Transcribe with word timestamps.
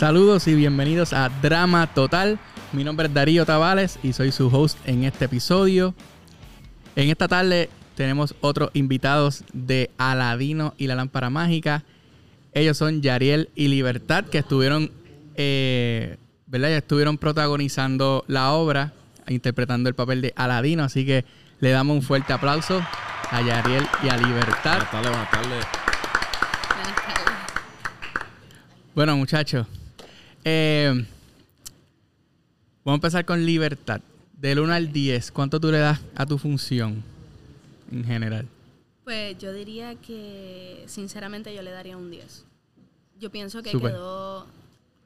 Saludos 0.00 0.48
y 0.48 0.54
bienvenidos 0.54 1.12
a 1.12 1.28
Drama 1.28 1.86
Total. 1.92 2.38
Mi 2.72 2.84
nombre 2.84 3.08
es 3.08 3.12
Darío 3.12 3.44
Tavales 3.44 3.98
y 4.02 4.14
soy 4.14 4.32
su 4.32 4.48
host 4.48 4.78
en 4.86 5.04
este 5.04 5.26
episodio. 5.26 5.94
En 6.96 7.10
esta 7.10 7.28
tarde 7.28 7.68
tenemos 7.96 8.34
otros 8.40 8.70
invitados 8.72 9.44
de 9.52 9.90
Aladino 9.98 10.72
y 10.78 10.86
la 10.86 10.94
Lámpara 10.94 11.28
Mágica. 11.28 11.84
Ellos 12.54 12.78
son 12.78 13.02
Yariel 13.02 13.50
y 13.54 13.68
Libertad, 13.68 14.24
que 14.24 14.38
estuvieron, 14.38 14.90
eh, 15.34 16.16
¿verdad? 16.46 16.72
Estuvieron 16.72 17.18
protagonizando 17.18 18.24
la 18.26 18.52
obra, 18.52 18.94
interpretando 19.28 19.90
el 19.90 19.94
papel 19.94 20.22
de 20.22 20.32
Aladino. 20.34 20.82
Así 20.82 21.04
que 21.04 21.26
le 21.58 21.72
damos 21.72 21.94
un 21.94 22.02
fuerte 22.02 22.32
aplauso 22.32 22.80
a 23.30 23.42
Yariel 23.42 23.86
y 24.02 24.08
a 24.08 24.16
Libertad. 24.16 24.78
Buenas 24.78 24.90
tardes, 24.90 25.10
buenas 25.10 25.30
tardes. 25.30 25.66
Bueno, 28.94 29.16
muchachos, 29.18 29.66
eh, 30.44 30.92
vamos 32.84 32.92
a 32.92 32.94
empezar 32.94 33.24
con 33.24 33.44
Libertad. 33.44 34.00
Del 34.32 34.58
1 34.60 34.72
al 34.72 34.90
10, 34.92 35.32
¿cuánto 35.32 35.60
tú 35.60 35.70
le 35.70 35.78
das 35.78 36.00
a 36.14 36.24
tu 36.24 36.38
función 36.38 37.02
en 37.92 38.04
general? 38.04 38.46
Pues 39.04 39.36
yo 39.38 39.52
diría 39.52 39.96
que 39.96 40.82
sinceramente 40.86 41.54
yo 41.54 41.60
le 41.62 41.70
daría 41.72 41.96
un 41.98 42.10
10. 42.10 42.44
Yo 43.18 43.30
pienso 43.30 43.62
que 43.62 43.70
quedó 43.90 44.46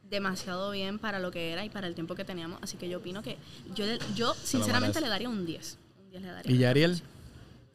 demasiado 0.09 0.71
bien 0.71 1.01
para 1.01 1.19
lo 1.19 1.33
que 1.33 1.51
era 1.51 1.65
y 1.65 1.71
para 1.71 1.89
el 1.89 1.95
tiempo 1.97 2.15
que 2.15 2.25
teníamos, 2.25 2.61
así 2.63 2.77
que 2.77 2.89
yo 2.89 2.99
opino 2.99 3.23
que 3.23 3.37
yo, 3.75 3.85
le- 3.87 3.99
yo 4.15 4.35
sinceramente 4.35 5.01
le 5.01 5.09
daría 5.09 5.29
un 5.29 5.45
10. 5.45 5.79
Un 6.05 6.11
10 6.11 6.23
le 6.23 6.29
daría. 6.29 6.53
¿Y 6.55 6.59
Yariel? 6.59 7.03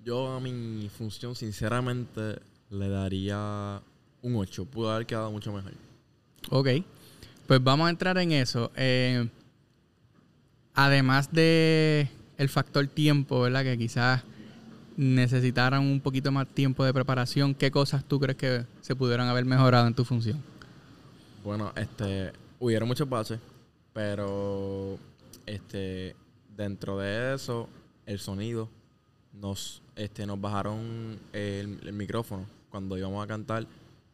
Yo 0.05 0.31
a 0.31 0.39
mi 0.39 0.89
función, 0.97 1.35
sinceramente, 1.35 2.37
le 2.69 2.87
daría 2.87 3.81
un 4.21 4.35
8. 4.37 4.63
Pudo 4.63 4.91
haber 4.93 5.05
quedado 5.05 5.29
mucho 5.29 5.51
mejor. 5.51 5.73
Ok. 6.51 6.67
Pues 7.49 7.63
vamos 7.63 7.87
a 7.87 7.89
entrar 7.89 8.15
en 8.19 8.31
eso. 8.31 8.71
Eh, 8.75 9.27
además 10.75 11.33
de 11.33 12.07
el 12.37 12.47
factor 12.47 12.85
tiempo, 12.85 13.41
¿verdad? 13.41 13.63
Que 13.63 13.75
quizás 13.75 14.21
necesitaran 14.95 15.81
un 15.81 15.99
poquito 15.99 16.31
más 16.31 16.47
tiempo 16.47 16.85
de 16.85 16.93
preparación. 16.93 17.55
¿Qué 17.55 17.71
cosas 17.71 18.05
tú 18.05 18.19
crees 18.19 18.37
que 18.37 18.65
se 18.81 18.95
pudieran 18.95 19.29
haber 19.29 19.45
mejorado 19.45 19.87
en 19.87 19.95
tu 19.95 20.05
función? 20.05 20.39
Bueno, 21.43 21.73
este, 21.75 22.33
hubieron 22.59 22.87
muchos 22.87 23.09
baches, 23.09 23.39
pero 23.93 24.99
este, 25.47 26.15
dentro 26.55 26.99
de 26.99 27.33
eso, 27.33 27.67
el 28.05 28.19
sonido, 28.19 28.69
nos, 29.33 29.81
este, 29.95 30.27
nos 30.27 30.39
bajaron 30.39 31.17
el, 31.33 31.79
el 31.83 31.93
micrófono 31.93 32.45
cuando 32.69 32.95
íbamos 32.95 33.23
a 33.23 33.27
cantar, 33.27 33.65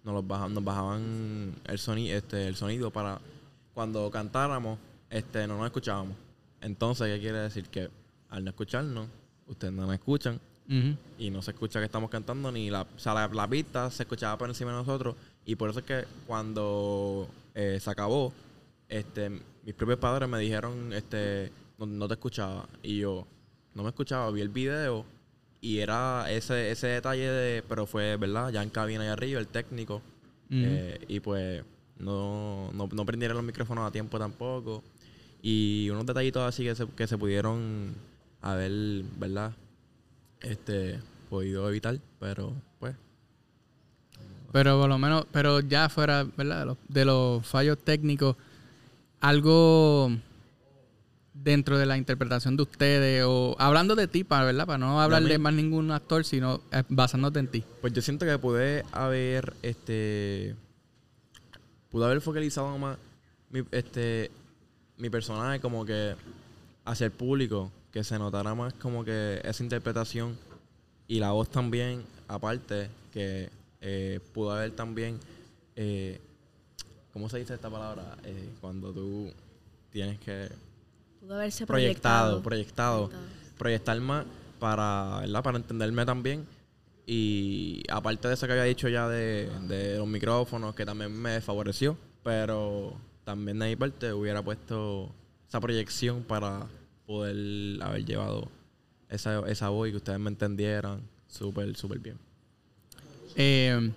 nos, 0.05 0.13
los 0.13 0.25
baja- 0.27 0.47
nos 0.47 0.63
bajaban 0.63 1.53
el 1.65 1.79
sonido, 1.79 2.15
este, 2.17 2.47
el 2.47 2.55
sonido 2.55 2.91
para 2.91 3.19
cuando 3.73 4.09
cantáramos, 4.11 4.79
este, 5.09 5.47
no 5.47 5.57
nos 5.57 5.65
escuchábamos. 5.65 6.15
Entonces, 6.61 7.07
¿qué 7.13 7.19
quiere 7.19 7.39
decir? 7.39 7.65
Que 7.65 7.89
al 8.29 8.43
no 8.43 8.49
escucharnos, 8.51 9.07
ustedes 9.47 9.73
no 9.73 9.85
nos 9.85 9.93
escuchan, 9.95 10.39
y 11.19 11.29
no 11.29 11.43
se 11.43 11.51
escucha 11.51 11.77
que 11.79 11.85
estamos 11.85 12.09
cantando 12.09 12.51
ni 12.51 12.71
la, 12.71 12.81
o 12.81 12.99
sea, 12.99 13.13
la, 13.13 13.27
la 13.27 13.47
pista 13.47 13.91
se 13.91 14.01
escuchaba 14.01 14.35
por 14.37 14.49
encima 14.49 14.71
de 14.71 14.77
nosotros 14.77 15.15
y 15.45 15.53
por 15.55 15.69
eso 15.69 15.77
es 15.79 15.85
que 15.85 16.05
cuando 16.25 17.27
eh, 17.53 17.77
se 17.79 17.87
acabó 17.91 18.33
este 18.89 19.29
mis 19.63 19.75
propios 19.75 19.99
padres 19.99 20.27
me 20.27 20.39
dijeron 20.39 20.91
este 20.93 21.51
no, 21.77 21.85
no 21.85 22.07
te 22.07 22.15
escuchaba 22.15 22.67
y 22.81 22.97
yo 22.97 23.27
no 23.75 23.83
me 23.83 23.89
escuchaba 23.89 24.31
vi 24.31 24.41
el 24.41 24.49
video 24.49 25.05
y 25.61 25.79
era 25.79 26.31
ese 26.31 26.71
ese 26.71 26.87
detalle 26.87 27.29
de 27.29 27.63
pero 27.67 27.85
fue 27.85 28.17
verdad 28.17 28.51
ya 28.51 28.61
en 28.61 28.69
cabina 28.69 29.03
ahí 29.03 29.09
arriba 29.09 29.39
el 29.39 29.47
técnico. 29.47 30.01
Eh, 30.51 30.99
y 31.07 31.19
pues 31.19 31.63
no, 31.97 32.71
no, 32.73 32.87
no 32.91 33.05
prendieron 33.05 33.35
los 33.35 33.45
micrófonos 33.45 33.87
a 33.87 33.91
tiempo 33.91 34.19
tampoco. 34.19 34.83
Y 35.41 35.89
unos 35.91 36.05
detallitos 36.05 36.43
así 36.43 36.63
que 36.63 36.75
se, 36.75 36.87
que 36.87 37.07
se 37.07 37.17
pudieron 37.17 37.95
haber 38.41 39.03
verdad 39.17 39.53
este 40.41 40.99
podido 41.29 41.67
evitar, 41.69 41.99
pero 42.19 42.53
pues. 42.79 42.95
Pero 44.51 44.79
por 44.79 44.89
lo 44.89 44.97
menos, 44.97 45.25
pero 45.31 45.59
ya 45.59 45.89
fuera, 45.89 46.23
¿verdad? 46.37 46.59
De 46.59 46.65
los, 46.65 46.77
de 46.87 47.05
los 47.05 47.45
fallos 47.45 47.77
técnicos, 47.77 48.37
algo 49.19 50.11
dentro 51.35 51.77
de 51.77 51.85
la 51.85 51.97
interpretación 51.97 52.55
de 52.55 52.63
ustedes, 52.63 53.23
o 53.27 53.55
hablando 53.59 53.95
de 53.95 54.07
ti, 54.07 54.23
para, 54.23 54.45
¿verdad? 54.45 54.65
Para 54.65 54.77
no 54.79 55.01
hablar 55.01 55.23
de 55.23 55.37
más 55.37 55.53
ningún 55.53 55.91
actor, 55.91 56.23
sino 56.23 56.61
eh, 56.71 56.83
basándote 56.89 57.39
en 57.39 57.47
ti. 57.47 57.63
pues 57.81 57.93
yo 57.93 58.01
siento 58.01 58.25
que 58.25 58.37
pude 58.39 58.83
haber 58.91 59.53
este 59.61 60.55
pude 61.89 62.05
haber 62.05 62.21
focalizado 62.21 62.77
más 62.77 62.97
mi 63.49 63.63
este 63.71 64.31
mi 64.97 65.09
personaje 65.09 65.59
como 65.59 65.85
que 65.85 66.15
hacia 66.85 67.05
el 67.05 67.11
público, 67.11 67.71
que 67.91 68.03
se 68.03 68.17
notara 68.17 68.55
más 68.55 68.73
como 68.73 69.03
que 69.03 69.41
esa 69.43 69.63
interpretación 69.63 70.37
y 71.07 71.19
la 71.19 71.31
voz 71.31 71.49
también 71.49 72.03
aparte 72.27 72.89
que 73.11 73.49
eh, 73.81 74.19
pudo 74.33 74.53
haber 74.53 74.71
también 74.71 75.19
eh, 75.75 76.19
¿cómo 77.11 77.29
se 77.29 77.39
dice 77.39 77.53
esta 77.53 77.69
palabra? 77.69 78.17
Eh, 78.23 78.49
cuando 78.61 78.91
tú 78.91 79.31
tienes 79.89 80.19
que 80.19 80.49
Pudo 81.25 81.37
haberse 81.37 81.65
proyectado, 81.65 82.43
proyectado. 82.43 83.09
proyectado, 83.09 83.57
proyectar 83.57 83.99
más 83.99 84.25
para, 84.59 85.21
¿verdad? 85.21 85.41
Para 85.43 85.57
entenderme 85.57 86.05
también. 86.05 86.45
Y 87.07 87.81
aparte 87.89 88.27
de 88.27 88.35
eso 88.35 88.45
que 88.45 88.53
había 88.53 88.65
dicho 88.65 88.87
ya 88.89 89.09
de, 89.09 89.49
de 89.67 89.97
los 89.97 90.07
micrófonos, 90.07 90.75
que 90.75 90.85
también 90.85 91.11
me 91.19 91.41
favoreció, 91.41 91.97
pero 92.23 92.93
también 93.23 93.57
de 93.57 93.69
mi 93.69 93.75
parte 93.75 94.13
hubiera 94.13 94.43
puesto 94.43 95.11
esa 95.47 95.59
proyección 95.59 96.21
para 96.21 96.67
poder 97.07 97.81
haber 97.81 98.05
llevado 98.05 98.47
esa, 99.09 99.39
esa 99.49 99.69
voz 99.69 99.87
y 99.87 99.91
que 99.91 99.97
ustedes 99.97 100.19
me 100.19 100.29
entendieran 100.29 101.01
súper, 101.27 101.75
súper 101.75 101.97
bien. 101.97 102.19
Eh, 103.35 103.91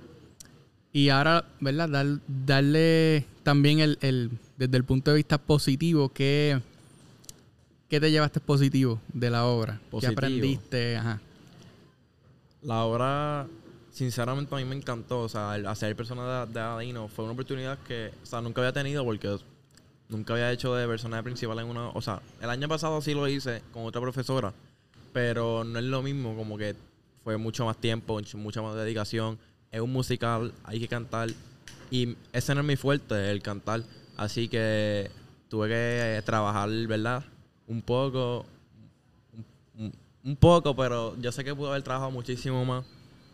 y 0.94 1.10
ahora, 1.10 1.44
¿verdad? 1.60 1.90
Dar- 1.90 2.20
darle 2.26 3.26
también 3.42 3.80
el, 3.80 3.98
el- 4.00 4.30
desde 4.56 4.78
el 4.78 4.84
punto 4.84 5.10
de 5.10 5.18
vista 5.18 5.36
positivo, 5.36 6.08
¿qué, 6.08 6.58
qué 7.88 8.00
te 8.00 8.10
llevaste 8.10 8.41
positivo 8.41 9.00
de 9.12 9.31
la 9.31 9.47
obra? 9.47 9.81
¿Qué 10.00 10.06
aprendiste? 10.06 10.97
Ajá. 10.97 11.21
La 12.62 12.84
obra, 12.84 13.47
sinceramente, 13.91 14.54
a 14.54 14.59
mí 14.59 14.65
me 14.65 14.76
encantó. 14.76 15.21
O 15.21 15.28
sea, 15.28 15.56
el 15.56 15.66
hacer 15.66 15.94
persona 15.97 16.47
de, 16.47 16.53
de 16.53 16.60
Aladino 16.60 17.09
fue 17.09 17.25
una 17.25 17.32
oportunidad 17.32 17.78
que, 17.78 18.10
o 18.22 18.26
sea, 18.26 18.41
nunca 18.41 18.60
había 18.60 18.72
tenido 18.72 19.04
porque 19.04 19.38
nunca 20.09 20.32
había 20.34 20.53
hecho 20.53 20.75
de 20.75 20.87
personaje 20.87 21.22
principal 21.22 21.59
en 21.60 21.66
una. 21.66 21.88
O 21.91 22.03
sea, 22.03 22.21
el 22.41 22.50
año 22.50 22.69
pasado 22.69 23.00
sí 23.00 23.15
lo 23.15 23.26
hice 23.28 23.62
con 23.72 23.84
otra 23.84 24.00
profesora, 24.00 24.53
pero 25.12 25.65
no 25.65 25.78
es 25.78 25.84
lo 25.84 26.03
mismo, 26.03 26.37
como 26.37 26.59
que 26.59 26.75
fue 27.25 27.37
mucho 27.37 27.65
más 27.65 27.76
tiempo, 27.76 28.20
mucha 28.34 28.62
más 28.62 28.75
dedicación. 28.75 29.38
Es 29.70 29.81
un 29.81 29.93
musical, 29.93 30.53
hay 30.65 30.81
que 30.81 30.88
cantar. 30.88 31.31
Y 31.91 32.16
ese 32.32 32.55
no 32.55 32.60
es 32.60 32.66
mi 32.66 32.76
fuerte, 32.76 33.31
el 33.31 33.43
cantar. 33.43 33.82
Así 34.16 34.49
que 34.49 35.10
tuve 35.49 35.69
que 35.69 36.22
trabajar, 36.25 36.69
¿verdad? 36.87 37.25
Un 37.68 37.82
poco, 37.82 38.44
un, 40.24 40.36
poco, 40.36 40.74
pero 40.74 41.16
yo 41.20 41.30
sé 41.32 41.44
que 41.44 41.54
pude 41.54 41.68
haber 41.70 41.82
trabajado 41.82 42.10
muchísimo 42.10 42.64
más 42.64 42.84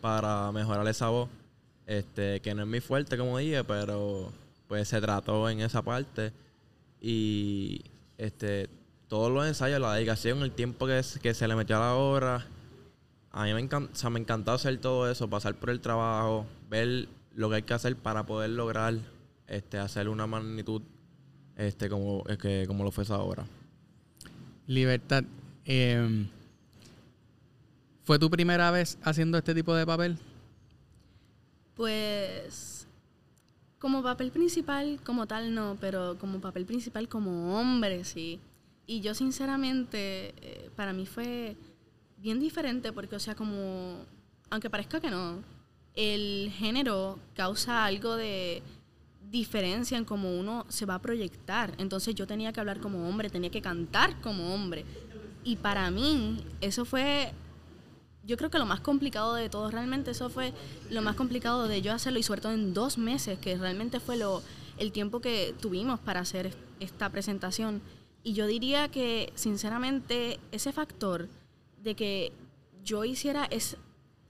para 0.01 0.51
mejorar 0.53 0.87
esa 0.89 1.09
voz. 1.09 1.29
Este, 1.87 2.41
que 2.41 2.55
no 2.55 2.63
es 2.63 2.69
mi 2.69 2.81
fuerte, 2.81 3.17
como 3.19 3.39
dije, 3.39 3.63
pero 3.65 4.33
pues 4.69 4.89
se 4.89 5.01
trató 5.01 5.49
en 5.49 5.61
esa 5.61 5.83
parte. 5.83 6.33
Y 7.01 7.83
este, 8.19 8.69
todos 9.09 9.31
los 9.31 9.47
ensayos, 9.47 9.81
la 9.81 9.95
dedicación, 9.95 10.43
el 10.43 10.53
tiempo 10.53 10.87
que, 10.87 10.99
s- 10.99 11.21
que 11.21 11.35
se 11.35 11.47
le 11.47 11.55
metió 11.55 11.77
a 11.77 11.81
la 11.81 11.95
obra. 11.95 12.47
A 13.31 13.45
mí 13.45 13.55
me, 13.55 13.63
encan- 13.69 13.89
o 14.07 14.11
me 14.11 14.21
encantó 14.21 14.53
hacer 14.53 14.79
todo 14.79 15.11
eso, 15.11 15.29
pasar 15.29 15.55
por 15.55 15.71
el 15.71 15.81
trabajo, 15.81 16.47
ver 16.71 17.09
lo 17.35 17.49
que 17.51 17.57
hay 17.57 17.63
que 17.63 17.75
hacer 17.75 17.97
para 17.97 18.25
poder 18.27 18.51
lograr 18.51 18.95
este, 19.47 19.79
hacer 19.79 20.09
una 20.09 20.27
magnitud 20.27 20.83
este, 21.57 21.89
como, 21.89 22.25
es 22.29 22.39
que, 22.39 22.65
como 22.67 22.83
lo 22.85 22.91
fue 22.91 23.05
esa 23.05 23.19
obra. 23.19 23.45
Libertad. 24.67 25.25
eh, 25.65 26.27
¿Fue 28.05 28.19
tu 28.19 28.31
primera 28.31 28.71
vez 28.71 28.99
haciendo 29.03 29.39
este 29.39 29.55
tipo 29.55 29.75
de 29.75 29.87
papel? 29.87 30.19
Pues 31.75 32.87
como 33.79 34.03
papel 34.03 34.31
principal 34.31 35.01
como 35.05 35.27
tal 35.27 35.55
no, 35.55 35.77
pero 35.81 36.17
como 36.19 36.41
papel 36.41 36.67
principal 36.67 37.09
como 37.09 37.59
hombre 37.59 38.05
sí. 38.05 38.41
Y 38.87 39.01
yo 39.01 39.15
sinceramente 39.15 40.35
eh, 40.43 40.71
para 40.77 40.93
mí 40.93 41.07
fue 41.07 41.57
bien 42.19 42.41
diferente 42.41 42.93
porque 42.93 43.17
o 43.17 43.21
sea 43.21 43.35
como 43.35 44.05
aunque 44.51 44.71
parezca 44.71 45.01
que 45.01 45.11
no, 45.11 45.43
el 45.95 46.53
género 46.55 47.19
causa 47.35 47.85
algo 47.85 48.17
de 48.17 48.63
diferencia 49.41 49.99
en 49.99 50.05
cómo 50.05 50.27
uno 50.43 50.65
se 50.69 50.87
va 50.87 50.95
a 50.95 51.03
proyectar. 51.03 51.75
Entonces 51.79 52.15
yo 52.15 52.27
tenía 52.27 52.53
que 52.53 52.61
hablar 52.61 52.79
como 52.81 53.09
hombre, 53.09 53.29
tenía 53.31 53.51
que 53.51 53.61
cantar 53.61 54.21
como 54.21 54.55
hombre. 54.55 54.85
Y 55.43 55.57
para 55.57 55.91
mí 55.91 56.39
eso 56.61 56.85
fue 56.85 57.33
yo 58.27 58.39
creo 58.39 58.49
que 58.49 58.59
lo 58.59 58.65
más 58.65 58.81
complicado 58.81 59.35
de 59.35 59.51
todo, 59.51 59.71
realmente 59.71 60.13
eso 60.13 60.31
fue 60.31 60.55
lo 60.89 61.03
más 61.03 61.15
complicado 61.15 61.69
de 61.69 61.83
yo 61.83 61.93
hacerlo 61.93 62.19
y 62.19 62.23
sobre 62.23 62.41
todo 62.41 62.53
en 62.53 62.73
dos 62.73 62.97
meses, 62.97 63.39
que 63.39 63.59
realmente 63.59 64.01
fue 64.01 64.17
lo, 64.17 64.43
el 64.79 64.93
tiempo 64.93 65.21
que 65.21 65.55
tuvimos 65.61 66.01
para 66.01 66.21
hacer 66.21 66.47
est- 66.47 66.59
esta 66.81 67.11
presentación. 67.11 67.83
Y 68.23 68.33
yo 68.33 68.47
diría 68.47 68.89
que, 68.89 69.31
sinceramente, 69.35 70.39
ese 70.53 70.73
factor 70.73 71.29
de 71.83 71.95
que 71.95 72.33
yo 72.83 73.05
hiciera 73.05 73.45
es, 73.45 73.77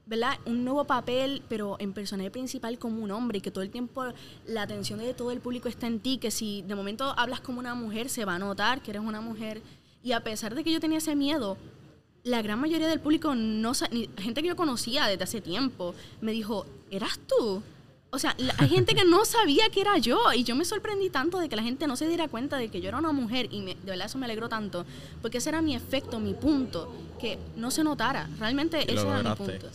¿verdad? 0.07 0.39
Un 0.47 0.65
nuevo 0.65 0.85
papel, 0.85 1.43
pero 1.49 1.77
en 1.79 1.93
personaje 1.93 2.31
principal 2.31 2.79
como 2.79 3.03
un 3.03 3.11
hombre, 3.11 3.39
y 3.39 3.41
que 3.41 3.51
todo 3.51 3.65
el 3.65 3.71
tiempo 3.71 4.05
la 4.47 4.63
atención 4.63 4.99
de 4.99 5.15
todo 5.15 5.31
el 5.31 5.41
público 5.41 5.69
está 5.69 5.87
en 5.87 6.01
ti, 6.01 6.19
que 6.19 6.31
si 6.31 6.63
de 6.63 6.75
momento 6.75 7.15
hablas 7.17 7.41
como 7.41 7.59
una 7.59 7.75
mujer, 7.75 8.09
se 8.11 8.25
va 8.25 8.35
a 8.35 8.39
notar 8.39 8.83
que 8.83 8.91
eres 8.91 9.03
una 9.03 9.21
mujer. 9.21 9.63
Y 10.03 10.13
a 10.13 10.21
pesar 10.21 10.55
de 10.55 10.63
que 10.63 10.71
yo 10.73 10.81
tenía 10.81 10.99
ese 10.99 11.17
miedo, 11.17 11.57
la 12.23 12.43
gran 12.43 12.61
mayoría 12.61 12.89
del 12.89 13.01
público, 13.01 13.35
no 13.35 13.73
ni- 13.91 14.09
gente 14.19 14.43
que 14.43 14.49
yo 14.49 14.57
conocía 14.57 15.07
desde 15.07 15.25
hace 15.25 15.41
tiempo, 15.41 15.95
me 16.21 16.33
dijo, 16.33 16.67
¿eras 16.91 17.19
tú? 17.27 17.63
O 18.11 18.19
sea, 18.19 18.35
la- 18.39 18.55
hay 18.59 18.69
gente 18.69 18.95
que 18.95 19.05
no 19.05 19.25
sabía 19.25 19.69
que 19.71 19.81
era 19.81 19.97
yo 19.99 20.19
y 20.35 20.45
yo 20.45 20.55
me 20.55 20.65
sorprendí 20.67 21.09
tanto 21.11 21.39
de 21.39 21.49
que 21.49 21.57
la 21.57 21.63
gente 21.63 21.87
no 21.87 21.97
se 21.97 22.07
diera 22.07 22.29
cuenta 22.29 22.57
de 22.59 22.69
que 22.69 22.81
yo 22.81 22.89
era 22.89 22.99
una 22.99 23.13
mujer 23.13 23.49
y 23.51 23.61
me- 23.61 23.75
de 23.75 23.91
verdad 23.91 24.07
eso 24.07 24.19
me 24.19 24.27
alegró 24.27 24.49
tanto, 24.51 24.85
porque 25.23 25.39
ese 25.39 25.49
era 25.49 25.63
mi 25.63 25.75
efecto, 25.75 26.21
mi 26.21 26.35
punto, 26.35 26.93
que 27.19 27.39
no 27.57 27.71
se 27.71 27.83
notara. 27.83 28.29
Realmente 28.39 28.83
ese 28.83 29.07
era 29.07 29.19
mi 29.31 29.37
punto. 29.37 29.67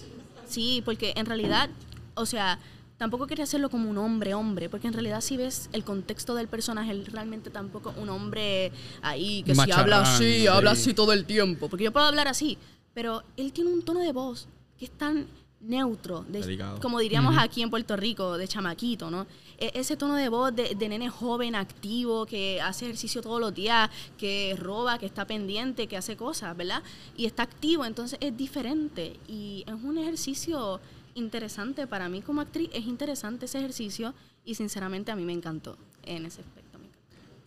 Sí, 0.50 0.82
porque 0.84 1.14
en 1.16 1.26
realidad, 1.26 1.70
o 2.16 2.26
sea, 2.26 2.60
tampoco 2.98 3.28
quería 3.28 3.44
hacerlo 3.46 3.70
como 3.70 3.90
un 3.90 3.98
hombre, 3.98 4.34
hombre, 4.34 4.68
porque 4.70 4.88
en 4.88 4.94
realidad 4.94 5.22
si 5.22 5.38
ves 5.38 5.70
el 5.72 5.84
contexto 5.84 6.36
del 6.36 6.48
personaje, 6.48 6.92
él 6.92 7.06
realmente 7.06 7.50
tampoco 7.50 7.94
un 7.98 8.10
hombre 8.10 8.72
ahí 9.02 9.44
que 9.44 9.54
si 9.54 9.58
Macharrán, 9.58 9.84
habla 9.84 10.02
así, 10.16 10.40
sí. 10.42 10.48
habla 10.48 10.72
así 10.72 10.94
todo 10.94 11.14
el 11.14 11.24
tiempo, 11.26 11.70
porque 11.70 11.86
yo 11.86 11.94
puedo 11.94 12.06
hablar 12.08 12.28
así, 12.28 12.58
pero 12.94 13.24
él 13.38 13.54
tiene 13.54 13.70
un 13.72 13.84
tono 13.84 14.02
de 14.02 14.12
voz 14.12 14.48
que 14.78 14.86
es 14.86 14.92
tan 14.92 15.28
neutro, 15.62 16.26
de- 16.28 16.40
como 16.82 17.00
diríamos 17.00 17.36
aquí 17.38 17.62
en 17.62 17.70
Puerto 17.70 17.96
Rico, 17.96 18.38
de 18.38 18.48
chamaquito, 18.48 19.12
¿no? 19.12 19.28
E- 19.60 19.72
ese 19.76 19.98
tono 19.98 20.16
de 20.16 20.30
voz 20.30 20.56
de, 20.56 20.90
nene 20.90 21.10
joven, 21.10 21.54
activo, 21.56 22.26
que 22.26 22.62
hace 22.62 22.86
ejercicio 22.86 23.22
todos 23.22 23.42
los 23.42 23.54
días, 23.54 23.90
que 24.18 24.56
roba, 24.58 24.98
que 24.98 25.06
está 25.06 25.26
pendiente, 25.26 25.88
que 25.88 25.98
hace 25.98 26.16
cosas, 26.16 26.56
¿verdad? 26.56 26.82
Y 27.18 27.26
está 27.26 27.44
activo, 27.44 27.86
entonces 27.86 28.18
es 28.22 28.36
diferente 28.36 29.18
y 29.28 29.66
es 29.68 29.74
un 29.84 29.98
ejercicio 29.98 30.80
interesante 31.14 31.88
para 31.88 32.08
mí 32.08 32.22
como 32.22 32.40
actriz, 32.42 32.70
es 32.74 32.86
interesante 32.86 33.46
ese 33.46 33.58
ejercicio 33.60 34.14
y 34.46 34.56
sinceramente 34.56 35.12
a 35.12 35.16
mí 35.16 35.26
me 35.26 35.34
encantó 35.34 35.78
en 36.06 36.26
ese 36.26 36.42
aspecto. 36.42 36.70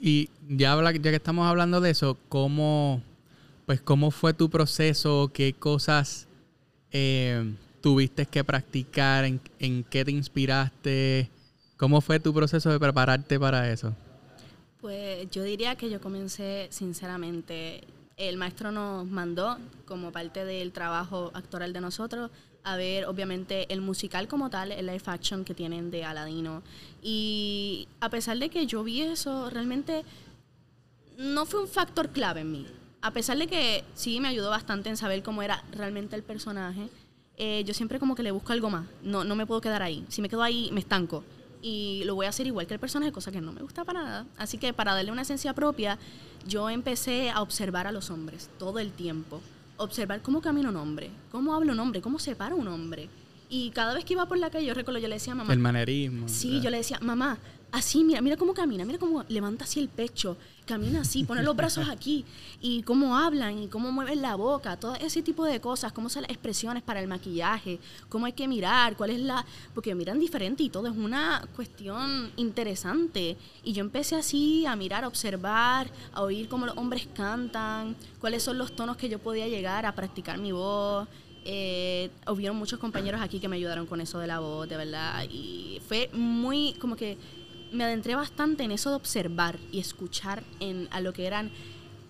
Y 0.05 0.29
ya, 0.49 0.73
habla, 0.73 0.91
ya 0.93 1.01
que 1.01 1.17
estamos 1.17 1.47
hablando 1.47 1.81
de 1.81 1.91
eso, 1.91 2.19
¿cómo, 2.29 3.01
pues, 3.67 3.81
¿cómo 3.81 4.11
fue 4.11 4.35
tu 4.35 4.51
proceso? 4.51 5.31
¿Qué 5.33 5.53
cosas 5.53 6.27
eh, 6.91 7.55
tuviste 7.81 8.27
que 8.27 8.43
practicar? 8.43 9.25
¿En, 9.25 9.41
en 9.61 9.85
qué 9.85 10.05
te 10.05 10.11
inspiraste? 10.11 11.31
¿Cómo 11.83 12.01
fue 12.01 12.21
tu 12.21 12.33
proceso 12.33 12.71
de 12.71 12.79
prepararte 12.79 13.41
para 13.41 13.69
eso? 13.69 13.93
Pues 14.81 15.29
yo 15.33 15.43
diría 15.43 15.75
que 15.75 15.91
yo 15.91 16.01
comencé 16.01 16.69
sinceramente, 16.71 17.81
el 18.17 18.37
maestro 18.37 18.71
nos 18.71 19.05
mandó 19.05 19.59
como 19.85 20.13
parte 20.13 20.45
del 20.45 20.71
trabajo 20.71 21.33
actoral 21.35 21.73
de 21.73 21.81
nosotros 21.81 22.31
a 22.63 22.77
ver 22.77 23.07
obviamente 23.07 23.67
el 23.73 23.81
musical 23.81 24.29
como 24.29 24.49
tal, 24.49 24.71
el 24.71 24.87
live 24.87 25.03
action 25.07 25.45
que 25.45 25.55
tienen 25.55 25.91
de 25.91 26.05
Aladino. 26.05 26.63
Y 27.03 27.89
a 27.99 28.11
pesar 28.11 28.39
de 28.39 28.49
que 28.49 28.65
yo 28.65 28.85
vi 28.85 29.03
eso, 29.03 29.51
realmente 29.51 30.05
no 31.19 31.47
fue 31.47 31.63
un 31.63 31.69
factor 31.69 32.11
clave 32.11 32.43
en 32.43 32.53
mí. 32.53 32.67
A 33.01 33.11
pesar 33.11 33.39
de 33.39 33.49
que 33.49 33.83
sí 33.95 34.21
me 34.21 34.29
ayudó 34.29 34.51
bastante 34.51 34.89
en 34.89 34.97
saber 34.97 35.25
cómo 35.25 35.43
era 35.43 35.65
realmente 35.73 36.15
el 36.15 36.23
personaje, 36.23 36.89
eh, 37.39 37.65
yo 37.67 37.75
siempre 37.75 37.99
como 37.99 38.15
que 38.15 38.23
le 38.23 38.31
busco 38.31 38.53
algo 38.53 38.71
más. 38.71 38.87
No, 39.03 39.25
no 39.25 39.35
me 39.35 39.47
puedo 39.47 39.61
quedar 39.61 39.83
ahí. 39.83 40.05
Si 40.11 40.23
me 40.23 40.29
quedo 40.29 40.45
ahí, 40.45 40.71
me 40.73 40.79
estanco. 40.79 41.25
Y 41.63 42.03
lo 42.05 42.17
voy 42.17 42.27
a 42.27 42.31
hacer 42.31 42.47
igual 42.47 42.67
que 42.67 42.75
el 42.75 42.81
personaje, 42.81 43.13
cosa 43.13 43.31
que 43.31 43.41
no 43.41 43.53
me 43.53 43.63
gusta 43.63 43.85
para 43.85 44.03
nada. 44.03 44.27
Así 44.37 44.59
que 44.59 44.73
para 44.73 44.95
darle 44.95 45.13
una 45.13 45.23
esencia 45.23 45.55
propia, 45.55 45.97
yo 46.47 46.69
empecé 46.69 47.31
a 47.31 47.41
observar 47.41 47.87
a 47.87 47.93
los 47.93 48.11
hombres 48.11 48.51
todo 48.59 48.81
el 48.81 48.91
tiempo. 48.91 49.41
Observar 49.77 50.23
cómo 50.23 50.41
camina 50.41 50.69
un 50.69 50.77
hombre, 50.77 51.11
cómo 51.31 51.55
habla 51.55 51.73
un 51.73 51.79
hombre, 51.79 52.03
cómo 52.03 52.19
se 52.19 52.35
para 52.35 52.57
un 52.57 52.67
hombre. 52.67 53.09
Y 53.49 53.71
cada 53.71 53.95
vez 53.95 54.05
que 54.05 54.15
iba 54.15 54.27
por 54.27 54.39
la 54.39 54.51
calle, 54.51 54.67
yo 54.67 54.75
recuerdo, 54.75 54.99
yo 54.99 55.09
le 55.09 55.15
decía 55.15 55.35
a 55.35 55.37
mamá, 55.37 55.53
El 55.53 55.61
manerismo. 55.61 56.29
Sí, 56.29 56.61
yo 56.61 56.71
le 56.71 56.79
decía, 56.79 56.99
mamá, 57.01 57.39
así, 57.73 58.05
mira, 58.05 58.21
mira 58.21 58.37
cómo 58.37 58.55
camina, 58.55 58.85
mira 58.85 58.99
cómo 58.99 59.25
levanta 59.29 59.65
así 59.65 59.81
el 59.81 59.89
pecho, 59.89 60.37
camina 60.67 61.01
así, 61.01 61.25
pone 61.25 61.43
los 61.43 61.57
brazos 61.57 61.89
aquí, 61.91 62.25
y 62.61 62.83
cómo 62.83 63.17
hablan, 63.17 63.59
y 63.59 63.69
cómo 63.69 63.91
mueven 63.91 64.23
la 64.23 64.37
boca, 64.37 64.77
todo 64.77 64.95
ese 64.97 65.23
tipo 65.23 65.45
de 65.45 65.61
cosas, 65.61 65.93
cómo 65.93 66.09
son 66.09 66.23
las 66.23 66.31
expresiones 66.31 66.83
para 66.83 67.01
el 67.01 67.09
maquillaje, 67.09 67.81
cómo 68.09 68.27
hay 68.27 68.33
que 68.33 68.47
mirar, 68.47 68.97
cuál 68.97 69.11
es 69.11 69.21
la... 69.21 69.45
Porque 69.75 69.95
miran 69.95 70.21
diferente 70.21 70.63
y 70.63 70.69
todo 70.69 70.87
es 70.87 70.97
una 70.97 71.49
cuestión 71.57 72.31
interesante. 72.37 73.37
Y 73.65 73.73
yo 73.73 73.81
empecé 73.81 74.17
así 74.17 74.67
a 74.67 74.77
mirar, 74.77 75.05
a 75.05 75.09
observar, 75.09 75.91
a 76.13 76.23
oír 76.23 76.49
cómo 76.49 76.67
los 76.67 76.77
hombres 76.77 77.09
cantan, 77.15 77.97
cuáles 78.21 78.43
son 78.43 78.59
los 78.59 78.77
tonos 78.77 78.97
que 78.97 79.09
yo 79.09 79.19
podía 79.19 79.49
llegar 79.49 79.87
a 79.87 79.95
practicar 79.95 80.39
mi 80.39 80.53
voz. 80.53 81.09
Eh, 81.45 82.11
hubieron 82.29 82.57
muchos 82.57 82.79
compañeros 82.79 83.21
aquí 83.21 83.41
que 83.41 83.49
me 83.49 83.57
ayudaron 83.57 83.87
con 83.87 84.01
eso 84.01 84.19
de 84.19 84.29
la 84.29 84.39
voz, 84.39 84.69
de 84.69 84.77
verdad. 84.77 85.25
Y 85.29 85.81
fue 85.89 86.09
muy, 86.13 86.75
como 86.75 86.95
que 86.95 87.17
me 87.73 87.85
adentré 87.85 88.15
bastante 88.15 88.63
en 88.65 88.73
eso 88.73 88.91
de 88.91 88.97
observar 88.97 89.59
y 89.71 89.81
escuchar 89.81 90.45
a 90.91 91.01
lo 91.01 91.13
que 91.13 91.27
eran 91.27 91.51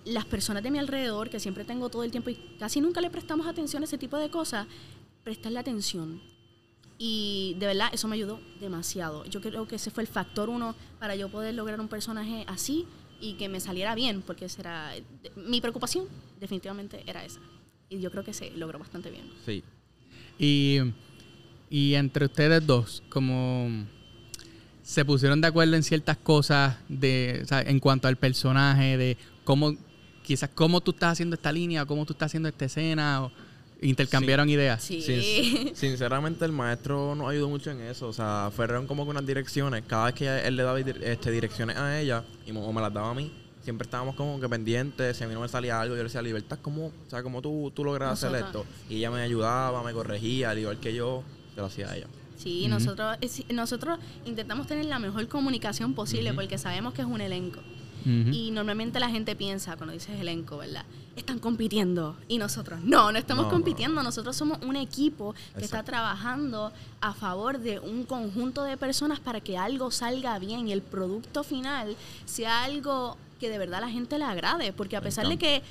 las 0.04 0.24
personas 0.24 0.62
de 0.62 0.70
mi 0.70 0.78
alrededor, 0.78 1.30
que 1.30 1.40
siempre 1.40 1.64
tengo 1.64 1.88
todo 1.88 2.02
el 2.02 2.10
tiempo 2.10 2.30
y 2.30 2.34
casi 2.58 2.80
nunca 2.80 3.00
le 3.00 3.10
prestamos 3.10 3.46
atención 3.46 3.82
a 3.82 3.86
ese 3.86 3.98
tipo 3.98 4.18
de 4.18 4.30
cosas, 4.30 4.66
prestarle 5.22 5.58
atención. 5.58 6.20
Y 6.98 7.56
de 7.58 7.66
verdad 7.66 7.88
eso 7.92 8.08
me 8.08 8.16
ayudó 8.16 8.40
demasiado. 8.60 9.24
Yo 9.24 9.40
creo 9.40 9.66
que 9.66 9.76
ese 9.76 9.90
fue 9.90 10.02
el 10.02 10.08
factor 10.08 10.48
uno 10.48 10.74
para 10.98 11.16
yo 11.16 11.28
poder 11.28 11.54
lograr 11.54 11.80
un 11.80 11.88
personaje 11.88 12.44
así 12.46 12.86
y 13.20 13.34
que 13.34 13.48
me 13.48 13.60
saliera 13.60 13.94
bien, 13.94 14.22
porque 14.22 14.46
esa 14.46 14.60
era 14.60 14.92
mi 15.36 15.60
preocupación 15.60 16.06
definitivamente 16.40 17.02
era 17.06 17.24
esa. 17.24 17.40
Y 17.88 18.00
yo 18.00 18.10
creo 18.10 18.24
que 18.24 18.32
se 18.32 18.50
logró 18.52 18.78
bastante 18.78 19.10
bien. 19.10 19.30
Sí. 19.44 19.62
Y, 20.38 20.78
y 21.70 21.94
entre 21.94 22.26
ustedes 22.26 22.66
dos, 22.66 23.02
como 23.08 23.86
se 24.82 25.04
pusieron 25.04 25.40
de 25.40 25.48
acuerdo 25.48 25.76
en 25.76 25.82
ciertas 25.82 26.16
cosas 26.16 26.76
de, 26.88 27.40
o 27.42 27.46
sea, 27.46 27.60
en 27.62 27.78
cuanto 27.80 28.08
al 28.08 28.16
personaje, 28.16 28.96
de 28.96 29.16
cómo, 29.44 29.74
quizás 30.22 30.50
cómo 30.54 30.80
tú 30.80 30.90
estás 30.92 31.12
haciendo 31.12 31.34
esta 31.34 31.52
línea, 31.52 31.82
o 31.82 31.86
cómo 31.86 32.04
tú 32.04 32.12
estás 32.14 32.26
haciendo 32.26 32.48
esta 32.48 32.64
escena, 32.64 33.22
o 33.24 33.32
intercambiaron 33.80 34.48
ideas. 34.48 34.82
Sí. 34.82 35.02
Sin- 35.02 35.74
sinceramente, 35.76 36.44
el 36.44 36.52
maestro 36.52 37.14
nos 37.14 37.30
ayudó 37.30 37.48
mucho 37.48 37.70
en 37.70 37.80
eso. 37.80 38.08
O 38.08 38.12
sea, 38.12 38.50
fueron 38.54 38.86
como 38.86 39.04
que 39.04 39.10
unas 39.10 39.26
direcciones. 39.26 39.84
Cada 39.86 40.06
vez 40.06 40.14
que 40.14 40.46
él 40.46 40.56
le 40.56 40.62
daba 40.62 40.78
este, 40.80 41.30
direcciones 41.30 41.76
a 41.76 42.00
ella, 42.00 42.24
y, 42.46 42.50
o 42.52 42.72
me 42.72 42.80
las 42.80 42.92
daba 42.92 43.10
a 43.10 43.14
mí, 43.14 43.32
siempre 43.62 43.84
estábamos 43.86 44.14
como 44.16 44.40
que 44.40 44.48
pendientes. 44.48 45.16
Si 45.16 45.24
a 45.24 45.28
mí 45.28 45.34
no 45.34 45.40
me 45.40 45.48
salía 45.48 45.80
algo, 45.80 45.94
yo 45.94 45.98
le 46.02 46.04
decía, 46.08 46.22
Libertad, 46.22 46.58
¿cómo, 46.62 46.86
o 46.86 47.10
sea, 47.10 47.22
¿cómo 47.22 47.40
tú, 47.42 47.72
tú 47.74 47.84
logras 47.84 48.12
hacer 48.12 48.30
esto? 48.46 48.64
Y 48.88 48.96
ella 48.96 49.10
me 49.10 49.20
ayudaba, 49.20 49.82
me 49.82 49.92
corregía, 49.92 50.50
al 50.50 50.58
igual 50.58 50.78
que 50.78 50.94
yo, 50.94 51.22
se 51.54 51.60
lo 51.60 51.66
hacía 51.66 51.90
a 51.90 51.96
ella. 51.96 52.06
Sí, 52.42 52.66
nosotros, 52.68 53.16
es- 53.20 53.44
nosotros 53.50 53.98
intentamos 54.24 54.66
tener 54.66 54.84
la 54.86 54.98
mejor 54.98 55.28
comunicación 55.28 55.94
posible 55.94 56.32
porque 56.34 56.58
sabemos 56.58 56.92
que 56.94 57.02
es 57.02 57.06
un 57.08 57.20
elenco. 57.20 57.60
Y 58.04 58.50
normalmente 58.50 58.98
la 58.98 59.08
gente 59.08 59.36
piensa, 59.36 59.76
cuando 59.76 59.92
dices 59.92 60.18
elenco, 60.20 60.56
¿verdad? 60.56 60.84
Están 61.14 61.38
compitiendo. 61.38 62.16
Y 62.26 62.38
nosotros, 62.38 62.80
no, 62.82 63.12
no 63.12 63.18
estamos 63.18 63.44
No, 63.44 63.50
no. 63.50 63.54
compitiendo. 63.56 64.02
Nosotros 64.02 64.34
somos 64.34 64.58
un 64.62 64.74
equipo 64.74 65.36
que 65.56 65.64
está 65.64 65.84
trabajando 65.84 66.72
a 67.00 67.14
favor 67.14 67.60
de 67.60 67.78
un 67.78 68.02
conjunto 68.02 68.64
de 68.64 68.76
personas 68.76 69.20
para 69.20 69.40
que 69.40 69.56
algo 69.56 69.92
salga 69.92 70.36
bien 70.40 70.66
y 70.66 70.72
el 70.72 70.82
producto 70.82 71.44
final 71.44 71.94
sea 72.24 72.64
algo 72.64 73.16
que 73.38 73.48
de 73.50 73.58
verdad 73.58 73.80
la 73.80 73.88
gente 73.88 74.18
le 74.18 74.24
agrade. 74.24 74.72
Porque 74.72 74.96
a 74.96 75.00
pesar 75.00 75.28
de 75.28 75.36
que 75.38 75.62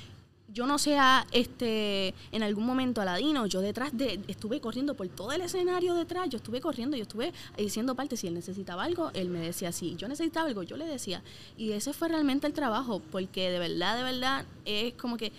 yo 0.53 0.65
no 0.65 0.77
sea 0.79 1.25
este 1.31 2.13
en 2.31 2.43
algún 2.43 2.65
momento 2.65 3.01
aladino, 3.01 3.45
yo 3.45 3.61
detrás 3.61 3.95
de 3.97 4.19
estuve 4.27 4.59
corriendo 4.59 4.93
por 4.95 5.07
todo 5.07 5.31
el 5.31 5.41
escenario 5.41 5.93
detrás, 5.95 6.29
yo 6.29 6.37
estuve 6.37 6.59
corriendo, 6.61 6.97
yo 6.97 7.03
estuve 7.03 7.33
diciendo 7.57 7.95
parte 7.95 8.17
si 8.17 8.27
él 8.27 8.33
necesitaba 8.33 8.83
algo, 8.83 9.11
él 9.13 9.29
me 9.29 9.39
decía 9.39 9.71
si 9.71 9.95
yo 9.95 10.07
necesitaba 10.07 10.47
algo, 10.47 10.63
yo 10.63 10.77
le 10.77 10.85
decía. 10.85 11.21
Y 11.57 11.71
ese 11.71 11.93
fue 11.93 12.09
realmente 12.09 12.47
el 12.47 12.53
trabajo, 12.53 13.01
porque 13.11 13.49
de 13.49 13.59
verdad, 13.59 13.97
de 13.97 14.03
verdad 14.03 14.45
es 14.65 14.93
como 14.95 15.17
que 15.17 15.31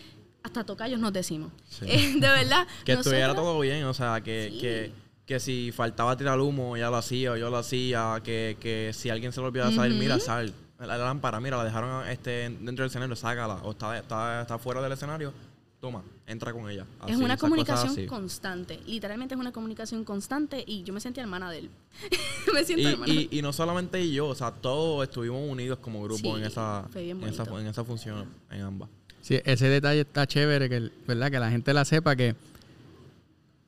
hasta 0.42 0.64
tocayos 0.64 0.98
nos 0.98 1.12
decimos. 1.12 1.52
Sí. 1.68 1.84
Eh, 1.88 2.12
de 2.14 2.20
verdad. 2.28 2.66
Que 2.84 2.92
estuviera 2.94 3.28
nosotros- 3.28 3.46
todo 3.46 3.60
bien, 3.60 3.84
o 3.84 3.94
sea, 3.94 4.20
que, 4.22 4.48
Sí. 4.52 4.58
que, 4.60 4.92
que 5.26 5.40
si 5.40 5.70
faltaba 5.72 6.16
tirar 6.16 6.40
humo, 6.40 6.76
ella 6.76 6.90
lo 6.90 6.96
hacía, 6.96 7.32
o 7.32 7.36
yo 7.36 7.48
lo 7.50 7.58
hacía, 7.58 8.20
que, 8.24 8.56
que 8.58 8.90
si 8.92 9.08
alguien 9.10 9.32
se 9.32 9.40
lo 9.40 9.46
olvidaba 9.48 9.70
salir, 9.72 9.96
mira, 9.98 10.18
sal. 10.18 10.52
La 10.86 10.98
lámpara, 10.98 11.40
mira, 11.40 11.56
la 11.56 11.64
dejaron 11.64 12.06
este, 12.08 12.50
dentro 12.50 12.82
del 12.82 12.86
escenario, 12.86 13.14
sácala. 13.16 13.54
O 13.62 13.70
está, 13.70 13.98
está, 13.98 14.42
está 14.42 14.58
fuera 14.58 14.82
del 14.82 14.92
escenario, 14.92 15.32
toma, 15.80 16.02
entra 16.26 16.52
con 16.52 16.68
ella. 16.68 16.86
Es 17.06 17.16
una 17.16 17.36
comunicación 17.36 18.06
constante. 18.06 18.80
Literalmente 18.86 19.34
es 19.34 19.40
una 19.40 19.52
comunicación 19.52 20.04
constante 20.04 20.62
y 20.66 20.82
yo 20.82 20.92
me 20.92 21.00
sentí 21.00 21.20
hermana 21.20 21.50
de 21.50 21.58
él. 21.58 21.70
me 22.54 22.64
siento 22.64 22.88
Y, 22.88 22.92
hermana. 22.92 23.12
y, 23.12 23.28
y 23.30 23.42
no 23.42 23.52
solamente 23.52 24.10
yo, 24.10 24.28
o 24.28 24.34
sea, 24.34 24.50
todos 24.50 25.04
estuvimos 25.04 25.40
unidos 25.48 25.78
como 25.78 26.02
grupo 26.02 26.20
Sí, 26.20 26.28
en 26.28 26.44
esa 26.44 26.88
en 26.94 27.22
esa, 27.24 27.44
en 27.44 27.66
esa 27.66 27.84
función, 27.84 28.28
en 28.50 28.62
ambas. 28.62 28.88
Sí, 29.20 29.40
ese 29.44 29.68
detalle 29.68 30.00
está 30.00 30.26
chévere, 30.26 30.68
que, 30.68 30.90
¿verdad? 31.06 31.30
que 31.30 31.38
la 31.38 31.50
gente 31.50 31.72
la 31.72 31.84
sepa 31.84 32.16
que 32.16 32.34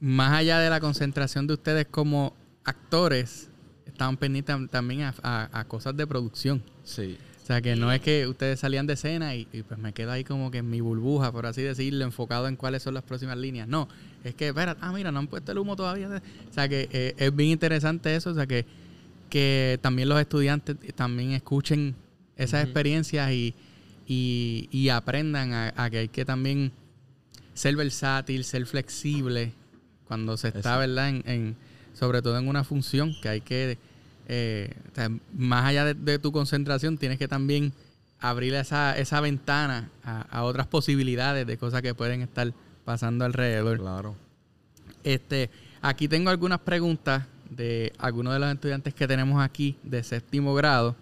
más 0.01 0.33
allá 0.33 0.59
de 0.59 0.69
la 0.69 0.81
concentración 0.81 1.47
de 1.47 1.55
ustedes 1.55 1.87
como 1.87 2.35
actores, 2.65 3.49
estaban 3.87 4.17
pendientes 4.17 4.57
también 4.71 5.03
a, 5.03 5.15
a- 5.23 5.61
a 5.61 5.65
cosas 5.65 5.97
de 5.97 6.07
producción. 6.07 6.63
Sí. 6.85 7.17
O 7.43 7.47
sea, 7.47 7.61
que 7.61 7.77
no 7.77 7.93
es 7.93 8.01
que 8.01 8.27
ustedes 8.27 8.59
salían 8.59 8.87
de 8.87 8.95
escena 8.95 9.35
y, 9.35 9.47
y, 9.53 9.63
pues 9.63 9.79
me 9.79 9.93
quedo 9.93 10.11
ahí 10.13 10.25
como 10.25 10.51
que 10.51 10.59
en 10.59 10.71
mi 10.71 10.81
burbuja, 10.81 11.31
por 11.31 11.45
así 11.45 11.61
decirlo, 11.61 12.05
enfocado 12.07 12.49
en 12.49 12.57
cuáles 12.57 12.83
son 12.83 12.95
las 12.95 13.03
próximas 13.03 13.37
líneas. 13.37 13.69
No, 13.69 13.87
es 14.25 14.35
que, 14.35 14.49
espera, 14.49 14.79
ah, 14.81 14.93
mira, 14.95 15.13
no 15.13 15.19
han 15.19 15.27
puesto 15.27 15.53
el 15.53 15.59
humo 15.59 15.77
todavía. 15.77 16.09
O 16.51 16.55
sea, 16.55 16.69
que 16.71 16.89
eh, 16.91 17.15
es 17.19 17.37
bien 17.37 17.51
interesante 17.51 18.17
eso. 18.17 18.31
O 18.31 18.35
sea, 18.35 18.47
que, 18.47 18.65
que 19.29 19.79
también 19.83 20.09
los 20.09 20.19
estudiantes 20.19 20.77
también 20.95 21.33
escuchen 21.33 21.95
esas 22.39 22.65
experiencias 22.65 23.31
y, 23.31 23.55
y, 24.09 24.69
y 24.73 24.89
aprendan 24.89 25.53
a, 25.53 25.75
a 25.77 25.91
que 25.91 25.99
hay 25.99 26.09
que 26.09 26.25
también 26.25 26.73
ser 27.53 27.77
versátil, 27.77 28.45
ser 28.45 28.65
flexible 28.65 29.53
cuando 30.09 30.39
se 30.39 30.49
está. 30.49 30.79
¿verdad? 30.79 31.11
En, 31.11 31.23
en- 31.27 31.57
sobre 31.95 32.21
todo 32.21 32.39
en 32.39 32.49
una 32.49 32.65
función 32.65 33.15
que 33.23 33.29
hay 33.29 33.41
que, 33.41 33.79
eh, 34.29 34.75
o 34.93 34.95
sea, 34.95 35.11
más 35.33 35.65
allá 35.65 35.87
de, 35.87 35.95
de 35.95 36.19
tu 36.19 36.33
concentración, 36.33 36.99
tienes 36.99 37.19
que 37.19 37.29
también 37.29 37.73
abrir 38.21 38.55
esa, 38.55 38.97
esa 38.99 39.21
ventana 39.21 39.91
a, 40.05 40.23
a 40.23 40.45
otras 40.45 40.67
posibilidades 40.67 41.47
de 41.47 41.57
cosas 41.57 41.83
que 41.83 41.95
pueden 41.95 42.23
estar 42.23 42.53
pasando 42.85 43.25
alrededor. 43.25 43.79
Claro. 43.79 44.17
Este, 45.03 45.51
aquí 45.83 46.09
tengo 46.09 46.31
algunas 46.31 46.61
preguntas 46.61 47.25
de 47.51 47.93
algunos 47.99 48.33
de 48.33 48.39
los 48.39 48.53
estudiantes 48.53 48.95
que 48.95 49.07
tenemos 49.07 49.43
aquí 49.43 49.77
de 49.83 50.03
séptimo 50.03 50.55
grado. 50.55 50.97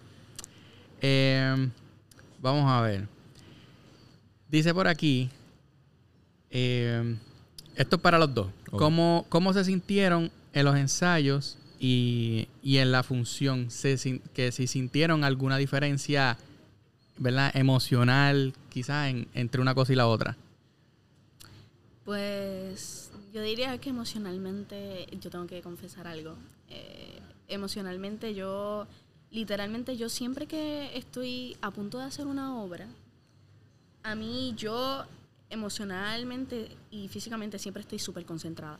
Eh, 1.01 1.69
vamos 2.41 2.69
a 2.69 2.81
ver. 2.81 3.07
Dice 4.49 4.73
por 4.73 4.87
aquí, 4.87 5.29
eh, 6.51 7.15
esto 7.75 7.95
es 7.95 8.01
para 8.01 8.19
los 8.19 8.33
dos. 8.33 8.47
¿Cómo, 8.69 9.25
cómo 9.29 9.53
se 9.53 9.63
sintieron 9.63 10.31
en 10.53 10.65
los 10.65 10.75
ensayos 10.77 11.57
y, 11.79 12.47
y 12.61 12.77
en 12.77 12.91
la 12.91 13.03
función? 13.03 13.67
Que 14.33 14.51
si 14.51 14.67
sintieron 14.67 15.23
alguna 15.23 15.57
diferencia, 15.57 16.37
¿verdad? 17.17 17.51
Emocional, 17.55 18.53
quizás, 18.69 19.09
en- 19.09 19.27
entre 19.33 19.61
una 19.61 19.75
cosa 19.75 19.93
y 19.93 19.95
la 19.95 20.07
otra. 20.07 20.37
Pues 22.05 23.11
yo 23.33 23.41
diría 23.41 23.77
que 23.77 23.89
emocionalmente, 23.89 25.07
yo 25.21 25.29
tengo 25.29 25.47
que 25.47 25.61
confesar 25.61 26.07
algo. 26.07 26.35
Eh, 26.69 27.19
emocionalmente 27.47 28.33
yo, 28.33 28.87
literalmente 29.31 29.95
yo 29.95 30.09
siempre 30.09 30.45
que 30.47 30.95
estoy 30.97 31.55
a 31.61 31.71
punto 31.71 31.99
de 31.99 32.05
hacer 32.05 32.25
una 32.27 32.57
obra, 32.57 32.87
a 34.03 34.15
mí 34.15 34.53
yo 34.57 35.05
emocionalmente 35.49 36.75
y 36.91 37.07
físicamente 37.07 37.57
siempre 37.59 37.81
estoy 37.81 37.99
súper 37.99 38.25
concentrada. 38.25 38.79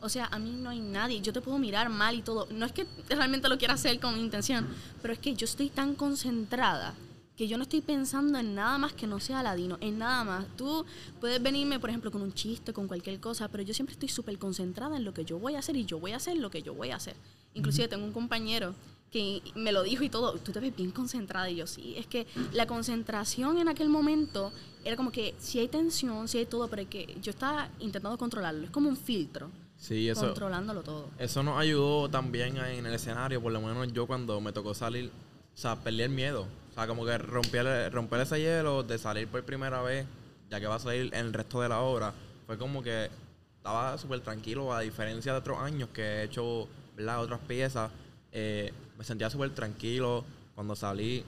O 0.00 0.08
sea, 0.08 0.26
a 0.26 0.38
mí 0.38 0.52
no 0.52 0.70
hay 0.70 0.80
nadie, 0.80 1.20
yo 1.20 1.32
te 1.32 1.40
puedo 1.40 1.58
mirar 1.58 1.88
mal 1.88 2.14
y 2.14 2.22
todo. 2.22 2.48
No 2.50 2.66
es 2.66 2.72
que 2.72 2.86
realmente 3.08 3.48
lo 3.48 3.58
quiera 3.58 3.74
hacer 3.74 4.00
con 4.00 4.18
intención, 4.18 4.66
pero 5.02 5.12
es 5.12 5.18
que 5.18 5.34
yo 5.34 5.44
estoy 5.44 5.68
tan 5.68 5.94
concentrada 5.94 6.94
que 7.40 7.48
yo 7.48 7.56
no 7.56 7.62
estoy 7.62 7.80
pensando 7.80 8.38
en 8.38 8.54
nada 8.54 8.76
más 8.76 8.92
que 8.92 9.06
no 9.06 9.18
sea 9.18 9.42
ladino, 9.42 9.78
en 9.80 9.98
nada 9.98 10.24
más. 10.24 10.46
Tú 10.58 10.84
puedes 11.20 11.42
venirme, 11.42 11.80
por 11.80 11.88
ejemplo, 11.88 12.10
con 12.10 12.20
un 12.20 12.34
chiste, 12.34 12.74
con 12.74 12.86
cualquier 12.86 13.18
cosa, 13.18 13.48
pero 13.48 13.62
yo 13.62 13.72
siempre 13.72 13.94
estoy 13.94 14.10
súper 14.10 14.38
concentrada 14.38 14.98
en 14.98 15.04
lo 15.04 15.14
que 15.14 15.24
yo 15.24 15.38
voy 15.38 15.54
a 15.54 15.60
hacer 15.60 15.74
y 15.76 15.86
yo 15.86 15.98
voy 15.98 16.12
a 16.12 16.16
hacer 16.16 16.36
lo 16.36 16.50
que 16.50 16.60
yo 16.60 16.74
voy 16.74 16.90
a 16.90 16.96
hacer. 16.96 17.16
Inclusive 17.54 17.88
tengo 17.88 18.04
un 18.04 18.12
compañero 18.12 18.74
que 19.10 19.42
me 19.54 19.72
lo 19.72 19.82
dijo 19.82 20.04
y 20.04 20.10
todo, 20.10 20.34
tú 20.34 20.52
te 20.52 20.60
ves 20.60 20.76
bien 20.76 20.90
concentrada 20.90 21.48
y 21.48 21.56
yo 21.56 21.66
sí, 21.66 21.94
es 21.96 22.06
que 22.06 22.26
la 22.52 22.66
concentración 22.66 23.56
en 23.56 23.68
aquel 23.68 23.88
momento 23.88 24.52
era 24.84 24.96
como 24.96 25.10
que 25.10 25.34
si 25.38 25.58
hay 25.58 25.68
tensión, 25.68 26.28
si 26.28 26.36
hay 26.36 26.46
todo, 26.46 26.68
pero 26.68 26.82
es 26.82 26.88
que 26.88 27.16
yo 27.22 27.30
estaba 27.30 27.70
intentando 27.80 28.18
controlarlo, 28.18 28.64
es 28.64 28.70
como 28.70 28.90
un 28.90 28.98
filtro, 28.98 29.50
Sí, 29.80 30.10
eso, 30.10 30.26
controlándolo 30.26 30.82
todo. 30.82 31.08
eso 31.18 31.42
nos 31.42 31.58
ayudó 31.58 32.08
también 32.10 32.58
en 32.58 32.84
el 32.84 32.94
escenario, 32.94 33.40
por 33.40 33.50
lo 33.50 33.62
menos 33.62 33.90
yo 33.94 34.06
cuando 34.06 34.38
me 34.40 34.52
tocó 34.52 34.74
salir, 34.74 35.10
o 35.54 35.56
sea, 35.56 35.74
perdí 35.76 36.02
el 36.02 36.10
miedo. 36.10 36.46
O 36.70 36.74
sea, 36.74 36.86
como 36.86 37.04
que 37.04 37.16
romper, 37.16 37.90
romper 37.90 38.20
ese 38.20 38.40
hielo 38.40 38.82
de 38.82 38.98
salir 38.98 39.26
por 39.26 39.42
primera 39.42 39.80
vez, 39.80 40.06
ya 40.50 40.60
que 40.60 40.66
va 40.66 40.76
a 40.76 40.78
salir 40.78 41.12
en 41.14 41.26
el 41.26 41.32
resto 41.32 41.62
de 41.62 41.70
la 41.70 41.80
obra, 41.80 42.12
fue 42.46 42.58
como 42.58 42.82
que 42.82 43.10
estaba 43.56 43.96
súper 43.96 44.20
tranquilo, 44.20 44.72
a 44.72 44.80
diferencia 44.80 45.32
de 45.32 45.38
otros 45.38 45.58
años 45.58 45.88
que 45.94 46.02
he 46.02 46.22
hecho, 46.24 46.68
¿verdad? 46.94 47.22
Otras 47.22 47.40
piezas, 47.40 47.90
eh, 48.32 48.72
me 48.98 49.04
sentía 49.04 49.30
súper 49.30 49.50
tranquilo 49.54 50.24
cuando 50.54 50.76
salí, 50.76 51.24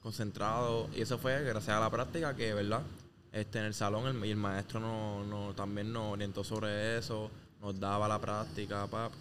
concentrado, 0.00 0.88
y 0.94 1.02
eso 1.02 1.18
fue 1.18 1.42
gracias 1.42 1.76
a 1.76 1.80
la 1.80 1.90
práctica 1.90 2.36
que, 2.36 2.54
¿verdad? 2.54 2.82
Este, 3.32 3.58
en 3.58 3.64
el 3.64 3.74
salón 3.74 4.06
el, 4.06 4.30
el 4.30 4.36
maestro 4.36 4.80
no, 4.80 5.24
no, 5.24 5.54
también 5.54 5.92
nos 5.92 6.12
orientó 6.12 6.42
sobre 6.44 6.98
eso, 6.98 7.30
nos 7.60 7.78
daba 7.78 8.08
la 8.08 8.18
práctica, 8.20 8.86
pap, 8.86 9.12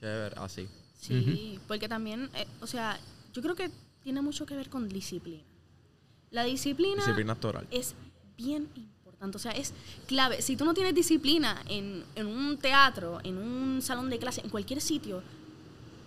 chévere, 0.00 0.34
así. 0.38 0.68
Sí, 0.98 1.58
porque 1.68 1.88
también, 1.88 2.30
eh, 2.34 2.46
o 2.60 2.66
sea, 2.66 2.98
yo 3.32 3.42
creo 3.42 3.54
que 3.54 3.70
tiene 4.02 4.22
mucho 4.22 4.46
que 4.46 4.56
ver 4.56 4.68
con 4.70 4.88
disciplina. 4.88 5.42
La 6.30 6.44
disciplina, 6.44 6.96
Disciplina 6.96 7.32
actoral. 7.34 7.66
es 7.70 7.94
bien 8.36 8.68
importante, 8.74 9.36
o 9.36 9.40
sea, 9.40 9.52
es 9.52 9.72
clave. 10.06 10.42
Si 10.42 10.56
tú 10.56 10.64
no 10.64 10.74
tienes 10.74 10.94
disciplina 10.94 11.62
en, 11.68 12.04
en 12.16 12.26
un 12.26 12.58
teatro, 12.58 13.20
en 13.22 13.38
un 13.38 13.80
salón 13.82 14.10
de 14.10 14.18
clase, 14.18 14.40
en 14.40 14.50
cualquier 14.50 14.80
sitio, 14.80 15.22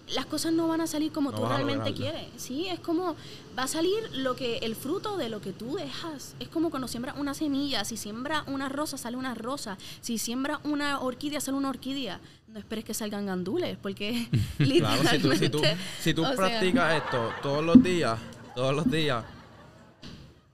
las 0.10 0.26
cosas 0.26 0.54
no 0.54 0.68
van 0.68 0.82
a 0.82 0.88
salir 0.88 1.12
como 1.12 1.32
No 1.32 1.38
tú 1.38 1.46
realmente 1.46 1.94
quieres. 1.94 2.28
Sí, 2.38 2.68
es 2.68 2.80
como 2.80 3.16
va 3.58 3.64
a 3.64 3.68
salir 3.68 4.10
lo 4.14 4.36
que 4.36 4.58
el 4.60 4.76
fruto 4.76 5.18
de 5.18 5.30
lo 5.30 5.42
que 5.42 5.52
tú 5.52 5.76
dejas. 5.76 6.36
Es 6.40 6.48
como 6.48 6.70
cuando 6.70 6.88
siembras 6.88 7.16
una 7.18 7.34
semilla, 7.34 7.84
si 7.84 7.98
siembra 7.98 8.44
una 8.48 8.70
rosa 8.70 8.98
sale 8.98 9.18
una 9.18 9.36
rosa, 9.36 9.78
si 10.02 10.18
siembra 10.18 10.60
una 10.64 11.00
orquídea 11.00 11.42
sale 11.42 11.58
una 11.58 11.70
orquídea. 11.70 12.20
No 12.48 12.60
esperes 12.60 12.86
que 12.86 12.94
salgan 12.94 13.26
gandules, 13.26 13.78
porque 13.82 14.30
Claro, 14.58 15.04
si 15.10 15.20
tú, 15.20 15.32
si 15.36 15.50
tú, 15.50 15.58
literalmente, 15.58 15.86
si 16.02 16.14
tú 16.14 16.24
sea, 16.24 16.36
practicas 16.36 17.04
esto 17.04 17.32
todos 17.42 17.64
los 17.64 17.82
días, 17.84 18.18
todos 18.56 18.74
los 18.74 18.90
días, 18.90 19.24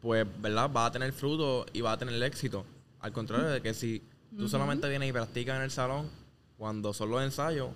pues, 0.02 0.26
¿verdad? 0.42 0.70
Vas 0.70 0.90
a 0.90 0.92
tener 0.92 1.14
fruto 1.14 1.66
y 1.72 1.82
vas 1.82 1.94
a 1.94 1.98
tener 1.98 2.22
éxito. 2.24 2.66
Al 3.00 3.12
contrario 3.12 3.48
de 3.48 3.62
que 3.62 3.74
si 3.74 4.02
tú 4.38 4.50
solamente 4.50 4.90
vienes 4.90 5.10
y 5.10 5.14
practicas 5.14 5.58
en 5.58 5.62
el 5.64 5.72
salón, 5.72 6.10
cuando 6.58 6.94
son 6.94 7.12
los 7.12 7.22
ensayos, 7.22 7.70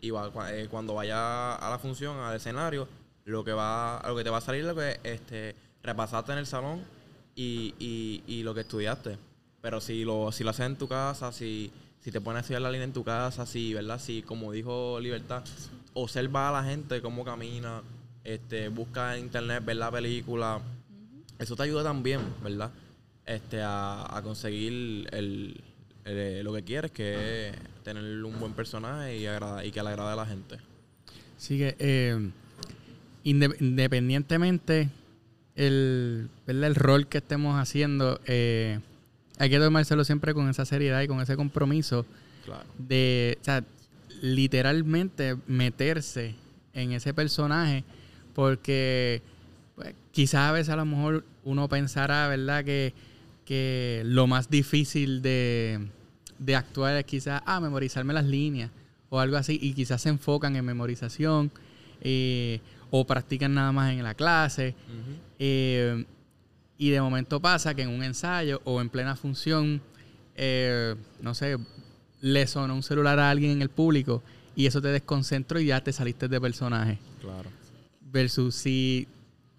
y 0.00 0.10
va- 0.10 0.30
eh, 0.52 0.68
cuando 0.70 0.94
vaya 0.94 1.54
a 1.54 1.70
la 1.70 1.78
función, 1.78 2.16
al 2.18 2.36
escenario, 2.36 2.88
lo 3.24 3.44
que 3.44 3.52
va, 3.52 4.02
lo 4.06 4.16
que 4.16 4.24
te 4.24 4.30
va 4.30 4.38
a 4.38 4.40
salir 4.40 4.62
es 4.62 4.66
lo 4.68 4.74
que 4.74 5.00
este, 5.04 5.54
repasaste 5.82 6.32
en 6.32 6.38
el 6.38 6.46
salón 6.46 6.82
y, 7.34 7.74
y, 7.78 8.22
y 8.26 8.42
lo 8.42 8.54
que 8.54 8.60
estudiaste. 8.60 9.18
Pero 9.60 9.80
si 9.80 10.04
lo, 10.04 10.30
si 10.32 10.44
lo 10.44 10.50
haces 10.50 10.66
en 10.66 10.76
tu 10.76 10.88
casa, 10.88 11.32
si, 11.32 11.70
si 12.00 12.10
te 12.12 12.20
pones 12.20 12.38
a 12.38 12.40
estudiar 12.42 12.62
la 12.62 12.70
línea 12.70 12.84
en 12.84 12.92
tu 12.92 13.04
casa, 13.04 13.44
si, 13.44 13.74
¿verdad? 13.74 14.00
Si, 14.00 14.22
como 14.22 14.52
dijo 14.52 14.98
Libertad, 15.00 15.42
observa 15.94 16.48
a 16.48 16.52
la 16.62 16.64
gente 16.68 17.02
cómo 17.02 17.24
camina, 17.24 17.82
este, 18.24 18.68
busca 18.68 19.16
en 19.16 19.24
internet, 19.24 19.64
ver 19.64 19.76
la 19.76 19.90
película. 19.90 20.60
Eso 21.38 21.56
te 21.56 21.64
ayuda 21.64 21.82
también, 21.82 22.20
¿verdad? 22.42 22.70
Este, 23.26 23.60
a, 23.62 24.16
a 24.16 24.22
conseguir 24.22 25.08
el, 25.12 25.60
lo 26.42 26.52
que 26.52 26.62
quieres, 26.64 26.90
que 26.90 27.48
es 27.50 27.56
tener 27.84 28.02
un 28.24 28.38
buen 28.40 28.52
personaje 28.52 29.16
y, 29.18 29.26
agrada- 29.26 29.64
y 29.64 29.70
que 29.70 29.82
le 29.82 29.88
agrade 29.90 30.12
a 30.12 30.16
la 30.16 30.26
gente. 30.26 30.56
Así 31.36 31.58
que, 31.58 31.76
eh, 31.78 32.30
inde- 33.24 33.56
independientemente 33.60 34.88
el, 35.54 36.28
¿verdad? 36.46 36.64
el 36.68 36.74
rol 36.74 37.06
que 37.08 37.18
estemos 37.18 37.58
haciendo, 37.60 38.20
eh, 38.26 38.80
hay 39.38 39.50
que 39.50 39.58
tomárselo 39.58 40.04
siempre 40.04 40.34
con 40.34 40.48
esa 40.48 40.64
seriedad 40.64 41.00
y 41.02 41.08
con 41.08 41.20
ese 41.20 41.36
compromiso 41.36 42.06
Claro. 42.44 42.64
de, 42.78 43.38
o 43.40 43.44
sea, 43.44 43.64
literalmente 44.20 45.36
meterse 45.46 46.34
en 46.74 46.92
ese 46.92 47.12
personaje, 47.14 47.84
porque 48.34 49.20
pues, 49.76 49.94
quizás 50.12 50.48
a 50.48 50.52
veces 50.52 50.70
a 50.70 50.76
lo 50.76 50.84
mejor 50.84 51.24
uno 51.44 51.68
pensará, 51.68 52.26
¿verdad? 52.28 52.64
Que, 52.64 52.92
que 53.44 54.02
lo 54.04 54.26
más 54.26 54.50
difícil 54.50 55.22
de, 55.22 55.86
de 56.38 56.56
actuar 56.56 56.96
es 56.96 57.04
quizás, 57.04 57.42
ah, 57.46 57.60
memorizarme 57.60 58.12
las 58.12 58.24
líneas 58.24 58.70
o 59.10 59.18
algo 59.18 59.36
así, 59.36 59.58
y 59.60 59.72
quizás 59.72 60.02
se 60.02 60.10
enfocan 60.10 60.56
en 60.56 60.64
memorización 60.64 61.50
eh, 62.00 62.60
o 62.90 63.06
practican 63.06 63.54
nada 63.54 63.72
más 63.72 63.92
en 63.92 64.02
la 64.02 64.14
clase. 64.14 64.74
Eh, 65.38 66.04
y 66.78 66.90
de 66.90 67.00
momento 67.00 67.40
pasa 67.40 67.74
que 67.74 67.82
en 67.82 67.88
un 67.88 68.02
ensayo 68.02 68.60
o 68.64 68.80
en 68.80 68.88
plena 68.88 69.16
función, 69.16 69.82
eh, 70.36 70.94
no 71.20 71.34
sé, 71.34 71.56
le 72.20 72.46
sonó 72.46 72.74
un 72.74 72.82
celular 72.82 73.18
a 73.18 73.30
alguien 73.30 73.52
en 73.52 73.62
el 73.62 73.68
público 73.68 74.22
y 74.54 74.66
eso 74.66 74.80
te 74.80 74.88
desconcentró 74.88 75.58
y 75.60 75.66
ya 75.66 75.82
te 75.82 75.92
saliste 75.92 76.28
de 76.28 76.40
personaje. 76.40 76.98
Claro. 77.20 77.50
Versus 78.00 78.54
si, 78.54 79.08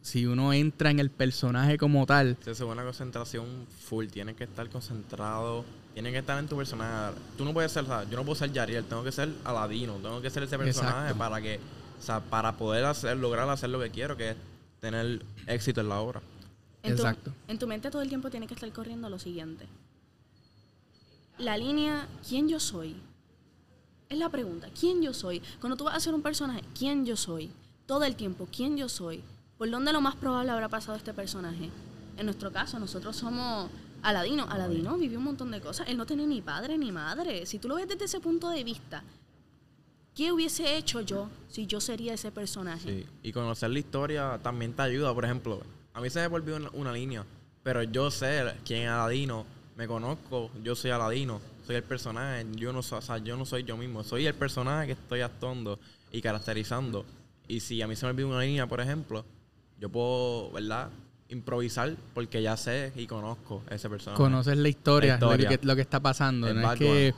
si 0.01 0.25
uno 0.25 0.53
entra 0.53 0.91
en 0.91 1.00
el 1.00 1.10
personaje 1.10 1.77
como 1.77 2.06
tal, 2.06 2.38
Se 2.44 2.51
hace 2.51 2.63
una 2.63 2.84
concentración 2.84 3.46
full, 3.86 4.08
tienes 4.08 4.36
que 4.36 4.46
estar 4.46 4.70
concentrado, 4.70 5.65
tienes 5.94 6.13
que 6.13 6.20
estar 6.20 6.39
en 6.39 6.48
tu 6.48 6.56
personaje. 6.56 7.15
Tú 7.38 7.46
no 7.46 7.53
puedes 7.53 7.72
ser, 7.72 7.84
o 7.84 7.88
sea, 7.88 8.03
yo 8.10 8.18
no 8.18 8.24
puedo 8.24 8.36
ser 8.36 8.51
Yariel, 8.51 8.86
tengo 8.86 9.03
que 9.03 9.12
ser 9.12 9.29
Aladino, 9.44 9.96
tengo 9.96 10.22
que 10.22 10.29
ser 10.29 10.44
ese 10.44 10.58
personaje 10.58 11.12
Exacto. 11.12 11.18
para 11.18 11.41
que, 11.41 11.60
o 12.00 12.01
sea, 12.01 12.22
para 12.22 12.56
poder 12.58 12.86
hacer, 12.86 13.18
lograr 13.18 13.50
hacer 13.50 13.70
lo 13.70 13.79
que 13.79 13.89
quiero, 13.89 14.15
que 14.15 14.32
es 14.32 14.36
tener 14.79 15.24
éxito 15.48 15.82
en 15.82 15.89
la 15.89 16.00
obra. 16.00 16.22
En 16.82 16.96
tu, 16.96 17.01
Exacto. 17.01 17.34
en 17.48 17.60
tu 17.60 17.68
mente 17.68 17.91
todo 17.91 18.01
el 18.01 18.08
tiempo 18.10 18.29
tiene 18.29 18.48
que 18.48 18.53
estar 18.53 18.72
corriendo 18.72 19.10
lo 19.10 19.20
siguiente. 19.20 19.68
La 21.38 21.58
línea, 21.58 22.08
¿quién 22.27 22.48
yo 22.48 22.60
soy? 22.60 22.96
Es 24.08 24.18
la 24.18 24.29
pregunta, 24.29 24.70
¿quién 24.77 25.01
yo 25.01 25.13
soy? 25.13 25.41
Cuando 25.60 25.77
tú 25.77 25.84
vas 25.84 25.96
a 25.96 26.00
ser 26.00 26.13
un 26.13 26.22
personaje, 26.22 26.62
¿quién 26.77 27.06
yo 27.06 27.15
soy? 27.15 27.51
Todo 27.86 28.06
el 28.06 28.15
tiempo, 28.15 28.48
¿quién 28.51 28.77
yo 28.77 28.89
soy? 28.89 29.22
¿Por 29.60 29.70
dónde 29.70 29.92
lo 29.92 30.00
más 30.00 30.16
probable 30.16 30.51
habrá 30.51 30.70
pasado 30.70 30.98
este 30.98 31.13
personaje? 31.13 31.70
En 32.16 32.25
nuestro 32.25 32.50
caso, 32.50 32.80
nosotros 32.80 33.18
somos 33.18 33.70
Aladino. 34.01 34.48
Aladino 34.50 34.98
vivió 34.98 35.18
un 35.18 35.25
montón 35.25 35.51
de 35.51 35.60
cosas. 35.60 35.89
Él 35.89 35.98
no 35.98 36.06
tenía 36.06 36.25
ni 36.25 36.42
padre 36.42 36.78
ni 36.78 36.94
madre. 36.94 37.46
Si 37.46 37.60
tú 37.60 37.68
lo 37.68 37.75
ves 37.75 37.86
desde 37.86 38.06
ese 38.06 38.22
punto 38.22 38.50
de 38.50 38.63
vista, 38.63 39.04
¿qué 40.16 40.32
hubiese 40.32 40.78
hecho 40.78 41.01
yo 41.01 41.30
si 41.50 41.68
yo 41.68 41.82
sería 41.82 42.13
ese 42.13 42.32
personaje? 42.32 42.89
Sí, 42.89 43.06
y 43.22 43.34
conocer 43.34 43.70
la 43.72 43.80
historia 43.80 44.39
también 44.42 44.72
te 44.72 44.82
ayuda. 44.82 45.13
Por 45.13 45.25
ejemplo, 45.25 45.62
a 45.94 46.00
mí 46.00 46.10
se 46.10 46.22
me 46.22 46.28
volvió 46.28 46.56
una, 46.56 46.70
una 46.72 46.94
línea, 46.94 47.25
pero 47.62 47.84
yo 47.84 48.12
sé 48.12 48.54
quién 48.63 48.84
es 48.84 48.89
Aladino, 48.89 49.46
me 49.75 49.88
conozco, 49.88 50.51
yo 50.63 50.74
soy 50.74 50.92
Aladino, 50.92 51.42
soy 51.68 51.75
el 51.75 51.84
personaje, 51.84 52.48
yo 52.56 52.72
no, 52.72 52.80
o 52.80 53.01
sea, 53.01 53.18
yo 53.18 53.36
no 53.36 53.46
soy 53.46 53.66
yo 53.66 53.75
mismo, 53.75 54.06
soy 54.06 54.25
el 54.25 54.36
personaje 54.36 54.88
que 54.88 54.94
estoy 54.94 55.20
actuando 55.20 55.80
y 56.13 56.22
caracterizando. 56.22 57.06
Y 57.46 57.60
si 57.60 57.82
a 57.82 57.88
mí 57.88 57.98
se 57.98 58.06
me 58.06 58.12
olvida 58.12 58.28
una 58.28 58.39
línea, 58.39 58.66
por 58.66 58.80
ejemplo, 58.80 59.25
yo 59.79 59.89
puedo, 59.89 60.51
¿verdad? 60.51 60.89
Improvisar 61.29 61.95
porque 62.13 62.41
ya 62.41 62.57
sé 62.57 62.91
y 62.95 63.05
conozco 63.05 63.63
ese 63.69 63.89
personaje. 63.89 64.17
Conoces 64.17 64.57
la 64.57 64.67
historia, 64.69 65.09
La 65.12 65.15
historia. 65.15 65.50
Lo, 65.51 65.59
que, 65.59 65.65
lo 65.67 65.75
que 65.75 65.81
está 65.81 66.00
pasando. 66.00 66.48
El 66.48 66.59
no 66.62 66.71
es, 66.74 66.79
que, 66.79 67.13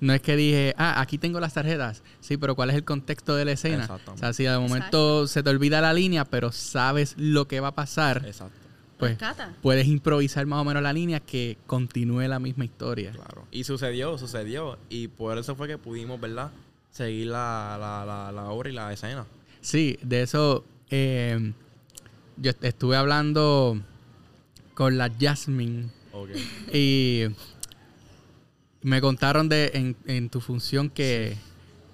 no 0.00 0.12
es 0.12 0.20
que 0.20 0.36
dije, 0.36 0.74
ah, 0.76 1.00
aquí 1.00 1.16
tengo 1.18 1.40
las 1.40 1.54
tarjetas. 1.54 2.02
Sí, 2.20 2.36
pero 2.36 2.54
¿cuál 2.54 2.70
es 2.70 2.76
el 2.76 2.84
contexto 2.84 3.34
de 3.36 3.46
la 3.46 3.52
escena? 3.52 3.88
O 4.12 4.16
sea, 4.18 4.32
si 4.34 4.44
de 4.44 4.58
momento 4.58 5.26
se 5.26 5.42
te 5.42 5.48
olvida 5.50 5.80
la 5.80 5.94
línea, 5.94 6.24
pero 6.26 6.52
sabes 6.52 7.14
lo 7.16 7.48
que 7.48 7.60
va 7.60 7.68
a 7.68 7.74
pasar, 7.74 8.22
Exacto, 8.26 8.58
pues 8.98 9.12
Rescata. 9.12 9.54
puedes 9.62 9.86
improvisar 9.86 10.44
más 10.46 10.60
o 10.60 10.64
menos 10.64 10.82
la 10.82 10.92
línea 10.92 11.20
que 11.20 11.56
continúe 11.66 12.28
la 12.28 12.38
misma 12.38 12.66
historia. 12.66 13.12
claro. 13.12 13.46
Y 13.50 13.64
sucedió, 13.64 14.18
sucedió. 14.18 14.78
Y 14.90 15.08
por 15.08 15.38
eso 15.38 15.56
fue 15.56 15.68
que 15.68 15.78
pudimos, 15.78 16.20
¿verdad? 16.20 16.50
Seguir 16.90 17.28
la, 17.28 17.76
la, 17.80 18.04
la, 18.04 18.30
la 18.30 18.50
obra 18.50 18.68
y 18.68 18.72
la 18.72 18.92
escena. 18.92 19.24
Sí, 19.62 19.98
de 20.02 20.22
eso 20.22 20.64
eh, 20.90 21.52
yo 22.36 22.50
est- 22.50 22.64
estuve 22.64 22.96
hablando 22.96 23.78
con 24.74 24.98
la 24.98 25.10
Jasmine 25.20 25.88
y 26.72 27.24
me 28.82 29.00
contaron 29.00 29.48
de 29.48 29.70
en, 29.74 29.96
en 30.06 30.28
tu 30.28 30.40
función 30.40 30.90
que, 30.90 31.36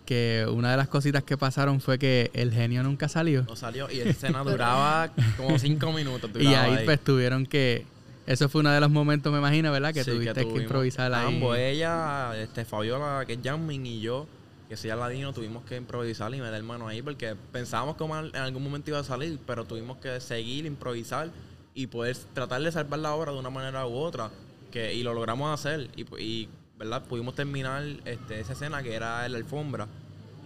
que 0.07 0.47
una 0.51 0.71
de 0.73 0.77
las 0.77 0.89
cositas 0.89 1.23
que 1.23 1.37
pasaron 1.37 1.81
fue 1.81 1.99
que 1.99 2.31
el 2.35 2.53
genio 2.53 2.83
nunca 2.83 3.09
salió. 3.09 3.43
No 3.45 3.55
salió 3.57 3.91
y 3.91 4.01
esa 4.01 4.11
escena 4.11 4.43
duraba 4.43 5.13
como 5.37 5.59
cinco 5.59 5.93
minutos. 5.93 6.31
Y 6.35 6.45
duraba 6.45 6.63
ahí 6.65 6.85
pues 6.85 7.01
tuvieron 7.01 7.47
que... 7.47 7.87
Eso 8.27 8.49
fue 8.49 8.61
uno 8.61 8.71
de 8.71 8.81
los 8.81 8.91
momentos, 8.91 9.33
me 9.33 9.39
imagino, 9.39 9.73
¿verdad? 9.73 9.93
Que 9.93 10.05
Sí, 10.05 10.11
tuviste 10.13 10.35
que, 10.35 10.41
tuvimos 10.43 10.63
improvisar 10.63 11.13
ahí. 11.13 11.35
Ambos, 11.35 11.57
ella, 11.59 12.33
este, 12.41 12.65
Fabiola, 12.65 13.25
que 13.27 13.33
es 13.33 13.39
Jasmine, 13.43 13.89
y 13.89 14.01
yo, 14.01 14.27
que 14.71 14.77
soy 14.77 14.91
Aladino, 14.91 15.33
tuvimos 15.33 15.65
que 15.65 15.77
improvisar 15.77 16.33
y 16.33 16.41
meter 16.41 16.63
mano 16.63 16.87
ahí 16.87 17.03
porque 17.03 17.35
pensábamos 17.51 17.97
que 17.97 18.05
en 18.05 18.37
algún 18.37 18.63
momento 18.63 18.89
iba 18.91 19.01
a 19.01 19.05
salir, 19.05 19.37
pero 19.45 19.65
tuvimos 19.65 19.97
que 19.99 20.21
seguir, 20.21 20.65
improvisar 20.65 21.29
y 21.75 21.89
poder 21.89 22.17
tratar 22.35 22.63
de 22.63 22.71
salvar 22.71 23.01
la 23.01 23.13
obra 23.15 23.33
de 23.33 23.39
una 23.41 23.51
manera 23.51 23.85
u 23.89 23.95
otra. 23.95 24.31
Que, 24.71 24.95
y 24.95 25.03
lo 25.03 25.13
logramos 25.13 25.53
hacer. 25.53 25.89
Y, 25.97 26.03
y, 26.23 26.49
¿verdad? 26.79 27.03
Pudimos 27.03 27.35
terminar 27.35 27.83
este, 28.05 28.39
esa 28.39 28.53
escena 28.53 28.81
que 28.85 28.95
era 28.95 29.29
la 29.29 29.39
alfombra. 29.39 29.89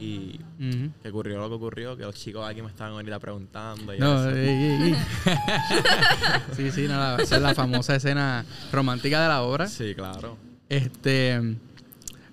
Y 0.00 0.40
Ujú. 0.58 0.90
que 1.02 1.08
ocurrió 1.10 1.38
lo 1.38 1.48
que 1.50 1.54
ocurrió, 1.56 1.94
que 1.96 2.04
los 2.04 2.14
chicos 2.14 2.48
aquí 2.48 2.62
me 2.62 2.68
estaban 2.68 2.94
ahorita 2.94 3.18
preguntando. 3.18 3.94
Y 3.94 3.98
No, 3.98 4.24
sí, 6.56 6.70
sí, 6.72 6.88
no, 6.88 6.98
la- 6.98 7.16
esa 7.22 7.36
es 7.36 7.42
la 7.42 7.54
famosa 7.54 7.94
escena 7.96 8.44
romántica 8.72 9.22
de 9.22 9.28
la 9.28 9.42
obra. 9.42 9.66
Sí, 9.68 9.94
claro. 9.94 10.36
Este. 10.68 11.56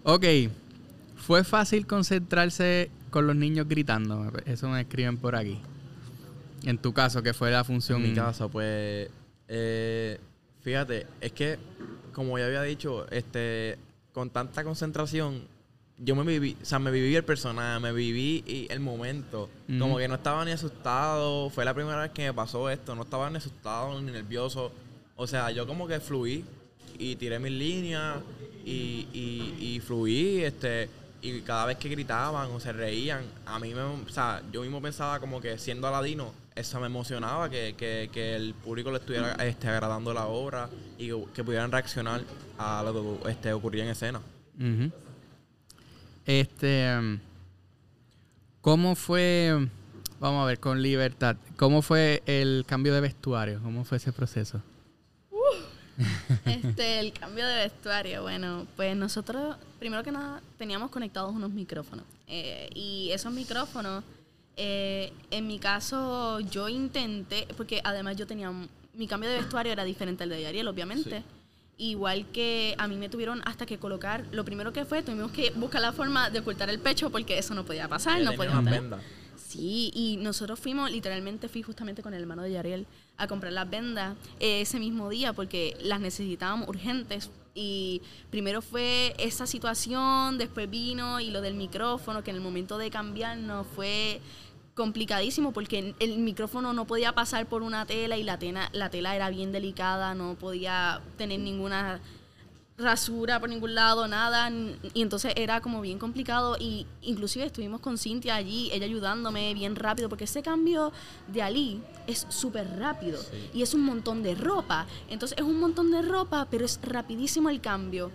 Ok. 0.03 0.25
Fue 1.31 1.45
fácil 1.45 1.87
concentrarse 1.87 2.91
con 3.09 3.25
los 3.25 3.37
niños 3.37 3.65
gritando. 3.65 4.33
Eso 4.45 4.67
me 4.67 4.81
escriben 4.81 5.15
por 5.15 5.37
aquí. 5.37 5.61
En 6.63 6.77
tu 6.77 6.91
caso, 6.91 7.23
que 7.23 7.33
fue 7.33 7.49
la 7.51 7.63
función. 7.63 8.03
En 8.03 8.09
mi 8.09 8.13
caso, 8.13 8.49
pues, 8.49 9.09
eh, 9.47 10.19
fíjate, 10.59 11.07
es 11.21 11.31
que, 11.31 11.57
como 12.11 12.37
ya 12.37 12.47
había 12.47 12.63
dicho, 12.63 13.09
este, 13.11 13.77
con 14.11 14.29
tanta 14.29 14.65
concentración, 14.65 15.47
yo 15.99 16.17
me 16.17 16.23
viví, 16.23 16.57
o 16.61 16.65
sea, 16.65 16.79
me 16.79 16.91
viví 16.91 17.15
el 17.15 17.23
personaje, 17.23 17.79
me 17.79 17.93
viví 17.93 18.43
y 18.45 18.67
el 18.69 18.81
momento. 18.81 19.49
Como 19.79 19.99
que 19.99 20.09
no 20.09 20.15
estaba 20.15 20.43
ni 20.43 20.51
asustado, 20.51 21.49
fue 21.49 21.63
la 21.63 21.73
primera 21.73 22.01
vez 22.01 22.11
que 22.11 22.23
me 22.23 22.33
pasó 22.33 22.69
esto, 22.69 22.93
no 22.93 23.03
estaba 23.03 23.29
ni 23.29 23.37
asustado 23.37 24.01
ni 24.01 24.11
nervioso. 24.11 24.73
O 25.15 25.25
sea, 25.25 25.49
yo 25.51 25.65
como 25.65 25.87
que 25.87 26.01
fluí 26.01 26.43
y 26.99 27.15
tiré 27.15 27.39
mis 27.39 27.53
líneas 27.53 28.17
y, 28.65 29.07
y, 29.13 29.55
y 29.61 29.79
fluí, 29.79 30.43
este, 30.43 30.89
y 31.21 31.41
cada 31.41 31.65
vez 31.65 31.77
que 31.77 31.89
gritaban 31.89 32.49
o 32.51 32.59
se 32.59 32.73
reían, 32.73 33.23
a 33.45 33.59
mí 33.59 33.73
me, 33.73 33.81
o 33.81 34.09
sea, 34.09 34.41
yo 34.51 34.61
mismo 34.61 34.81
pensaba 34.81 35.19
como 35.19 35.39
que 35.39 35.57
siendo 35.57 35.87
Aladino, 35.87 36.33
eso 36.55 36.79
me 36.79 36.87
emocionaba, 36.87 37.49
que, 37.49 37.75
que, 37.77 38.09
que 38.11 38.35
el 38.35 38.53
público 38.53 38.91
le 38.91 38.97
estuviera 38.97 39.33
este, 39.45 39.67
agradando 39.67 40.13
la 40.13 40.25
obra 40.25 40.69
y 40.97 41.07
que, 41.07 41.25
que 41.33 41.43
pudieran 41.43 41.71
reaccionar 41.71 42.21
a 42.57 42.83
lo 42.83 43.21
que 43.23 43.31
este, 43.31 43.53
ocurría 43.53 43.83
en 43.83 43.89
escena. 43.89 44.21
Este. 46.25 46.97
um, 46.97 47.19
¿Cómo 48.61 48.95
fue. 48.95 49.67
Vamos 50.19 50.43
a 50.43 50.45
ver, 50.45 50.59
con 50.59 50.81
libertad. 50.81 51.35
¿Cómo 51.57 51.81
fue 51.81 52.21
el 52.27 52.63
cambio 52.67 52.93
de 52.93 53.01
vestuario? 53.01 53.59
¿Cómo 53.63 53.83
fue 53.83 53.97
ese 53.97 54.11
proceso? 54.11 54.61
Este, 56.45 56.99
el 56.99 57.13
cambio 57.13 57.45
de 57.45 57.55
vestuario, 57.57 58.23
bueno, 58.23 58.65
pues 58.75 58.95
nosotros, 58.95 59.57
primero 59.81 60.03
que 60.03 60.11
nada, 60.11 60.43
teníamos 60.59 60.91
conectados 60.91 61.33
unos 61.33 61.49
micrófonos. 61.49 62.05
Eh, 62.27 62.69
y 62.75 63.09
esos 63.11 63.33
micrófonos, 63.33 64.03
eh, 64.55 65.11
en 65.31 65.47
mi 65.47 65.57
caso, 65.57 66.39
yo 66.39 66.69
intenté, 66.69 67.47
porque 67.57 67.81
además 67.83 68.15
yo 68.15 68.27
tenía, 68.27 68.51
mi 68.93 69.07
cambio 69.07 69.27
de 69.31 69.37
vestuario 69.37 69.71
era 69.73 69.83
diferente 69.83 70.21
al 70.21 70.29
de 70.29 70.45
Ariel, 70.45 70.67
obviamente. 70.67 71.23
Igual 71.79 72.27
que 72.31 72.75
a 72.77 72.87
mí 72.87 72.95
me 72.95 73.09
tuvieron 73.09 73.41
hasta 73.43 73.65
que 73.65 73.79
colocar, 73.79 74.23
lo 74.31 74.45
primero 74.45 74.71
que 74.71 74.85
fue, 74.85 75.01
tuvimos 75.01 75.31
que 75.31 75.49
buscar 75.55 75.81
la 75.81 75.91
forma 75.93 76.29
de 76.29 76.37
ocultar 76.41 76.69
el 76.69 76.77
pecho 76.77 77.09
porque 77.09 77.39
eso 77.39 77.55
no 77.55 77.65
podía 77.65 77.87
pasar, 77.87 78.19
no 78.25 78.33
tener- 78.33 78.81
vendas. 78.83 79.01
Sí, 79.35 79.91
y 79.95 80.17
nosotros 80.17 80.59
fuimos, 80.59 80.91
literalmente 80.91 81.49
fui 81.49 81.63
justamente 81.63 82.03
con 82.03 82.13
el 82.13 82.21
hermano 82.21 82.43
de 82.43 82.51
Yariel 82.51 82.85
a 83.17 83.27
comprar 83.27 83.51
las 83.51 83.67
vendas 83.67 84.15
eh, 84.39 84.61
ese 84.61 84.77
mismo 84.79 85.09
día 85.09 85.33
porque 85.33 85.75
las 85.81 85.99
necesitábamos 85.99 86.69
urgentes. 86.69 87.31
Y 87.53 88.01
primero 88.29 88.61
fue 88.61 89.13
esa 89.17 89.45
situación, 89.45 90.37
después 90.37 90.69
vino 90.69 91.19
y 91.19 91.31
lo 91.31 91.41
del 91.41 91.55
micrófono, 91.55 92.23
que 92.23 92.31
en 92.31 92.37
el 92.37 92.41
momento 92.41 92.77
de 92.77 92.89
cambiarnos 92.89 93.67
fue 93.75 94.21
complicadísimo 94.73 95.51
porque 95.51 95.93
el 95.99 96.17
micrófono 96.19 96.73
no 96.73 96.87
podía 96.87 97.13
pasar 97.13 97.45
por 97.47 97.61
una 97.61 97.85
tela 97.85 98.17
y 98.17 98.23
la 98.23 98.39
tela, 98.39 98.69
la 98.71 98.89
tela 98.89 99.15
era 99.15 99.29
bien 99.29 99.51
delicada, 99.51 100.15
no 100.15 100.35
podía 100.35 101.01
tener 101.17 101.39
ninguna 101.39 101.99
rasura 102.81 103.39
por 103.39 103.49
ningún 103.49 103.75
lado, 103.75 104.07
nada. 104.07 104.49
Y 104.93 105.01
entonces 105.01 105.33
era 105.35 105.61
como 105.61 105.81
bien 105.81 105.99
complicado. 105.99 106.57
Y 106.59 106.87
inclusive 107.01 107.45
estuvimos 107.45 107.79
con 107.79 107.97
Cintia 107.97 108.35
allí, 108.35 108.69
ella 108.71 108.85
ayudándome 108.85 109.53
bien 109.53 109.75
rápido, 109.75 110.09
porque 110.09 110.25
ese 110.25 110.41
cambio 110.41 110.91
de 111.27 111.41
Ali 111.41 111.81
es 112.07 112.25
súper 112.29 112.67
rápido. 112.79 113.19
Y 113.53 113.61
es 113.61 113.73
un 113.73 113.81
montón 113.81 114.23
de 114.23 114.35
ropa. 114.35 114.87
Entonces 115.09 115.37
es 115.37 115.43
un 115.43 115.59
montón 115.59 115.91
de 115.91 116.01
ropa, 116.01 116.47
pero 116.49 116.65
es 116.65 116.79
rapidísimo 116.81 117.49
el 117.49 117.61
cambio. 117.61 118.11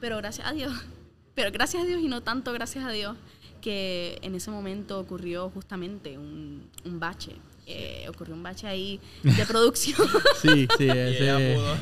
Pero 0.00 0.16
gracias 0.18 0.46
a 0.46 0.52
Dios, 0.52 0.72
pero 1.34 1.50
gracias 1.50 1.82
a 1.82 1.86
Dios 1.86 2.00
y 2.00 2.08
no 2.08 2.22
tanto 2.22 2.52
gracias 2.52 2.84
a 2.84 2.90
Dios, 2.90 3.16
que 3.60 4.18
en 4.22 4.34
ese 4.34 4.50
momento 4.50 5.00
ocurrió 5.00 5.50
justamente 5.50 6.16
un, 6.18 6.70
un 6.84 7.00
bache. 7.00 7.36
Eh, 7.70 8.06
ocurrió 8.08 8.34
un 8.34 8.42
bache 8.42 8.66
ahí 8.66 8.98
de 9.22 9.44
producción. 9.44 9.96
Sí, 10.40 10.66
sí, 10.78 10.84
Y 10.84 10.90
ella 10.90 11.38
ese. 11.38 11.54
pudo, 11.56 11.76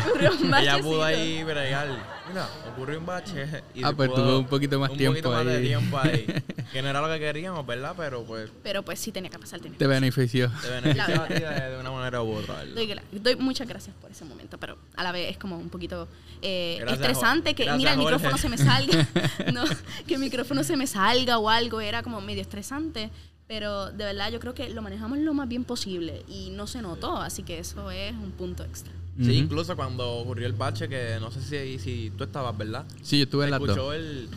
ocurrió 0.08 0.30
un 0.32 0.50
bache. 0.50 0.64
ella 0.64 0.78
pudo 0.82 1.04
ahí 1.04 1.44
bregar. 1.44 1.88
Mira, 2.28 2.48
ocurrió 2.72 2.98
un 2.98 3.04
bache. 3.06 3.62
Y 3.74 3.84
Ah, 3.84 3.92
pues 3.94 4.12
tuvo 4.14 4.38
un 4.38 4.46
poquito 4.46 4.80
más 4.80 4.90
un 4.90 4.96
tiempo 4.96 5.14
poquito 5.14 5.30
más 5.32 5.44
de 5.44 5.56
ahí. 5.56 5.66
tiempo 5.66 5.98
ahí. 5.98 6.26
que 6.72 6.80
no 6.82 6.88
era 6.88 7.00
lo 7.02 7.08
que 7.12 7.20
queríamos, 7.20 7.66
¿verdad? 7.66 7.92
Pero 7.96 8.24
pues 8.24 8.50
Pero 8.62 8.82
pues 8.82 8.98
sí 8.98 9.12
tenía 9.12 9.30
que 9.30 9.38
pasar, 9.38 9.60
tenía 9.60 9.76
Te 9.78 9.86
benefició. 9.86 10.50
te 10.62 10.68
benefició 10.70 11.22
a 11.22 11.26
ti 11.28 11.34
de, 11.34 11.70
de 11.70 11.78
una 11.78 11.90
manera 11.90 12.22
u 12.22 12.32
otra. 12.34 12.64
Doy, 12.64 12.94
doy 13.12 13.36
muchas 13.36 13.68
gracias 13.68 13.94
por 14.00 14.10
ese 14.10 14.24
momento, 14.24 14.58
pero 14.58 14.78
a 14.96 15.02
la 15.02 15.12
vez 15.12 15.30
es 15.30 15.36
como 15.38 15.56
un 15.58 15.68
poquito 15.68 16.08
eh, 16.42 16.78
Gracias, 16.80 17.00
estresante 17.00 17.54
que, 17.54 17.64
Jorge. 17.64 17.76
mira, 17.78 17.92
el 17.92 17.98
Gracias, 18.00 18.22
micrófono 18.22 18.30
Jorge. 18.30 18.42
se 18.42 18.48
me 18.48 18.56
salga. 18.58 19.52
no, 19.52 19.64
que 20.06 20.14
el 20.14 20.20
micrófono 20.20 20.64
se 20.64 20.76
me 20.76 20.86
salga 20.86 21.38
o 21.38 21.48
algo, 21.50 21.80
era 21.82 22.02
como 22.02 22.20
medio 22.22 22.40
estresante. 22.42 23.10
Pero 23.48 23.92
de 23.92 24.04
verdad 24.04 24.30
yo 24.32 24.40
creo 24.40 24.54
que 24.54 24.68
lo 24.70 24.82
manejamos 24.82 25.18
lo 25.18 25.32
más 25.34 25.48
bien 25.48 25.64
posible 25.64 26.24
y 26.28 26.50
no 26.50 26.66
se 26.66 26.82
notó, 26.82 27.16
así 27.18 27.42
que 27.44 27.58
eso 27.60 27.90
es 27.90 28.12
un 28.12 28.32
punto 28.32 28.64
extra. 28.64 28.92
Sí, 29.22 29.32
incluso 29.32 29.74
cuando 29.76 30.10
ocurrió 30.16 30.46
el 30.46 30.52
bache, 30.52 30.88
que 30.88 31.16
no 31.20 31.30
sé 31.30 31.40
si, 31.40 31.78
si 31.78 32.10
tú 32.18 32.24
estabas, 32.24 32.56
¿verdad? 32.58 32.84
Sí, 33.02 33.18
yo 33.18 33.24
estuve 33.24 33.44
en 33.44 33.50
dos. 33.52 33.60
escuchó 33.62 33.92
el 33.94 34.28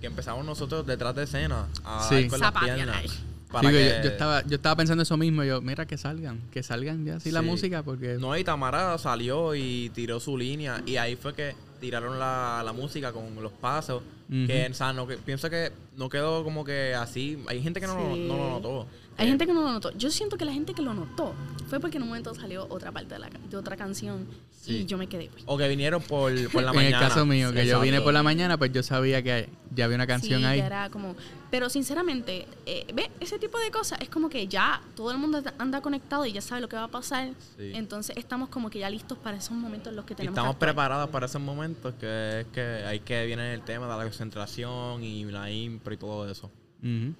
que 0.00 0.06
empezamos 0.06 0.44
nosotros 0.46 0.86
detrás 0.86 1.14
de 1.16 1.24
escena 1.24 1.66
a 1.84 2.06
Sí. 2.08 2.14
dar 2.22 2.28
con 2.28 2.40
las 2.40 2.52
piernas. 2.52 3.02
Para 3.50 3.68
Sí, 3.70 3.74
que 3.74 3.84
yo, 3.88 4.02
yo 4.04 4.10
estaba, 4.10 4.44
yo 4.46 4.56
estaba 4.56 4.76
pensando 4.76 5.02
eso 5.02 5.16
mismo. 5.16 5.42
Yo, 5.42 5.60
mira, 5.62 5.86
que 5.86 5.96
salgan. 5.96 6.38
Que 6.52 6.62
salgan 6.62 7.04
ya 7.06 7.16
así 7.16 7.30
la 7.32 7.40
Sí. 7.40 7.46
música 7.46 7.82
porque... 7.82 8.18
No, 8.20 8.36
y 8.36 8.44
Tamara 8.44 8.96
salió 8.98 9.54
y 9.54 9.90
tiró 9.94 10.20
su 10.20 10.36
línea. 10.36 10.82
Y 10.84 10.96
ahí 10.98 11.16
fue 11.16 11.32
que 11.34 11.54
tiraron 11.80 12.18
la, 12.18 12.62
la 12.64 12.72
música 12.72 13.12
con 13.12 13.34
los 13.42 13.52
pasos. 13.52 14.02
Que, 14.28 14.68
o 14.70 14.74
sea, 14.74 14.92
no, 14.92 15.06
que, 15.06 15.16
pienso 15.16 15.48
que 15.48 15.72
no 15.96 16.08
quedó 16.10 16.44
como 16.44 16.62
que 16.64 16.94
así. 16.94 17.42
Hay 17.48 17.62
gente 17.62 17.80
que 17.80 17.86
no, 17.86 18.14
Sí. 18.14 18.26
no 18.28 18.36
lo 18.36 18.50
notó. 18.50 18.86
Hay 19.18 19.26
Eh, 19.26 19.30
gente 19.30 19.46
que 19.46 19.52
no 19.52 19.62
lo 19.62 19.72
notó. 19.72 19.90
Yo 19.98 20.10
siento 20.10 20.36
que 20.38 20.44
la 20.44 20.52
gente 20.52 20.74
que 20.74 20.80
lo 20.82 20.94
notó 20.94 21.34
fue 21.68 21.80
porque 21.80 21.96
en 21.98 22.04
un 22.04 22.08
momento 22.08 22.34
salió 22.34 22.66
otra 22.70 22.92
parte 22.92 23.14
de, 23.14 23.18
la, 23.20 23.28
de 23.28 23.56
otra 23.56 23.76
canción 23.76 24.26
Sí. 24.52 24.78
y 24.78 24.86
yo 24.86 24.96
me 24.98 25.06
quedé. 25.08 25.30
"Uy". 25.34 25.42
O 25.46 25.56
que 25.58 25.68
vinieron 25.68 26.00
por, 26.02 26.32
por 26.50 26.62
la 26.62 26.70
en 26.70 26.76
mañana. 26.76 26.98
el 27.02 27.08
caso 27.08 27.26
mío, 27.26 27.52
que 27.52 27.66
yo 27.66 27.80
vine 27.80 28.00
por 28.00 28.12
la 28.12 28.22
mañana, 28.22 28.56
pues 28.58 28.72
yo 28.72 28.82
sabía 28.82 29.22
que 29.22 29.48
ya 29.74 29.84
había 29.86 29.96
una 29.96 30.06
canción 30.06 30.40
Sí, 30.40 30.46
ahí. 30.46 30.58
ya 30.58 30.66
era 30.66 30.90
como, 30.90 31.16
pero 31.50 31.68
sinceramente, 31.68 32.46
eh, 32.66 32.86
ve, 32.94 33.10
ese 33.20 33.38
tipo 33.38 33.58
de 33.58 33.70
cosas 33.70 33.98
es 34.00 34.08
como 34.08 34.28
que 34.28 34.46
ya 34.46 34.80
todo 34.94 35.10
el 35.10 35.18
mundo 35.18 35.42
anda 35.58 35.80
conectado 35.80 36.24
y 36.26 36.32
ya 36.32 36.40
sabe 36.40 36.60
lo 36.60 36.68
que 36.68 36.76
va 36.76 36.84
a 36.84 36.88
pasar. 36.88 37.30
Sí. 37.56 37.72
Entonces 37.74 38.16
estamos 38.16 38.48
como 38.50 38.70
que 38.70 38.78
ya 38.78 38.88
listos 38.90 39.18
para 39.18 39.36
esos 39.36 39.52
momentos 39.56 39.88
en 39.90 39.96
los 39.96 40.04
que 40.04 40.12
Y 40.14 40.16
tenemos 40.16 40.34
estamos 40.34 40.50
que 40.52 40.56
actuar. 40.56 40.70
preparados 40.74 41.10
para 41.10 41.26
esos 41.26 41.40
momentos 41.42 41.94
que 41.98 42.40
es 42.40 42.46
que 42.52 42.60
ahí 42.86 43.00
que 43.00 43.26
viene 43.26 43.52
el 43.54 43.62
tema 43.62 43.86
de 43.90 43.96
la 43.96 44.04
concentración 44.04 45.02
y 45.02 45.24
la 45.24 45.50
impro 45.50 45.92
y 45.92 45.96
todo 45.96 46.30
eso. 46.30 46.50
Ujú. 46.82 47.14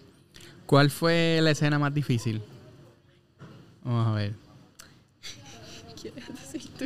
¿Cuál 0.66 0.90
fue 0.90 1.40
la 1.42 1.52
escena 1.52 1.78
más 1.78 1.94
difícil? 1.94 2.42
Vamos 3.82 4.06
a 4.06 4.12
ver. 4.12 4.34
¿Quieres 6.00 6.28
decir 6.28 6.70
tú? 6.78 6.84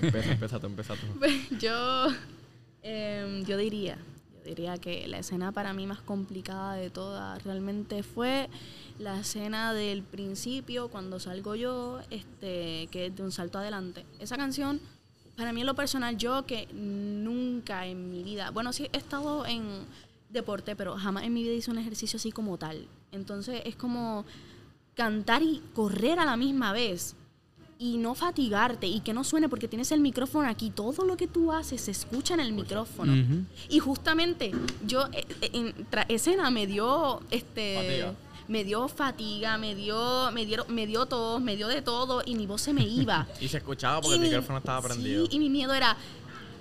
Empieza, 0.00 0.32
empieza 0.32 0.58
tú, 0.58 0.66
empieza 0.66 0.94
tú. 0.94 1.06
Pues, 1.18 1.50
yo, 1.60 2.06
em, 2.82 3.44
yo 3.44 3.56
diría, 3.56 3.98
yo 4.32 4.44
diría 4.44 4.78
que 4.78 5.06
la 5.08 5.18
escena 5.18 5.52
para 5.52 5.72
mí 5.74 5.86
más 5.86 6.00
complicada 6.00 6.74
de 6.74 6.90
todas 6.90 7.42
realmente 7.44 8.02
fue 8.02 8.48
la 8.98 9.20
escena 9.20 9.74
del 9.74 10.02
principio 10.02 10.88
cuando 10.88 11.20
salgo 11.20 11.54
yo, 11.54 12.00
este, 12.10 12.88
que 12.90 13.06
es 13.06 13.16
de 13.16 13.22
un 13.22 13.30
salto 13.30 13.58
adelante. 13.58 14.06
Esa 14.18 14.36
canción, 14.36 14.80
para 15.36 15.52
mí 15.52 15.60
en 15.60 15.66
lo 15.66 15.74
personal, 15.74 16.16
yo 16.16 16.46
que 16.46 16.66
nunca 16.72 17.86
en 17.86 18.10
mi 18.10 18.22
vida, 18.22 18.50
bueno, 18.50 18.72
sí 18.72 18.88
he 18.92 18.96
estado 18.96 19.46
en 19.46 19.86
deporte, 20.30 20.76
pero 20.76 20.96
jamás 20.96 21.24
en 21.24 21.32
mi 21.32 21.42
vida 21.42 21.54
hice 21.54 21.70
un 21.70 21.78
ejercicio 21.78 22.16
así 22.16 22.30
como 22.32 22.56
tal. 22.58 22.86
Entonces 23.12 23.62
es 23.64 23.76
como 23.76 24.24
cantar 24.94 25.42
y 25.42 25.62
correr 25.74 26.18
a 26.18 26.24
la 26.24 26.36
misma 26.36 26.72
vez 26.72 27.14
y 27.80 27.96
no 27.96 28.16
fatigarte 28.16 28.88
y 28.88 29.00
que 29.00 29.12
no 29.12 29.22
suene 29.22 29.48
porque 29.48 29.68
tienes 29.68 29.92
el 29.92 30.00
micrófono 30.00 30.48
aquí. 30.48 30.70
Todo 30.70 31.04
lo 31.04 31.16
que 31.16 31.28
tú 31.28 31.52
haces 31.52 31.80
se 31.82 31.92
escucha 31.92 32.34
en 32.34 32.40
el 32.40 32.52
micrófono. 32.52 33.14
Y 33.68 33.78
justamente 33.78 34.50
yo 34.84 35.06
eh, 35.12 35.24
eh, 35.42 35.50
en 35.52 35.86
escena 36.08 36.50
me 36.50 36.66
dio 36.66 37.20
este 37.30 37.76
Fatiga. 37.76 38.14
me 38.48 38.64
dio 38.64 38.88
fatiga, 38.88 39.56
me 39.58 39.74
dio 39.76 40.30
me 40.32 40.44
dieron 40.44 40.66
me 40.74 40.86
dio 40.88 41.06
tos, 41.06 41.40
me 41.40 41.56
dio 41.56 41.68
de 41.68 41.80
todo 41.82 42.22
y 42.26 42.34
mi 42.34 42.46
voz 42.46 42.62
se 42.62 42.72
me 42.72 42.82
iba. 42.84 43.26
Y 43.40 43.46
se 43.46 43.58
escuchaba 43.58 44.00
porque 44.00 44.16
Y 44.16 44.18
el 44.18 44.20
mi- 44.22 44.26
micrófono 44.28 44.58
estaba 44.58 44.82
prendido. 44.82 45.26
Sí, 45.26 45.36
y 45.36 45.38
mi 45.38 45.48
miedo 45.48 45.72
era 45.72 45.96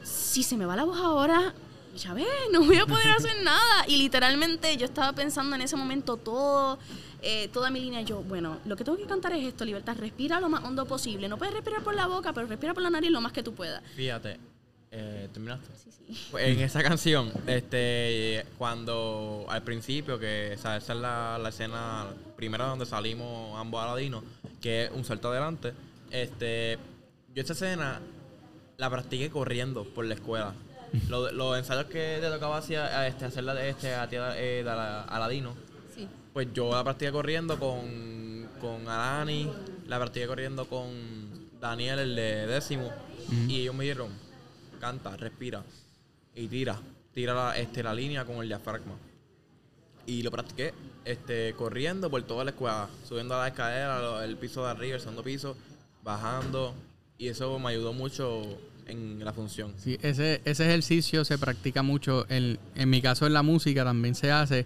si 0.04 0.44
se 0.44 0.56
me 0.56 0.66
va 0.68 0.76
la 0.76 0.86
voz 0.86 1.00
ahora, 1.00 1.54
ya 1.98 2.14
ves, 2.14 2.26
no 2.52 2.64
voy 2.64 2.78
a 2.78 2.86
poder 2.86 3.10
hacer 3.12 3.36
nada. 3.44 3.86
Y 3.88 3.98
literalmente 3.98 4.76
yo 4.78 4.86
estaba 4.86 5.14
pensando 5.14 5.56
en 5.56 5.62
ese 5.62 5.76
momento 5.76 6.18
todo, 6.18 6.80
eh, 7.22 7.50
toda 7.50 7.70
mi 7.70 7.80
línea. 7.80 8.02
Yo, 8.02 8.22
bueno, 8.24 8.60
lo 8.66 8.76
que 8.76 8.84
tengo 8.84 8.98
que 8.98 9.06
cantar 9.06 9.34
es 9.34 9.46
esto, 9.46 9.66
libertad, 9.66 9.98
respira 9.98 10.40
lo 10.40 10.50
más 10.50 10.64
hondo 10.64 10.86
posible. 10.86 11.28
No 11.28 11.38
puedes 11.38 11.54
respirar 11.54 11.84
por 11.84 11.96
la 11.96 12.08
boca, 12.08 12.34
pero 12.34 12.48
respira 12.48 12.74
por 12.74 12.84
la 12.84 12.90
nariz 12.90 13.12
lo 13.12 13.22
más 13.22 13.34
que 13.34 13.44
tú 13.44 13.54
puedas. 13.54 13.84
Fíjate, 13.96 14.40
eh, 14.92 15.28
¿terminaste? 15.34 15.68
Sí, 15.76 15.92
sí. 15.92 16.28
Pues 16.32 16.48
en 16.48 16.60
esa 16.60 16.82
canción, 16.82 17.32
este, 17.46 18.46
cuando 18.58 19.46
al 19.50 19.64
principio, 19.64 20.18
que 20.18 20.54
o 20.58 20.62
sea, 20.62 20.78
esa 20.78 20.94
es 20.94 21.00
la, 21.00 21.38
la 21.38 21.50
escena 21.50 22.08
primera 22.36 22.66
donde 22.66 22.86
salimos 22.86 23.60
ambos 23.60 23.84
aladinos, 23.84 24.24
que 24.62 24.86
es 24.86 24.92
un 24.92 25.04
salto 25.04 25.30
adelante, 25.30 25.74
este, 26.12 26.78
yo 27.34 27.44
esa 27.44 27.54
escena 27.54 28.00
la 28.78 28.90
practiqué 28.90 29.30
corriendo 29.30 29.84
por 29.84 30.06
la 30.06 30.14
escuela. 30.14 30.54
Lo- 31.10 31.32
los 31.32 31.58
ensayos 31.58 31.86
que 31.86 32.18
te 32.22 32.30
tocaba 32.30 32.58
hacia, 32.58 33.08
este, 33.08 33.26
hacerla 33.26 33.54
de 33.54 33.70
este 33.70 33.94
a 33.96 34.08
tía, 34.10 34.38
eh, 34.40 34.64
de 34.64 34.70
Ala- 34.70 35.04
Aladino, 35.04 35.56
Sí. 35.94 36.08
pues 36.34 36.48
yo 36.54 36.72
la 36.72 36.84
practiqué 36.84 37.12
corriendo 37.12 37.60
con, 37.60 38.48
con 38.62 38.88
Alani, 38.88 39.52
la 39.88 39.98
practiqué 40.00 40.28
corriendo 40.28 40.66
con 40.68 40.90
Daniel, 41.60 42.00
el 42.00 42.16
de 42.16 42.48
décimo, 42.48 42.92
y 43.48 43.62
ellos 43.62 43.76
me 43.76 43.84
dijeron, 43.84 44.10
canta, 44.80 45.18
respira 45.18 45.64
y 46.36 46.48
tira, 46.48 46.80
tira 47.14 47.34
la, 47.34 47.58
este, 47.58 47.82
la 47.84 47.94
línea 47.94 48.24
con 48.26 48.38
el 48.38 48.48
diafragma. 48.48 48.94
Y 50.06 50.22
lo 50.24 50.32
practiqué 50.32 50.74
este, 51.04 51.54
corriendo 51.58 52.10
por 52.10 52.22
toda 52.24 52.46
la 52.46 52.52
escuela, 52.52 52.88
subiendo 53.06 53.36
a 53.36 53.40
la 53.42 53.48
escalera, 53.50 54.24
el 54.24 54.38
piso 54.38 54.64
de 54.64 54.70
arriba, 54.72 54.96
el 54.96 55.02
segundo 55.02 55.24
piso, 55.24 55.58
bajando, 56.04 56.74
y 57.18 57.28
eso 57.28 57.58
me 57.60 57.70
ayudó 57.72 57.92
mucho 57.92 58.58
en 58.88 59.24
la 59.24 59.34
función. 59.34 59.74
Sí, 59.78 59.98
ese, 60.02 60.42
ese 60.46 60.66
ejercicio 60.66 61.26
se 61.26 61.38
practica 61.38 61.84
mucho. 61.84 62.26
En, 62.30 62.58
en 62.76 62.90
mi 62.90 63.02
caso, 63.02 63.26
en 63.28 63.34
la 63.34 63.44
música 63.44 63.84
también 63.84 64.16
se 64.16 64.32
hace. 64.32 64.66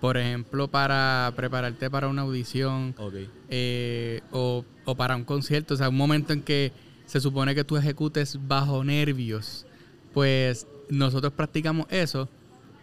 Por 0.00 0.16
ejemplo, 0.16 0.68
para 0.68 1.32
prepararte 1.36 1.90
para 1.90 2.08
una 2.08 2.22
audición 2.22 2.94
Ok. 2.98 3.14
eh, 3.50 4.22
o, 4.32 4.64
o 4.84 4.94
para 4.94 5.14
un 5.16 5.24
concierto. 5.24 5.74
O 5.74 5.76
sea, 5.76 5.88
un 5.90 5.96
momento 5.96 6.32
en 6.32 6.42
que 6.42 6.72
se 7.06 7.20
supone 7.20 7.54
que 7.54 7.64
tú 7.64 7.76
ejecutes 7.76 8.38
bajo 8.48 8.82
nervios. 8.84 9.66
Pues 10.14 10.66
nosotros 10.88 11.32
practicamos 11.34 11.86
eso 11.90 12.28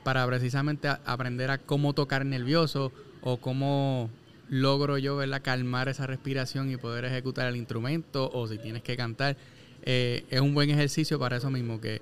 para 0.03 0.25
precisamente 0.27 0.87
a- 0.87 0.99
aprender 1.05 1.49
a 1.51 1.57
cómo 1.57 1.93
tocar 1.93 2.25
nervioso 2.25 2.91
o 3.21 3.37
cómo 3.37 4.09
logro 4.49 4.97
yo 4.97 5.17
¿verdad? 5.17 5.41
calmar 5.43 5.89
esa 5.89 6.07
respiración 6.07 6.71
y 6.71 6.77
poder 6.77 7.03
ejecutar 7.05 7.47
el 7.47 7.57
instrumento 7.57 8.29
o 8.31 8.47
si 8.47 8.57
tienes 8.59 8.83
que 8.83 8.95
cantar. 8.95 9.35
Eh, 9.83 10.25
es 10.29 10.41
un 10.41 10.53
buen 10.53 10.69
ejercicio 10.69 11.17
para 11.19 11.37
eso 11.37 11.49
mismo, 11.49 11.79
que 11.79 12.01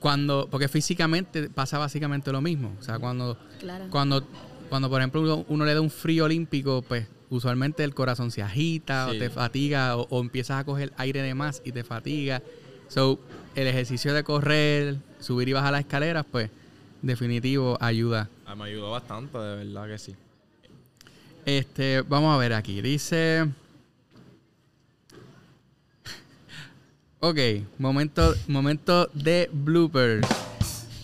cuando, 0.00 0.48
porque 0.50 0.68
físicamente 0.68 1.48
pasa 1.48 1.78
básicamente 1.78 2.32
lo 2.32 2.40
mismo. 2.40 2.74
O 2.80 2.82
sea, 2.82 2.98
cuando, 2.98 3.36
Claro. 3.60 3.86
cuando, 3.90 4.26
cuando 4.68 4.88
por 4.90 5.00
ejemplo 5.00 5.20
uno, 5.20 5.44
uno 5.48 5.64
le 5.64 5.74
da 5.74 5.80
un 5.80 5.90
frío 5.90 6.24
olímpico, 6.24 6.82
pues 6.82 7.06
usualmente 7.30 7.84
el 7.84 7.94
corazón 7.94 8.30
se 8.30 8.42
agita 8.42 9.08
o 9.08 9.12
te 9.12 9.30
fatiga 9.30 9.96
o, 9.96 10.06
o 10.10 10.20
empiezas 10.20 10.60
a 10.60 10.64
coger 10.64 10.92
aire 10.96 11.22
de 11.22 11.34
más 11.34 11.62
y 11.64 11.72
te 11.72 11.84
fatiga. 11.84 12.42
So, 12.88 13.18
el 13.54 13.66
ejercicio 13.66 14.12
de 14.12 14.22
correr, 14.24 14.96
subir 15.20 15.48
y 15.48 15.52
bajar 15.52 15.72
las 15.72 15.80
escaleras, 15.82 16.26
pues 16.30 16.50
definitivo 17.00 17.78
ayuda. 17.80 18.28
Ah, 18.44 18.54
me 18.54 18.64
ayudó 18.64 18.90
bastante, 18.90 19.38
de 19.38 19.64
verdad 19.64 19.86
que 19.88 19.98
sí. 19.98 20.14
Este, 21.46 22.02
vamos 22.02 22.34
a 22.34 22.38
ver 22.38 22.52
aquí. 22.52 22.82
Dice. 22.82 23.46
Ok, 27.24 27.38
momento, 27.78 28.34
momento 28.48 29.08
de 29.14 29.48
bloopers. 29.52 30.26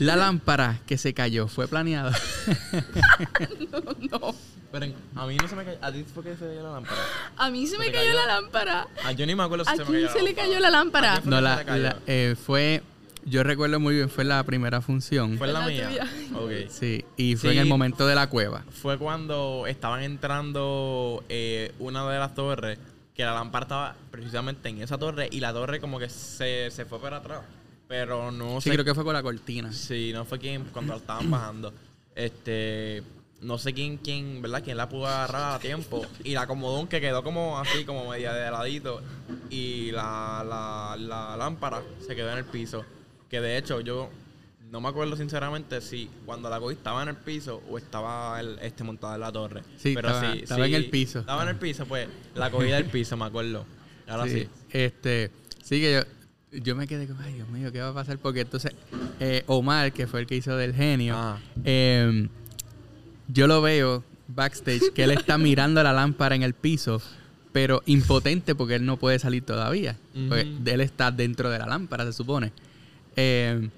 La 0.00 0.16
lámpara 0.16 0.80
que 0.84 0.98
se 0.98 1.14
cayó, 1.14 1.46
¿fue 1.46 1.68
planeado? 1.68 2.10
no. 4.10 4.34
Pero 4.72 4.84
en- 4.84 4.94
a 5.14 5.26
mí 5.26 5.36
no 5.36 5.46
se 5.46 5.54
me 5.54 5.64
cayó. 5.64 5.78
¿A 5.80 5.92
ti 5.92 6.04
fue 6.12 6.24
que 6.24 6.32
se 6.34 6.40
cayó 6.46 6.64
la 6.64 6.72
lámpara? 6.72 7.00
A 7.36 7.50
mí 7.50 7.66
se 7.68 7.72
¿Se 7.72 7.78
me 7.78 7.92
cayó 7.92 7.98
cayó? 8.08 8.14
la 8.14 8.26
lámpara. 8.26 8.88
Ah, 9.04 9.12
yo 9.12 9.26
ni 9.26 9.36
me 9.36 9.44
acuerdo 9.44 9.64
si 9.64 9.70
¿A 9.70 9.76
se 9.76 9.84
me 9.84 9.86
quién 9.86 10.06
cayó 10.08 10.18
se 10.18 10.22
le 10.24 10.34
cayó 10.34 10.58
la 10.58 10.70
lámpara? 10.70 11.14
¿A 11.14 11.20
quién 11.20 11.30
no, 11.30 11.40
la, 11.40 11.62
la- 11.62 11.96
eh, 12.08 12.34
fue. 12.44 12.82
Yo 13.24 13.44
recuerdo 13.44 13.78
muy 13.78 13.94
bien, 13.94 14.10
fue 14.10 14.24
la 14.24 14.42
primera 14.42 14.80
función. 14.80 15.38
Fue 15.38 15.46
la 15.46 15.60
la 15.60 15.66
mía. 15.66 15.88
tuya. 15.88 16.08
Ok. 16.36 16.68
Sí, 16.70 17.04
y 17.16 17.36
fue 17.36 17.50
Sí. 17.50 17.56
en 17.58 17.62
el 17.62 17.68
momento 17.68 18.08
de 18.08 18.16
la 18.16 18.28
cueva. 18.28 18.64
Fue 18.72 18.98
cuando 18.98 19.66
estaban 19.68 20.02
entrando 20.02 21.22
eh, 21.28 21.72
una 21.78 22.10
de 22.10 22.18
las 22.18 22.34
torres, 22.34 22.78
que 23.18 23.24
la 23.24 23.34
lámpara 23.34 23.64
estaba 23.64 23.96
precisamente 24.12 24.68
en 24.68 24.80
esa 24.80 24.96
torre 24.96 25.28
y 25.32 25.40
la 25.40 25.52
torre 25.52 25.80
como 25.80 25.98
que 25.98 26.08
se, 26.08 26.70
se 26.70 26.84
fue 26.84 27.00
para 27.00 27.16
atrás. 27.16 27.40
Pero 27.88 28.30
no 28.30 28.60
Sí, 28.60 28.68
sé. 28.70 28.74
creo 28.76 28.84
que 28.84 28.94
fue 28.94 29.02
con 29.02 29.12
la 29.12 29.24
cortina. 29.24 29.72
Sí, 29.72 30.12
no 30.14 30.24
fue 30.24 30.38
quien 30.38 30.62
cuando 30.66 30.92
la 30.92 31.00
estaban 31.00 31.28
bajando. 31.28 31.72
Este. 32.14 33.02
No 33.40 33.58
sé 33.58 33.72
quién, 33.72 33.96
quién, 33.98 34.40
¿verdad? 34.40 34.62
Quién 34.62 34.76
la 34.76 34.88
pudo 34.88 35.06
agarrar 35.08 35.54
a 35.56 35.58
tiempo. 35.58 36.06
Y 36.22 36.32
la 36.34 36.42
acomodó 36.42 36.88
que 36.88 37.00
quedó 37.00 37.24
como 37.24 37.58
así, 37.58 37.84
como 37.84 38.08
media 38.08 38.32
de 38.32 38.50
ladito. 38.52 39.00
Y 39.50 39.90
la, 39.90 40.44
la, 40.48 40.96
la 40.96 41.36
lámpara 41.36 41.82
se 42.06 42.14
quedó 42.14 42.30
en 42.30 42.38
el 42.38 42.44
piso. 42.44 42.84
Que 43.28 43.40
de 43.40 43.58
hecho 43.58 43.80
yo 43.80 44.10
no 44.70 44.80
me 44.80 44.88
acuerdo 44.88 45.16
sinceramente 45.16 45.80
si 45.80 46.10
cuando 46.26 46.50
la 46.50 46.58
cogí 46.60 46.74
estaba 46.74 47.02
en 47.02 47.08
el 47.08 47.16
piso 47.16 47.62
o 47.70 47.78
estaba 47.78 48.38
el, 48.40 48.58
este 48.60 48.84
montada 48.84 49.14
en 49.14 49.20
la 49.20 49.32
torre. 49.32 49.62
Sí, 49.78 49.94
estaba- 49.94 50.34
estaba 50.34 50.66
en 50.66 50.74
el 50.74 50.90
piso. 50.90 51.20
Estaba 51.20 51.42
en 51.44 51.48
el 51.50 51.56
piso, 51.56 51.86
pues 51.86 52.08
la 52.34 52.50
cogí 52.50 52.68
del 52.68 52.84
piso, 52.86 53.16
me 53.16 53.24
acuerdo. 53.24 53.64
Ahora 54.06 54.26
sí. 54.26 54.46
Este, 54.70 55.30
sí 55.62 55.80
que 55.80 55.92
yo, 56.52 56.58
yo 56.60 56.76
me 56.76 56.86
quedé 56.86 57.06
como, 57.06 57.20
ay 57.20 57.34
Dios 57.34 57.48
mío, 57.48 57.72
¿qué 57.72 57.80
va 57.80 57.88
a 57.90 57.94
pasar? 57.94 58.18
Porque 58.18 58.40
entonces 58.42 58.72
eh, 59.20 59.42
Omar, 59.46 59.92
que 59.92 60.06
fue 60.06 60.20
el 60.20 60.26
que 60.26 60.36
hizo 60.36 60.56
del 60.56 60.74
genio, 60.74 61.14
Ah. 61.16 61.38
eh, 61.64 62.28
yo 63.28 63.46
lo 63.46 63.60
veo 63.62 64.04
backstage 64.28 64.92
que 64.94 65.04
él 65.04 65.10
está 65.12 65.38
mirando 65.38 65.82
la 65.82 65.92
lámpara 65.92 66.34
en 66.34 66.42
el 66.42 66.52
piso, 66.54 67.00
pero 67.52 67.82
impotente 67.86 68.54
porque 68.54 68.74
él 68.74 68.84
no 68.84 68.98
puede 68.98 69.18
salir 69.18 69.44
todavía. 69.44 69.96
Él 70.14 70.80
está 70.80 71.10
dentro 71.10 71.48
de 71.50 71.58
la 71.58 71.66
lámpara, 71.66 72.04
se 72.04 72.12
supone. 72.12 72.52
Eh, 73.16 73.68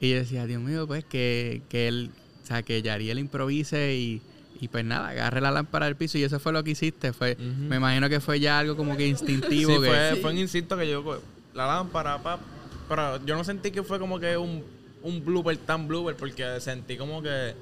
y 0.00 0.10
yo 0.10 0.16
decía, 0.16 0.46
Dios 0.46 0.62
mío, 0.62 0.86
pues 0.86 1.04
que, 1.04 1.62
que 1.68 1.88
él, 1.88 2.10
o 2.42 2.46
sea, 2.46 2.62
que 2.62 2.80
Yariel 2.82 3.18
improvise 3.18 3.94
y, 3.94 4.22
y 4.60 4.68
pues 4.68 4.84
nada, 4.84 5.08
agarre 5.10 5.40
la 5.40 5.50
lámpara 5.50 5.86
del 5.86 5.96
piso 5.96 6.18
y 6.18 6.22
eso 6.24 6.40
fue 6.40 6.52
lo 6.52 6.64
que 6.64 6.70
hiciste. 6.72 7.12
Fue. 7.12 7.36
Me 7.36 7.76
imagino 7.76 8.08
que 8.08 8.20
fue 8.20 8.40
ya 8.40 8.58
algo 8.58 8.76
como 8.76 8.96
que 8.96 9.06
instintivo. 9.06 9.74
Sí, 9.76 9.80
que, 9.82 9.86
fue, 9.88 10.18
fue 10.20 10.30
un 10.32 10.38
instinto 10.38 10.76
que 10.76 10.88
yo 10.88 11.04
co- 11.04 11.20
la 11.54 11.66
lámpara, 11.66 12.18
pap, 12.22 12.40
pero 12.88 13.24
yo 13.24 13.36
no 13.36 13.44
sentí 13.44 13.70
que 13.70 13.82
fue 13.82 13.98
como 13.98 14.18
que 14.18 14.36
un, 14.36 14.64
un 15.02 15.24
blooper 15.24 15.56
tan 15.58 15.86
blooper 15.88 16.16
porque 16.16 16.60
sentí 16.60 16.96
como 16.96 17.22
que 17.22 17.54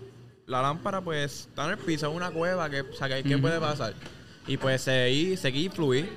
la 0.47 0.63
lámpara 0.63 1.01
pues 1.03 1.47
está 1.49 1.65
en 1.67 1.71
el 1.73 1.79
piso, 1.79 2.09
es 2.11 2.17
una 2.17 2.31
cueva 2.31 2.71
que, 2.71 2.81
o 2.83 2.93
sea, 2.95 3.09
que- 3.09 3.23
¿qué 3.23 3.35
Ujú. 3.35 3.43
puede 3.43 3.59
pasar? 3.61 3.95
Y 4.47 4.57
pues 4.57 4.81
seguí, 4.83 5.37
seguí 5.37 5.69
fluir 5.69 6.09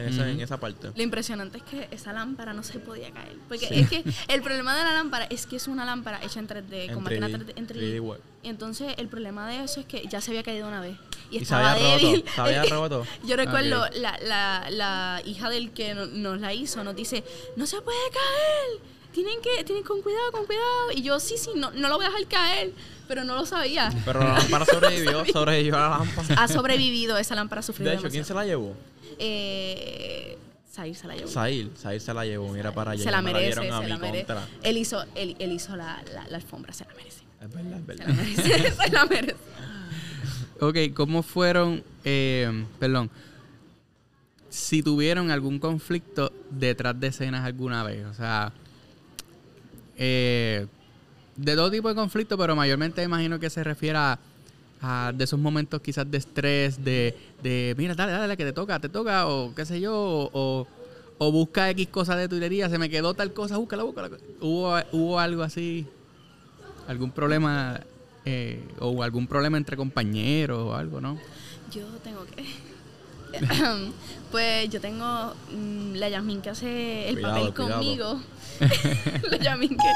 en 0.00 0.08
esa, 0.08 0.22
Ujú. 0.22 0.30
en 0.30 0.40
esa 0.40 0.56
parte. 0.58 0.90
Lo 0.94 1.02
impresionante 1.02 1.58
es 1.58 1.64
que 1.64 1.88
esa 1.90 2.12
lámpara 2.12 2.52
no 2.52 2.62
se 2.62 2.78
podía 2.78 3.10
caer. 3.10 3.36
Porque 3.48 3.66
Sí. 3.68 3.74
es 3.80 3.88
que 3.90 4.04
el 4.32 4.42
problema 4.42 4.76
de 4.76 4.84
la 4.84 4.92
lámpara 4.92 5.26
es 5.30 5.46
que 5.46 5.56
es 5.56 5.68
una 5.68 5.84
lámpara 5.84 6.20
hecha 6.22 6.38
en 6.40 6.46
3D, 6.48 6.86
En 6.88 6.94
con 6.94 7.04
máquina 7.04 7.28
3D, 7.28 7.46
3D, 7.46 7.52
en 7.56 7.66
3D. 7.66 7.80
3D 7.80 8.00
web. 8.02 8.20
Y 8.42 8.48
entonces 8.48 8.94
el 8.98 9.08
problema 9.08 9.48
de 9.48 9.64
eso 9.64 9.80
es 9.80 9.86
que 9.86 10.04
ya 10.08 10.20
se 10.20 10.30
había 10.30 10.42
caído 10.42 10.68
una 10.68 10.80
vez. 10.80 10.96
Y, 11.30 11.36
Y 11.36 11.38
se 11.38 11.42
estaba 11.44 11.72
había 11.72 11.94
roto, 11.94 12.06
débil. 12.06 12.24
se 12.34 12.40
había 12.40 12.62
roto. 12.70 13.06
Yo 13.24 13.36
recuerdo 13.36 13.84
la, 13.94 14.18
la, 14.22 14.66
la 14.70 15.22
hija 15.24 15.50
del 15.50 15.70
que 15.72 15.94
no- 15.94 16.06
nos 16.06 16.40
la 16.40 16.52
hizo, 16.54 16.84
nos 16.84 16.94
dice, 16.94 17.24
no 17.56 17.66
se 17.66 17.80
puede 17.82 17.98
caer. 18.12 18.80
Tienen 19.12 19.40
que, 19.40 19.64
tienen 19.64 19.82
con 19.82 20.02
cuidado, 20.02 20.30
con 20.30 20.44
cuidado. 20.44 20.92
Y 20.94 21.02
yo, 21.02 21.18
sí, 21.18 21.36
sí, 21.38 21.50
no, 21.56 21.70
no 21.70 21.88
lo 21.88 21.96
voy 21.96 22.04
a 22.04 22.10
dejar 22.10 22.26
caer. 22.26 22.72
Pero 23.08 23.22
no 23.24 23.34
lo 23.36 23.46
sabía. 23.46 23.90
Pero 24.04 24.18
la 24.20 24.34
lámpara 24.34 24.64
sobrevivió, 24.70 25.24
sobrevivió 25.26 25.76
a 25.76 25.80
la 25.80 25.88
lámpara. 25.98 26.42
Ha 26.42 26.48
sobrevivido, 26.48 27.16
esa 27.16 27.34
lámpara 27.36 27.60
ha 27.60 27.62
sufrido 27.62 27.90
De 27.92 27.96
hecho, 27.98 28.08
¿quién 28.10 28.24
se 28.24 28.34
la 28.34 28.44
llevó? 28.44 28.74
Eh, 29.18 30.36
Zahir 30.72 30.94
se 30.94 31.06
la 31.06 31.16
llevó. 31.16 31.28
Sail, 31.28 31.72
Sail 31.76 32.00
se 32.00 32.12
la 32.12 32.24
llevó, 32.26 32.52
mira 32.52 32.72
para 32.72 32.90
allá. 32.92 33.02
se 33.02 33.10
la 33.10 33.22
me 33.22 33.32
merece, 33.32 33.60
se 33.62 33.88
la 33.88 33.98
merece. 33.98 34.34
Él 34.62 34.76
hizo, 34.76 35.02
él, 35.14 35.36
él 35.38 35.52
hizo 35.52 35.74
la, 35.76 36.02
la, 36.12 36.26
la 36.28 36.36
alfombra, 36.36 36.72
se 36.72 36.84
la 36.84 36.94
merece. 36.94 37.22
Es 37.40 37.52
verdad, 37.52 37.78
es 37.78 37.80
Se 37.80 37.86
verdad. 37.86 38.06
la 38.08 38.14
merece, 38.14 38.72
se 38.84 38.90
la 38.90 39.04
merece. 39.06 39.36
Ok, 40.60 40.76
¿cómo 40.94 41.22
fueron, 41.22 41.82
eh, 42.04 42.64
perdón, 42.78 43.10
si 44.48 44.82
tuvieron 44.82 45.30
algún 45.30 45.58
conflicto 45.58 46.32
detrás 46.50 46.98
de 46.98 47.08
escenas 47.08 47.44
alguna 47.44 47.82
vez? 47.82 48.04
O 48.06 48.14
sea, 48.14 48.52
eh, 49.96 50.66
de 51.36 51.54
todo 51.54 51.70
tipo 51.70 51.88
de 51.88 51.94
conflicto, 51.94 52.36
pero 52.38 52.56
mayormente 52.56 53.02
imagino 53.02 53.38
que 53.38 53.50
se 53.50 53.62
refiere 53.64 53.98
a, 53.98 54.18
a 54.80 55.12
de 55.14 55.24
esos 55.24 55.38
momentos 55.38 55.80
quizás 55.80 56.10
de 56.10 56.18
estrés, 56.18 56.82
de, 56.84 57.14
de 57.42 57.74
mira, 57.78 57.94
dale, 57.94 58.12
dale, 58.12 58.36
que 58.36 58.44
te 58.44 58.52
toca, 58.52 58.78
te 58.78 58.88
toca, 58.88 59.26
o 59.26 59.54
qué 59.54 59.64
sé 59.64 59.80
yo, 59.80 59.94
o, 59.96 60.30
o- 60.32 60.66
o 61.18 61.32
busca 61.32 61.70
X 61.70 61.88
cosa 61.88 62.14
de 62.14 62.28
tuilería, 62.28 62.68
se 62.68 62.76
me 62.78 62.90
quedó 62.90 63.14
tal 63.14 63.32
cosa, 63.32 63.56
búscala, 63.56 63.84
búscala. 63.84 64.10
¿Hubo, 64.40 64.76
hubo 64.92 65.18
algo 65.18 65.42
así, 65.42 65.86
algún 66.86 67.10
problema, 67.10 67.80
eh, 68.26 68.60
o 68.80 69.02
algún 69.02 69.26
problema 69.26 69.56
entre 69.56 69.76
compañeros 69.78 70.58
o 70.58 70.74
algo, 70.74 71.00
¿no? 71.00 71.16
Yo 71.72 71.84
tengo 72.04 72.24
que. 72.26 72.44
pues 74.30 74.68
yo 74.70 74.80
tengo 74.80 75.32
mm, 75.54 75.94
la 75.94 76.08
Yasmin 76.08 76.40
que 76.42 76.50
hace 76.50 77.08
el 77.08 77.14
Cuidado, 77.14 77.34
papel 77.34 77.54
cuidado. 77.54 77.82
conmigo. 77.82 78.20
la 79.30 79.36
Yasmin 79.36 79.76
que. 79.76 79.90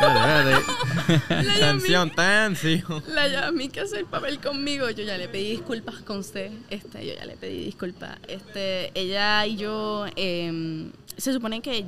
Espérate, 0.00 0.50
espérate. 0.52 1.44
La 1.46 1.54
Tensión, 1.54 2.10
tensión. 2.10 3.02
la 3.08 3.28
Yasmin 3.28 3.70
que 3.70 3.80
hace 3.80 3.98
el 4.00 4.06
papel 4.06 4.40
conmigo. 4.40 4.90
Yo 4.90 5.04
ya 5.04 5.16
le 5.18 5.28
pedí 5.28 5.50
disculpas 5.52 5.96
con 6.02 6.18
usted. 6.18 6.50
Este, 6.70 7.06
yo 7.06 7.14
ya 7.14 7.24
le 7.24 7.36
pedí 7.36 7.64
disculpas. 7.64 8.18
Este, 8.28 8.90
ella 8.98 9.46
y 9.46 9.56
yo. 9.56 10.06
em, 10.16 10.90
se 11.16 11.32
supone 11.32 11.60
que. 11.62 11.84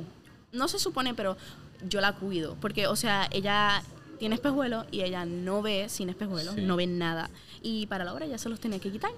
No 0.53 0.67
se 0.67 0.79
supone, 0.79 1.13
pero 1.13 1.37
yo 1.87 1.99
la 2.01 2.13
cuido. 2.13 2.55
Porque, 2.61 2.87
o 2.87 2.95
sea, 2.95 3.27
ella 3.31 3.83
tiene 4.17 4.35
espejuelos 4.35 4.85
y 4.91 5.01
ella 5.01 5.25
no 5.25 5.61
ve 5.61 5.87
sin 5.89 6.09
espejuelos, 6.09 6.55
Sí. 6.55 6.61
no 6.61 6.75
ve 6.77 6.87
nada. 6.87 7.29
Y 7.61 7.85
para 7.87 8.03
la 8.05 8.13
hora 8.13 8.25
ya 8.25 8.37
se 8.37 8.49
los 8.49 8.59
tenía 8.59 8.79
que 8.79 8.89
quitar. 8.91 9.11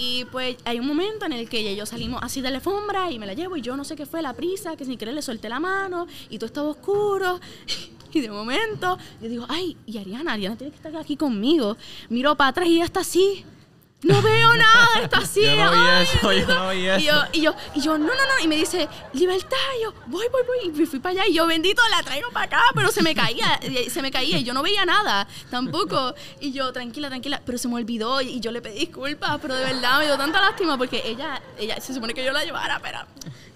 Y 0.00 0.26
pues 0.26 0.56
hay 0.64 0.78
un 0.78 0.86
momento 0.86 1.26
en 1.26 1.32
el 1.32 1.48
que 1.48 1.58
ella 1.58 1.72
y 1.72 1.76
yo 1.76 1.84
salimos 1.84 2.22
así 2.22 2.40
de 2.40 2.52
la 2.52 2.58
alfombra 2.58 3.10
y 3.10 3.18
me 3.18 3.26
la 3.26 3.34
llevo 3.34 3.56
y 3.56 3.62
yo 3.62 3.76
no 3.76 3.82
sé 3.82 3.96
qué 3.96 4.06
fue 4.06 4.22
la 4.22 4.32
prisa, 4.32 4.76
que 4.76 4.84
sin 4.84 4.96
querer 4.96 5.12
le 5.12 5.22
solté 5.22 5.48
la 5.48 5.58
mano 5.58 6.06
y 6.30 6.38
todo 6.38 6.46
estaba 6.46 6.68
oscuro. 6.68 7.40
Y 8.10 8.22
de 8.22 8.30
momento 8.30 8.96
yo 9.20 9.28
digo, 9.28 9.44
ay, 9.50 9.76
y 9.84 9.98
Ariana, 9.98 10.32
Ariana 10.32 10.56
tiene 10.56 10.70
que 10.70 10.76
estar 10.78 10.96
aquí 10.96 11.14
conmigo. 11.18 11.76
Miro 12.08 12.34
para 12.36 12.48
atrás 12.48 12.66
y 12.66 12.76
ella 12.76 12.86
está 12.86 13.00
así. 13.00 13.44
No 14.00 14.22
veo 14.22 14.54
nada, 14.54 15.02
está 15.02 15.18
así. 15.22 15.42
Yo 15.42 15.56
no 15.56 15.72
vi 15.72 15.78
eso, 16.02 16.32
yo 16.32 16.46
no 16.46 16.70
vi 16.70 16.78
y 16.78 16.84
yo, 16.84 16.94
eso. 16.94 17.26
y 17.32 17.40
yo, 17.40 17.54
y 17.74 17.80
yo, 17.80 17.98
no, 17.98 18.06
no, 18.06 18.14
no. 18.14 18.44
Y 18.44 18.46
me 18.46 18.54
dice, 18.54 18.88
libertad. 19.12 19.56
Y 19.78 19.82
yo, 19.82 19.92
voy, 20.06 20.24
voy, 20.30 20.42
voy. 20.46 20.58
Y 20.68 20.70
me 20.70 20.86
fui 20.86 21.00
para 21.00 21.14
allá. 21.22 21.26
Y 21.28 21.34
yo, 21.34 21.46
bendito, 21.48 21.82
la 21.90 22.02
traigo 22.04 22.30
para 22.30 22.46
acá. 22.46 22.62
Pero 22.76 22.92
se 22.92 23.02
me 23.02 23.12
caía, 23.14 23.58
se 23.90 24.00
me 24.00 24.12
caía. 24.12 24.38
Y 24.38 24.44
yo 24.44 24.54
no 24.54 24.62
veía 24.62 24.84
nada 24.84 25.26
tampoco. 25.50 26.14
Y 26.40 26.52
yo, 26.52 26.72
tranquila, 26.72 27.08
tranquila. 27.08 27.42
Pero 27.44 27.58
se 27.58 27.66
me 27.66 27.74
olvidó. 27.74 28.20
Y 28.20 28.38
yo 28.38 28.52
le 28.52 28.62
pedí 28.62 28.78
disculpas. 28.78 29.38
Pero 29.42 29.56
de 29.56 29.64
verdad 29.64 29.98
me 29.98 30.04
dio 30.06 30.16
tanta 30.16 30.40
lástima 30.40 30.78
porque 30.78 31.02
ella, 31.04 31.42
ella 31.58 31.80
se 31.80 31.92
supone 31.92 32.14
que 32.14 32.24
yo 32.24 32.30
la 32.32 32.44
llevara, 32.44 32.78
pero 32.80 33.00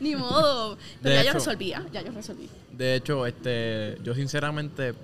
ni 0.01 0.17
modo. 0.17 0.77
Pero 1.01 1.15
De 1.15 1.21
ya 1.21 1.23
yo 1.23 1.31
hecho- 1.31 1.39
resolvía. 1.39 1.87
Ya 1.93 2.03
yo 2.03 2.11
resolví. 2.11 2.51
De 2.73 2.97
hecho, 2.97 3.27
este, 3.27 3.97
yo 4.03 4.13
sinceramente 4.15 4.95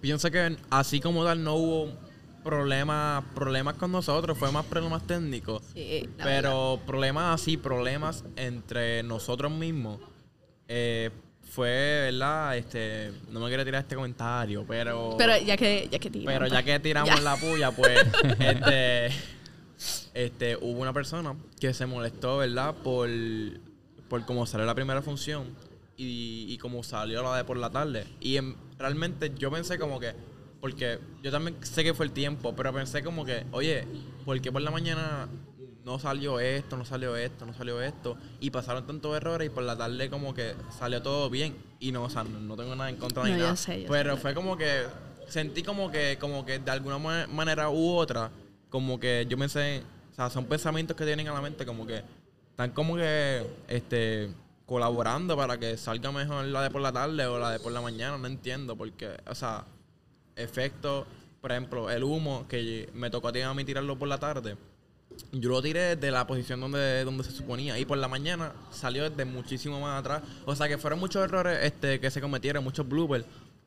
pienso 0.00 0.30
que 0.30 0.56
así 0.70 1.00
como 1.00 1.24
tal 1.24 1.42
no 1.42 1.54
hubo 1.54 2.03
problemas 2.44 3.24
problemas 3.34 3.74
con 3.74 3.90
nosotros, 3.90 4.36
fue 4.38 4.52
más 4.52 4.64
problemas 4.66 5.06
técnicos. 5.06 5.62
Sí, 5.74 6.08
verdad. 6.16 6.24
Pero 6.24 6.80
problemas 6.86 7.40
así, 7.40 7.56
problemas 7.56 8.24
entre 8.36 9.02
nosotros 9.02 9.50
mismos, 9.50 10.00
eh, 10.68 11.10
fue, 11.50 12.10
¿verdad? 12.10 12.56
Este, 12.56 13.12
no 13.30 13.40
me 13.40 13.48
quiero 13.48 13.64
tirar 13.64 13.82
este 13.82 13.94
comentario, 13.94 14.64
pero... 14.66 15.14
Pero 15.16 15.38
ya 15.38 15.56
que, 15.56 15.88
ya 15.90 15.98
que 15.98 16.10
tira, 16.10 16.32
Pero 16.32 16.46
ya 16.48 16.62
que 16.62 16.80
tiramos 16.80 17.14
Ya. 17.14 17.20
la 17.20 17.36
puya, 17.36 17.70
pues, 17.70 17.98
este, 18.40 19.06
este, 20.14 20.56
hubo 20.56 20.80
una 20.80 20.92
persona 20.92 21.34
que 21.60 21.72
se 21.74 21.86
molestó, 21.86 22.38
¿verdad? 22.38 22.74
Por, 22.82 23.08
por 24.08 24.24
cómo 24.26 24.46
salió 24.46 24.66
la 24.66 24.74
primera 24.74 25.00
función 25.02 25.46
y, 25.96 26.46
y 26.48 26.58
cómo 26.58 26.82
salió 26.82 27.22
la 27.22 27.36
de 27.36 27.44
por 27.44 27.56
la 27.56 27.70
tarde. 27.70 28.04
Y 28.20 28.36
en- 28.36 28.56
realmente 28.78 29.32
yo 29.36 29.50
pensé 29.50 29.78
como 29.78 30.00
que, 30.00 30.12
porque 30.64 30.98
yo 31.22 31.30
también 31.30 31.58
sé 31.62 31.84
que 31.84 31.92
fue 31.92 32.06
el 32.06 32.12
tiempo, 32.12 32.54
pero 32.56 32.72
pensé 32.72 33.02
como 33.02 33.22
que, 33.26 33.44
oye, 33.52 33.86
¿por 34.24 34.40
qué 34.40 34.50
por 34.50 34.62
la 34.62 34.70
mañana 34.70 35.28
no 35.84 35.98
salió 35.98 36.40
esto, 36.40 36.78
no 36.78 36.86
salió 36.86 37.14
esto, 37.18 37.44
no 37.44 37.52
salió 37.52 37.82
esto? 37.82 38.16
Y 38.40 38.48
pasaron 38.48 38.86
tantos 38.86 39.14
errores 39.14 39.48
y 39.48 39.50
por 39.50 39.62
la 39.62 39.76
tarde 39.76 40.08
como 40.08 40.32
que 40.32 40.54
salió 40.78 41.02
todo 41.02 41.28
bien. 41.28 41.54
Y 41.80 41.92
no, 41.92 42.04
o 42.04 42.08
sea, 42.08 42.24
no, 42.24 42.40
no 42.40 42.56
tengo 42.56 42.74
nada 42.74 42.88
en 42.88 42.96
contra 42.96 43.24
No, 43.24 43.28
ni 43.28 43.36
yo 43.36 43.40
nada. 43.44 43.56
sé, 43.56 43.82
yo 43.82 43.88
pero 43.90 44.14
sé. 44.14 44.22
fue 44.22 44.32
como 44.34 44.56
que 44.56 44.84
sentí 45.28 45.62
como 45.62 45.90
que 45.90 46.16
como 46.18 46.46
que 46.46 46.58
de 46.60 46.70
alguna 46.70 46.96
ma- 46.96 47.26
manera 47.26 47.68
u 47.68 47.90
otra 47.96 48.30
como 48.70 48.98
que 48.98 49.26
yo 49.28 49.36
pensé 49.36 49.82
o 50.12 50.14
sea 50.14 50.30
son 50.30 50.46
pensamientos 50.46 50.96
que 50.96 51.04
tienen 51.04 51.28
a 51.28 51.34
la 51.34 51.42
mente 51.42 51.66
como 51.66 51.86
que 51.86 52.02
están 52.52 52.70
como 52.70 52.96
que 52.96 53.46
este 53.68 54.30
colaborando 54.64 55.36
para 55.36 55.58
que 55.58 55.76
salga 55.76 56.10
mejor 56.10 56.46
la 56.46 56.62
de 56.62 56.70
por 56.70 56.80
la 56.80 56.90
tarde 56.90 57.26
o 57.26 57.38
la 57.38 57.50
de 57.50 57.58
por 57.60 57.70
la 57.70 57.82
mañana 57.82 58.16
no 58.16 58.26
entiendo 58.26 58.76
porque 58.76 59.10
o 59.28 59.34
sea 59.34 59.64
efecto 60.36 61.06
por 61.40 61.52
ejemplo 61.52 61.90
el 61.90 62.04
humo 62.04 62.46
que 62.48 62.88
me 62.94 63.10
tocó 63.10 63.28
a 63.28 63.54
mí 63.54 63.64
tirarlo 63.64 63.98
por 63.98 64.08
la 64.08 64.18
tarde 64.18 64.56
yo 65.32 65.50
lo 65.50 65.62
tiré 65.62 65.96
desde 65.96 66.10
la 66.10 66.26
posición 66.26 66.60
donde, 66.60 67.04
donde 67.04 67.24
se 67.24 67.32
suponía. 67.32 67.78
Y 67.78 67.84
por 67.84 67.98
la 67.98 68.08
mañana 68.08 68.52
salió 68.70 69.08
desde 69.08 69.24
muchísimo 69.24 69.80
más 69.80 70.00
atrás. 70.00 70.22
O 70.44 70.54
sea 70.54 70.68
que 70.68 70.78
fueron 70.78 70.98
muchos 70.98 71.22
errores 71.24 71.58
este, 71.62 72.00
que 72.00 72.10
se 72.10 72.20
cometieron, 72.20 72.64
muchos 72.64 72.88
bloopers. 72.88 73.24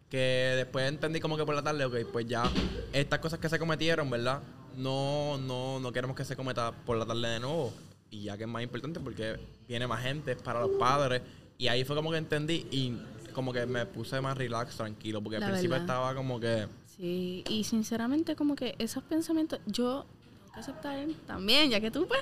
Que 0.10 0.54
después 0.56 0.88
entendí 0.88 1.20
como 1.20 1.36
que 1.36 1.46
por 1.46 1.56
la 1.56 1.62
tarde, 1.62 1.84
ok, 1.84 1.96
pues 2.12 2.26
ya 2.28 2.50
estas 2.94 3.20
cosas 3.20 3.40
que 3.40 3.50
se 3.50 3.60
cometieron, 3.60 4.10
¿verdad? 4.10 4.42
No, 4.76 5.38
no, 5.38 5.80
no 5.80 5.92
queremos 5.92 6.16
que 6.16 6.24
se 6.24 6.36
cometa 6.36 6.72
por 6.72 6.98
la 6.98 7.06
tarde 7.06 7.28
de 7.28 7.40
nuevo. 7.40 7.74
Y 8.10 8.24
ya 8.24 8.38
que 8.38 8.44
es 8.44 8.50
más 8.50 8.64
importante 8.64 9.00
porque 9.02 9.38
viene 9.68 9.86
más 9.86 10.02
gente, 10.02 10.32
es 10.32 10.42
para 10.42 10.62
los 10.62 10.72
padres. 10.80 11.22
Y 11.58 11.68
ahí 11.68 11.84
fue 11.84 11.96
como 11.96 12.12
que 12.12 12.18
entendí 12.18 12.68
y 12.72 12.98
como 13.38 13.54
que 13.54 13.68
me 13.68 13.86
puse 13.86 14.20
más 14.20 14.36
relax, 14.36 14.76
tranquilo. 14.78 15.22
Porque 15.22 15.40
La 15.40 15.46
al 15.46 15.52
principio 15.52 15.76
verdad. 15.78 15.86
estaba 15.86 16.16
como 16.16 16.40
que... 16.40 16.68
Sí, 16.98 17.44
y 17.48 17.64
sinceramente 17.64 18.36
como 18.36 18.56
que 18.56 18.74
esos 18.80 19.04
pensamientos, 19.04 19.60
yo 19.68 20.08
tengo 20.34 20.54
que 20.56 20.60
aceptar 20.60 21.08
también, 21.28 21.70
ya 21.70 21.80
que 21.80 21.92
tú 21.92 22.08
pues, 22.08 22.22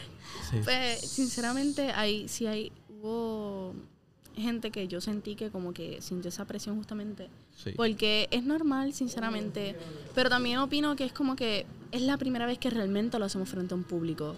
Sí. 0.52 0.58
pues 0.66 1.00
sinceramente 1.00 1.92
hay, 1.94 2.28
sí 2.28 2.46
hay, 2.48 2.74
hubo 2.90 3.74
gente 4.36 4.72
que 4.72 4.90
yo 4.90 5.00
sentí 5.00 5.36
que 5.36 5.50
como 5.52 5.72
que 5.74 6.02
sintió 6.02 6.28
esa 6.28 6.44
presión 6.44 6.76
justamente, 6.76 7.30
Sí. 7.56 7.72
porque 7.78 8.28
es 8.32 8.44
normal 8.44 8.92
sinceramente, 8.94 9.78
pero 10.14 10.30
también 10.30 10.58
opino 10.58 10.98
que 10.98 11.06
es 11.06 11.14
como 11.14 11.38
que 11.38 11.66
es 11.94 12.02
la 12.02 12.18
primera 12.18 12.46
vez 12.46 12.60
que 12.60 12.70
realmente 12.70 13.18
lo 13.18 13.24
hacemos 13.24 13.48
frente 13.48 13.74
a 13.74 13.78
un 13.78 13.86
público. 13.86 14.36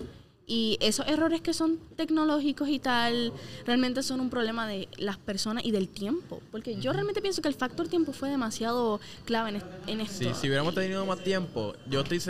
Y 0.50 0.78
esos 0.80 1.06
errores 1.08 1.42
que 1.42 1.54
son 1.54 1.78
tecnológicos 1.98 2.70
y 2.70 2.80
tal, 2.80 3.34
realmente 3.66 4.02
son 4.02 4.22
un 4.22 4.30
problema 4.30 4.66
de 4.66 4.88
las 4.98 5.18
personas 5.18 5.66
y 5.66 5.72
del 5.72 5.90
tiempo. 5.90 6.42
Porque 6.52 6.80
yo 6.80 6.94
realmente 6.94 7.22
pienso 7.22 7.42
que 7.42 7.50
el 7.50 7.54
factor 7.54 7.90
tiempo 7.90 8.14
fue 8.14 8.30
demasiado 8.30 9.02
clave 9.26 9.50
en, 9.50 9.56
est- 9.58 9.66
en 9.88 10.00
esto. 10.00 10.18
Sí, 10.18 10.34
si 10.34 10.48
hubiéramos 10.48 10.74
tenido 10.74 11.06
más 11.06 11.22
tiempo, 11.22 11.76
yo 11.90 12.00
estoy 12.00 12.22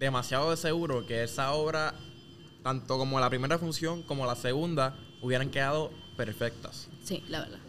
demasiado 0.00 0.50
de 0.50 0.56
seguro 0.56 1.06
que 1.06 1.22
esa 1.22 1.52
obra, 1.52 1.94
tanto 2.64 2.98
como 2.98 3.20
la 3.20 3.30
primera 3.30 3.56
función 3.58 4.02
como 4.02 4.26
la 4.26 4.34
segunda, 4.34 4.96
hubieran 5.20 5.48
quedado 5.48 5.92
perfectas. 6.16 6.88
Sí, 7.04 7.22
la 7.28 7.42
verdad. 7.42 7.60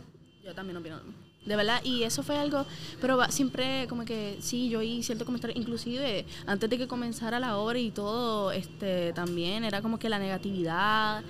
Yo 0.44 0.56
también 0.56 0.76
opino 0.78 0.98
lo 0.98 1.04
mismo. 1.04 1.23
De 1.46 1.56
verdad, 1.58 1.82
y 1.84 2.04
eso 2.04 2.24
fue 2.24 2.38
algo, 2.38 2.66
pero 3.02 3.18
va- 3.18 3.30
siempre 3.30 3.86
como 3.90 4.06
que 4.06 4.38
sí, 4.40 4.70
yo 4.70 4.80
oí 4.80 5.04
cierto 5.04 5.26
comentario, 5.26 5.60
inclusive 5.60 6.26
antes 6.46 6.70
de 6.70 6.78
que 6.78 6.88
comenzara 6.88 7.38
la 7.40 7.58
obra 7.58 7.80
y 7.80 7.92
todo, 7.92 8.52
este 8.54 9.12
también 9.14 9.66
era 9.66 9.82
como 9.82 10.00
que 10.00 10.08
la 10.08 10.20
negatividad 10.20 11.22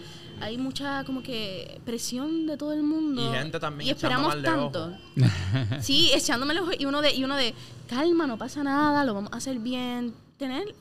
hay 0.41 0.57
mucha 0.57 1.03
como 1.05 1.23
que 1.23 1.79
presión 1.85 2.45
de 2.47 2.57
todo 2.57 2.73
el 2.73 2.83
mundo. 2.83 3.23
Y 3.23 3.35
gente 3.37 3.59
también 3.59 3.87
Y 3.87 3.91
esperamos 3.91 4.41
tanto. 4.43 4.91
sí, 5.79 6.11
echándome 6.13 6.53
los 6.53 6.63
ojos. 6.63 6.75
Y 6.79 6.85
uno 6.85 7.01
de, 7.01 7.13
y 7.13 7.23
uno 7.23 7.35
de, 7.35 7.53
calma, 7.87 8.27
no 8.27 8.37
pasa 8.37 8.63
nada, 8.63 9.05
lo 9.05 9.13
vamos 9.13 9.31
a 9.31 9.37
hacer 9.37 9.59
bien. 9.59 10.13
Tener 10.37 10.75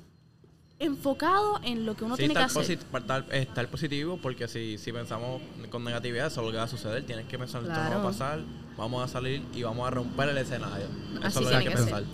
enfocado 0.85 1.61
en 1.65 1.87
lo 1.87 1.95
que 1.97 2.05
uno 2.05 2.17
Sí, 2.17 2.21
tiene 2.23 2.35
que 2.35 2.43
estar, 2.43 2.63
hacer. 2.63 2.79
estar, 2.95 3.27
estar 3.33 3.69
positivo, 3.69 4.19
porque 4.21 4.49
si, 4.49 4.79
si 4.79 4.93
pensamos 4.93 5.41
con 5.71 5.85
negatividad, 5.85 6.27
eso 6.27 6.41
es 6.41 6.47
lo 6.47 6.51
que 6.53 6.59
va 6.59 6.65
a 6.65 6.69
suceder. 6.69 7.05
Tienes 7.05 7.27
que 7.27 7.39
pensar, 7.39 7.63
esto 7.63 7.73
no 7.75 7.81
Claro. 7.81 7.97
va 7.97 8.01
a 8.03 8.07
pasar, 8.13 8.41
vamos 8.77 9.05
a 9.05 9.09
salir 9.13 9.43
y 9.55 9.63
vamos 9.63 9.87
a 9.87 9.91
romper 9.91 10.29
el 10.31 10.39
escenario. 10.39 10.87
Eso 11.19 11.27
Así 11.27 11.39
es 11.39 11.45
lo 11.45 11.51
que 11.51 11.57
hay 11.57 11.65
que 11.65 11.71
ser. 11.71 11.79
pensar. 11.85 12.05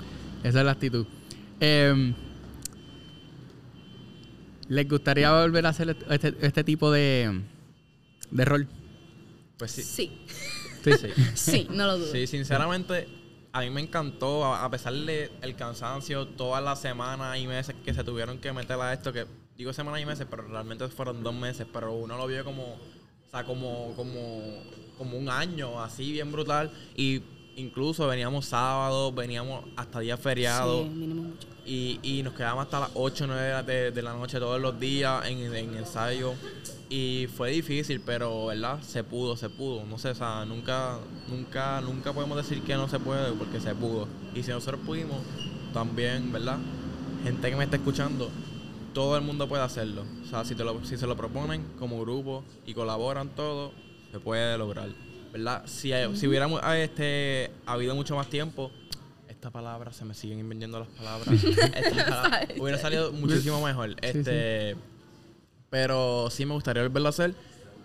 Esa 0.45 0.59
es 0.61 0.65
la 0.65 0.71
actitud. 0.73 1.07
Em, 1.61 2.15
¿Les 4.69 4.89
gustaría 4.89 5.33
volver 5.33 5.65
a 5.67 5.71
hacer 5.71 5.97
este, 6.11 6.35
este 6.43 6.63
tipo 6.65 6.91
de, 6.93 7.41
de 8.31 8.45
rol? 8.45 8.69
Pues 9.57 9.71
sí, 9.73 9.83
Sí, 9.83 10.13
sí, 10.85 10.93
sí. 11.01 11.23
sí, 11.35 11.67
no 11.71 11.87
lo 11.87 11.99
dudo. 11.99 12.13
Sí, 12.13 12.27
sinceramente, 12.27 13.09
a 13.53 13.61
mí 13.61 13.71
me 13.71 13.81
encantó, 13.81 14.45
a 14.45 14.71
pesar 14.71 14.93
de 14.93 15.31
el 15.43 15.57
cansancio, 15.57 16.27
todas 16.27 16.63
las 16.63 16.81
semanas 16.81 17.39
y 17.39 17.47
meses 17.47 17.75
que 17.85 17.95
se 17.95 18.05
tuvieron 18.05 18.39
que 18.39 18.53
meter 18.53 18.79
a 18.81 18.93
esto, 18.93 19.13
que 19.13 19.27
digo 19.57 19.73
semanas 19.73 20.01
y 20.01 20.07
meses, 20.07 20.27
pero 20.31 20.43
realmente 20.43 20.87
fueron 20.89 21.23
dos 21.23 21.35
meses, 21.35 21.67
pero 21.73 21.93
uno 21.93 22.17
lo 22.17 22.27
vio 22.27 22.45
como, 22.45 22.75
o 22.75 23.31
sea, 23.31 23.45
como, 23.45 23.95
como, 23.97 24.63
como 24.97 25.17
un 25.17 25.29
año, 25.29 25.83
así 25.83 26.13
bien 26.13 26.31
brutal. 26.31 26.71
Y 26.95 27.23
incluso 27.59 28.07
veníamos 28.07 28.47
sábados, 28.47 29.15
veníamos 29.15 29.65
hasta 29.77 30.01
días 30.01 30.19
feriados. 30.19 30.85
Sí, 30.85 30.91
mínimo 30.91 31.23
mucho. 31.25 31.47
Y, 31.67 32.01
y 32.03 32.23
nos 32.23 32.33
quedamos 32.33 32.65
hasta 32.65 32.81
las 32.81 32.91
8 32.95 33.25
o 33.25 33.27
9 33.27 33.63
de, 33.65 33.91
de 33.91 34.03
la 34.03 34.15
noche 34.15 34.39
todos 34.39 34.61
los 34.61 34.81
días 34.81 35.27
en, 35.27 35.55
en 35.55 35.75
ensayo. 35.75 36.33
Y 36.89 37.27
fue 37.37 37.51
difícil, 37.51 38.01
pero 38.01 38.47
¿verdad? 38.47 38.81
Se 38.83 39.05
pudo, 39.05 39.37
se 39.37 39.51
pudo. 39.51 39.85
No 39.85 39.99
sé, 39.99 40.11
o 40.11 40.15
sea, 40.15 40.47
nunca, 40.47 40.99
nunca, 41.29 41.83
nunca 41.83 42.13
podemos 42.15 42.39
decir 42.39 42.63
que 42.63 42.75
no 42.75 42.89
se 42.89 42.99
puede 42.99 43.33
porque 43.33 43.61
se 43.61 43.75
pudo. 43.75 44.09
Y 44.35 44.43
si 44.43 44.51
nosotros 44.51 44.81
pudimos, 44.87 45.19
también, 45.75 46.33
¿verdad? 46.33 46.59
Gente 47.25 47.51
que 47.51 47.57
me 47.57 47.65
está 47.65 47.77
escuchando, 47.77 48.31
todo 48.95 49.17
el 49.17 49.23
mundo 49.23 49.47
puede 49.49 49.63
hacerlo. 49.63 50.05
O 50.25 50.27
sea, 50.27 50.45
si, 50.47 50.55
te 50.55 50.65
lo, 50.65 50.83
si 50.85 50.97
se 50.97 51.07
lo 51.07 51.17
proponen 51.17 51.65
como 51.79 52.01
grupo 52.01 52.45
y 52.65 52.73
colaboran 52.73 53.29
todos, 53.35 53.73
se 54.11 54.19
puede 54.19 54.57
lograr. 54.57 54.89
¿Verdad? 55.33 55.63
Si, 55.67 55.93
hay- 55.93 56.17
si 56.17 56.27
hubiéramos 56.27 56.61
ah, 56.63 56.79
este, 56.79 57.51
habido 57.67 57.95
mucho 57.95 58.17
más 58.17 58.29
tiempo, 58.29 58.71
esta 59.29 59.51
palabra, 59.51 59.93
se 59.93 60.05
me 60.05 60.15
siguen 60.15 60.41
inventando 60.41 60.81
las 60.81 60.89
palabras. 60.89 61.29
Esta 61.45 62.05
palabra 62.05 62.49
hubiera 62.59 62.79
salido 62.79 63.13
muchísimo 63.13 63.65
mejor. 63.65 63.95
Este, 64.03 64.75
Pero 65.71 66.29
sí 66.31 66.45
me 66.45 66.55
gustaría 66.55 66.83
volverlo 66.83 67.09
a 67.09 67.11
hacer. 67.11 67.35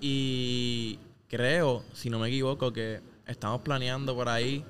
Y 0.02 0.98
creo, 1.30 1.84
si 1.94 2.10
no 2.10 2.18
me 2.18 2.30
equivoco, 2.30 2.74
que 2.74 3.02
estamos 3.28 3.62
planeando 3.62 4.16
por 4.16 4.30
ahí. 4.30 4.66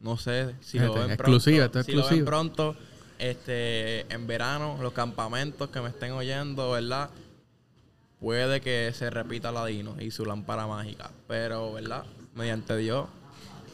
No 0.00 0.18
sé 0.18 0.54
si 0.60 0.78
lo 0.78 0.92
ven 0.92 1.10
exclusiva, 1.12 1.70
pronto. 1.70 1.80
es 1.80 1.86
Si 1.86 1.92
lo 1.92 2.06
ven 2.06 2.24
pronto, 2.24 2.76
este, 3.18 4.00
en 4.12 4.26
verano, 4.26 4.76
los 4.82 4.92
campamentos 4.92 5.70
que 5.70 5.80
me 5.80 5.88
estén 5.88 6.12
oyendo, 6.12 6.72
¿verdad? 6.72 7.08
Puede 8.20 8.60
que 8.60 8.92
se 8.94 9.10
repita 9.10 9.52
Ladino 9.52 9.96
y 10.00 10.10
su 10.10 10.24
lámpara 10.24 10.66
mágica. 10.66 11.10
Pero, 11.28 11.72
¿verdad? 11.74 12.04
Mediante 12.34 12.76
Dios, 12.76 13.08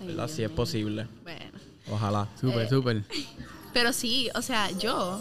¿verdad? 0.00 0.28
Si 0.28 0.42
es 0.42 0.50
posible. 0.50 1.06
Bueno. 1.22 1.58
Ojalá. 1.90 2.28
Súper, 2.40 2.66
Eh, 2.66 2.68
súper. 2.68 3.04
Pero 3.72 3.92
sí, 3.92 4.28
o 4.34 4.42
sea, 4.42 4.70
yo, 4.72 5.20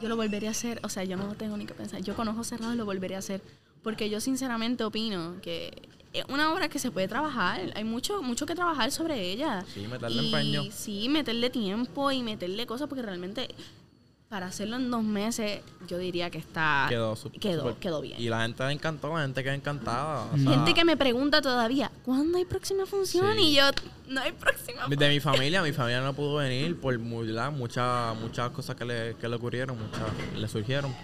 yo 0.00 0.08
lo 0.08 0.16
volvería 0.16 0.48
a 0.48 0.52
hacer. 0.52 0.80
O 0.82 0.88
sea, 0.88 1.04
yo 1.04 1.16
no 1.16 1.34
tengo 1.34 1.56
ni 1.56 1.66
que 1.66 1.74
pensar. 1.74 2.00
Yo 2.02 2.14
con 2.14 2.28
ojos 2.28 2.46
cerrados 2.46 2.76
lo 2.76 2.84
volvería 2.84 3.16
a 3.16 3.20
hacer. 3.20 3.42
Porque 3.82 4.10
yo 4.10 4.20
sinceramente 4.20 4.82
opino 4.84 5.36
que 5.42 5.88
es 6.12 6.24
una 6.28 6.52
obra 6.52 6.68
que 6.68 6.78
se 6.78 6.90
puede 6.90 7.08
trabajar. 7.08 7.60
Hay 7.74 7.84
mucho, 7.84 8.22
mucho 8.22 8.46
que 8.46 8.54
trabajar 8.54 8.90
sobre 8.90 9.30
ella. 9.30 9.64
Sí, 9.74 9.86
meterle 9.86 10.22
Y 10.22 10.26
empeño. 10.26 10.62
Sí, 10.72 11.08
meterle 11.08 11.50
tiempo 11.50 12.10
y 12.10 12.22
meterle 12.22 12.66
cosas 12.66 12.88
porque 12.88 13.02
realmente 13.02 13.48
para 14.28 14.46
hacerlo 14.46 14.76
en 14.76 14.90
dos 14.90 15.04
meses 15.04 15.60
yo 15.86 15.98
diría 15.98 16.30
que 16.30 16.38
está... 16.38 16.86
Quedó, 16.88 17.16
quedó, 17.78 18.00
bien. 18.00 18.20
Y 18.20 18.28
la 18.28 18.42
gente 18.42 18.64
le 18.66 18.72
encantó, 18.72 19.14
la 19.14 19.22
gente 19.22 19.44
quedó 19.44 19.52
encantada. 19.52 20.26
o 20.32 20.36
sea, 20.36 20.50
Gente 20.50 20.74
que 20.74 20.84
me 20.84 20.96
pregunta 20.96 21.40
todavía, 21.40 21.92
¿cuándo 22.04 22.36
hay 22.36 22.44
próxima 22.44 22.86
función? 22.86 23.36
Sí. 23.36 23.44
Y 23.44 23.54
yo, 23.54 23.62
no 24.08 24.20
hay 24.20 24.32
próxima 24.32 24.88
De 24.88 25.08
mi 25.08 25.20
familia, 25.20 25.62
mi 25.62 25.72
familia 25.72 26.00
no 26.00 26.12
pudo 26.12 26.36
venir 26.36 26.78
por 26.80 26.98
muchas 26.98 27.52
muchas 27.52 28.50
cosas 28.50 28.74
que 28.74 28.84
le, 28.84 29.14
que 29.14 29.28
le 29.28 29.36
ocurrieron, 29.36 29.78
muchas 29.78 30.02
le 30.36 30.48
surgieron. 30.48 30.94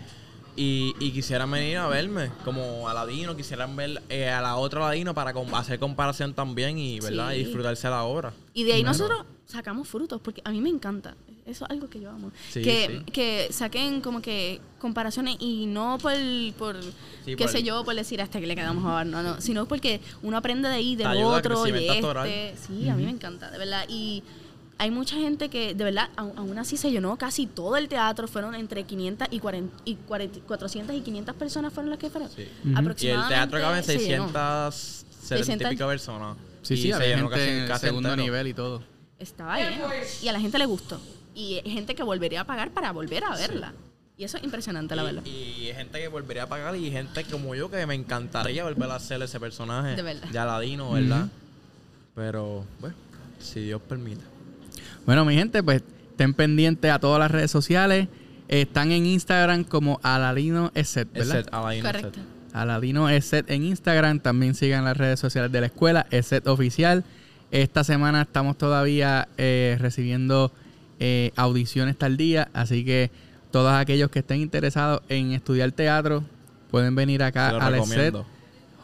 Y, 0.54 0.94
y 0.98 1.12
quisieran 1.12 1.50
venir 1.50 1.78
a 1.78 1.86
verme, 1.86 2.30
como 2.44 2.86
a 2.86 2.92
Ladino, 2.92 3.34
quisieran 3.34 3.74
ver 3.74 4.02
eh, 4.10 4.28
a 4.28 4.42
la 4.42 4.56
otra 4.56 4.80
Ladino 4.80 5.14
para 5.14 5.32
hacer 5.54 5.78
comparación 5.78 6.34
también 6.34 6.76
y, 6.76 7.00
¿verdad? 7.00 7.30
Sí. 7.30 7.36
y 7.36 7.44
disfrutarse 7.44 7.88
la 7.88 8.02
obra. 8.02 8.34
Y 8.52 8.64
de 8.64 8.74
ahí 8.74 8.82
nosotros 8.82 9.24
sacamos 9.46 9.88
frutos, 9.88 10.20
porque 10.20 10.42
a 10.44 10.50
mí 10.50 10.60
me 10.60 10.68
encanta. 10.68 11.16
Eso 11.44 11.64
es 11.64 11.70
algo 11.72 11.88
que 11.90 11.98
yo 12.00 12.08
amo. 12.10 12.30
Sí, 12.50 12.62
que, 12.62 13.02
sí. 13.04 13.10
que 13.12 13.48
saquen 13.50 14.00
como 14.00 14.22
que 14.22 14.60
comparaciones 14.78 15.36
y 15.40 15.66
no 15.66 15.98
por, 16.00 16.12
por 16.56 16.76
Sí, 17.24 17.34
qué 17.36 17.36
por- 17.36 17.48
sé 17.48 17.62
yo, 17.64 17.84
por 17.84 17.94
decir 17.96 18.22
hasta 18.22 18.38
que 18.40 18.46
le 18.46 18.54
quedamos 18.54 18.84
a 18.86 19.04
no, 19.04 19.22
no, 19.24 19.40
sino 19.40 19.66
porque 19.66 20.00
uno 20.22 20.36
aprende 20.36 20.68
de 20.68 20.74
ahí, 20.76 20.94
del 20.94 21.08
ayuda 21.08 21.32
al 21.32 21.38
otro, 21.40 21.64
de 21.64 21.88
este. 21.88 22.54
Sí, 22.66 22.88
a 22.88 22.94
mí 22.94 23.04
me 23.04 23.10
encanta, 23.10 23.50
de 23.50 23.58
verdad. 23.58 23.84
Y 23.88 24.22
hay 24.78 24.90
mucha 24.92 25.16
gente 25.16 25.48
que, 25.48 25.74
de 25.74 25.82
verdad, 25.84 26.10
aún, 26.16 26.56
así 26.58 26.76
se 26.76 26.90
llenó 26.92 27.16
casi 27.18 27.46
todo 27.46 27.76
el 27.76 27.88
teatro. 27.88 28.28
Fueron 28.28 28.54
entre 28.54 28.84
500 28.84 29.26
y, 29.32 29.40
40, 29.40 29.76
y 29.84 29.96
40 29.96 30.40
400 30.46 30.94
y 30.96 31.00
500 31.00 31.34
personas 31.34 31.72
fueron 31.72 31.90
las 31.90 31.98
que 31.98 32.08
fueron. 32.08 32.30
Sí. 32.30 32.42
Ujú. 32.42 32.68
Y 32.68 32.70
el 32.72 32.76
Aproximadamente. 32.78 33.34
teatro 33.34 33.60
cabe 33.60 33.78
en 33.78 33.84
se 33.84 33.98
llenó. 33.98 34.28
670 34.70 35.72
y 35.72 35.76
pico 35.76 35.88
personas. 35.88 36.36
Sí, 36.62 36.74
Y 36.74 36.76
sí, 36.76 36.82
se 36.88 36.94
había 36.94 37.16
llenó 37.16 37.28
gente 37.30 37.44
casi- 37.46 37.58
en 37.58 37.66
casi 37.68 37.86
segundo 37.86 38.08
entero. 38.10 38.22
nivel 38.24 38.46
y 38.46 38.54
todo. 38.54 38.82
estaba 39.18 39.56
lleno. 39.56 39.86
Y 40.22 40.28
a 40.28 40.32
la 40.32 40.40
gente 40.40 40.58
le 40.58 40.66
gustó. 40.66 41.00
Y 41.34 41.60
gente 41.64 41.94
que 41.94 42.02
volvería 42.02 42.42
a 42.42 42.44
pagar 42.44 42.70
para 42.70 42.92
volver 42.92 43.24
a 43.24 43.34
verla. 43.34 43.72
Y 44.16 44.24
eso 44.24 44.36
es 44.36 44.44
impresionante, 44.44 44.94
la 44.94 45.02
verdad. 45.02 45.24
Y, 45.24 45.72
gente 45.74 45.98
que 45.98 46.08
volvería 46.08 46.44
a 46.44 46.46
pagar 46.46 46.76
y 46.76 46.90
gente 46.90 47.24
como 47.24 47.54
yo 47.54 47.70
que 47.70 47.84
me 47.86 47.94
encantaría 47.94 48.62
volver 48.62 48.90
a 48.90 48.96
hacer 48.96 49.22
ese 49.22 49.40
personaje 49.40 49.96
De 49.96 50.02
verdad. 50.02 50.28
de 50.28 50.38
Aladino, 50.38 50.92
¿verdad? 50.92 51.28
Pero, 52.14 52.64
bueno, 52.80 52.94
si 53.40 53.60
Dios 53.60 53.80
permite. 53.88 54.22
Bueno, 55.06 55.24
mi 55.24 55.34
gente, 55.34 55.62
pues 55.62 55.82
estén 56.10 56.34
pendientes 56.34 56.90
a 56.90 56.98
todas 56.98 57.18
las 57.18 57.30
redes 57.30 57.50
sociales. 57.50 58.08
Están 58.48 58.92
en 58.92 59.06
Instagram 59.06 59.64
como 59.64 59.98
Aladino 60.02 60.70
Eset, 60.74 61.10
¿verdad? 61.10 61.40
Ese 61.40 61.48
Aladino 61.50 61.86
Correcto. 61.86 62.20
set. 62.20 62.54
Aladino 62.54 63.08
Eset 63.08 63.50
en 63.50 63.64
Instagram. 63.64 64.20
También 64.20 64.54
sigan 64.54 64.84
las 64.84 64.96
redes 64.96 65.18
sociales 65.18 65.50
de 65.50 65.60
la 65.60 65.66
escuela, 65.66 66.06
Eset 66.10 66.46
Oficial. 66.46 67.02
Esta 67.50 67.82
semana 67.82 68.22
estamos 68.22 68.58
todavía 68.58 69.28
eh, 69.38 69.76
recibiendo 69.80 70.52
eh, 71.04 71.32
audiciones 71.34 71.98
tal 71.98 72.16
día, 72.16 72.48
así 72.52 72.84
que 72.84 73.10
todos 73.50 73.72
aquellos 73.72 74.08
que 74.08 74.20
estén 74.20 74.40
interesados 74.40 75.02
en 75.08 75.32
estudiar 75.32 75.72
teatro 75.72 76.22
pueden 76.70 76.94
venir 76.94 77.24
acá 77.24 77.48
al 77.48 77.74
Eset. 77.74 77.88
recomiendo. 77.88 78.26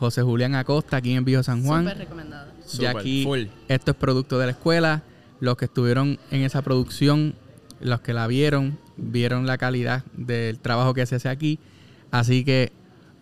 José 0.00 0.22
Julián 0.22 0.56
Acosta, 0.56 0.96
aquí 0.96 1.12
en 1.12 1.24
Viejo 1.24 1.44
San 1.44 1.62
Juan. 1.62 1.84
Súper 1.84 1.98
recomendado. 1.98 2.50
Ya 2.76 2.90
aquí, 2.90 3.22
full. 3.22 3.44
esto 3.68 3.92
es 3.92 3.96
producto 3.96 4.36
de 4.40 4.46
la 4.46 4.50
escuela. 4.50 5.02
Los 5.38 5.56
que 5.56 5.66
estuvieron 5.66 6.18
en 6.32 6.42
esa 6.42 6.60
producción, 6.62 7.36
los 7.80 8.00
que 8.00 8.12
la 8.12 8.26
vieron, 8.26 8.80
vieron 8.96 9.46
la 9.46 9.56
calidad 9.56 10.02
del 10.12 10.58
trabajo 10.58 10.94
que 10.94 11.06
se 11.06 11.14
hace 11.14 11.28
aquí. 11.28 11.60
Así 12.10 12.44
que 12.44 12.72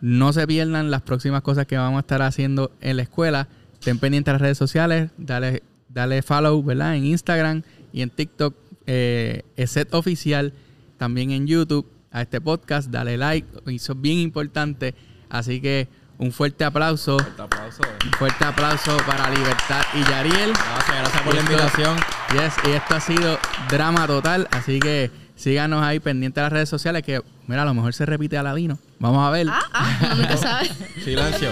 no 0.00 0.32
se 0.32 0.46
pierdan 0.46 0.90
las 0.90 1.02
próximas 1.02 1.42
cosas 1.42 1.66
que 1.66 1.76
vamos 1.76 1.98
a 1.98 2.00
estar 2.00 2.22
haciendo 2.22 2.72
en 2.80 2.96
la 2.96 3.02
escuela. 3.02 3.48
Estén 3.74 3.98
pendientes 3.98 4.32
de 4.32 4.32
las 4.32 4.40
redes 4.40 4.56
sociales, 4.56 5.10
dale, 5.18 5.62
dale 5.90 6.22
follow, 6.22 6.62
¿verdad? 6.62 6.96
En 6.96 7.04
Instagram 7.04 7.62
y 7.92 8.00
en 8.00 8.10
TikTok, 8.10 8.54
eh, 8.86 9.42
set 9.66 9.92
oficial, 9.94 10.52
también 10.96 11.30
en 11.30 11.46
YouTube 11.46 11.90
a 12.10 12.22
este 12.22 12.40
podcast, 12.40 12.90
dale 12.90 13.16
like, 13.16 13.46
eso 13.66 13.92
es 13.92 14.00
bien 14.00 14.18
importante. 14.18 14.94
Así 15.28 15.60
que 15.60 15.88
un 16.18 16.32
fuerte 16.32 16.64
aplauso. 16.64 17.18
Fuerte 17.18 17.42
aplauso. 17.42 17.82
Un 18.04 18.12
fuerte 18.12 18.44
aplauso 18.44 18.96
para 19.06 19.30
Libertad 19.30 19.82
y 19.94 20.02
Yariel. 20.10 20.52
Gracias, 20.52 20.96
gracias 20.96 21.22
por 21.22 21.34
la 21.34 21.40
Y 21.40 21.44
invitación. 21.44 21.96
Yes, 22.32 22.54
y 22.66 22.70
esto 22.70 22.94
ha 22.94 23.00
sido 23.00 23.38
drama 23.70 24.06
total. 24.06 24.48
Así 24.50 24.80
que 24.80 25.10
síganos 25.34 25.82
ahí 25.82 26.00
pendientes 26.00 26.36
de 26.36 26.42
las 26.42 26.52
redes 26.52 26.68
sociales 26.68 27.02
que, 27.02 27.20
mira, 27.46 27.62
a 27.62 27.66
lo 27.66 27.74
mejor 27.74 27.92
se 27.92 28.06
repite 28.06 28.38
Aladino. 28.38 28.78
Vamos 28.98 29.26
a 29.26 29.30
ver. 29.30 29.48
Ah, 29.50 29.62
ah, 29.72 30.14
nunca. 30.16 30.36
Silencio. 31.04 31.50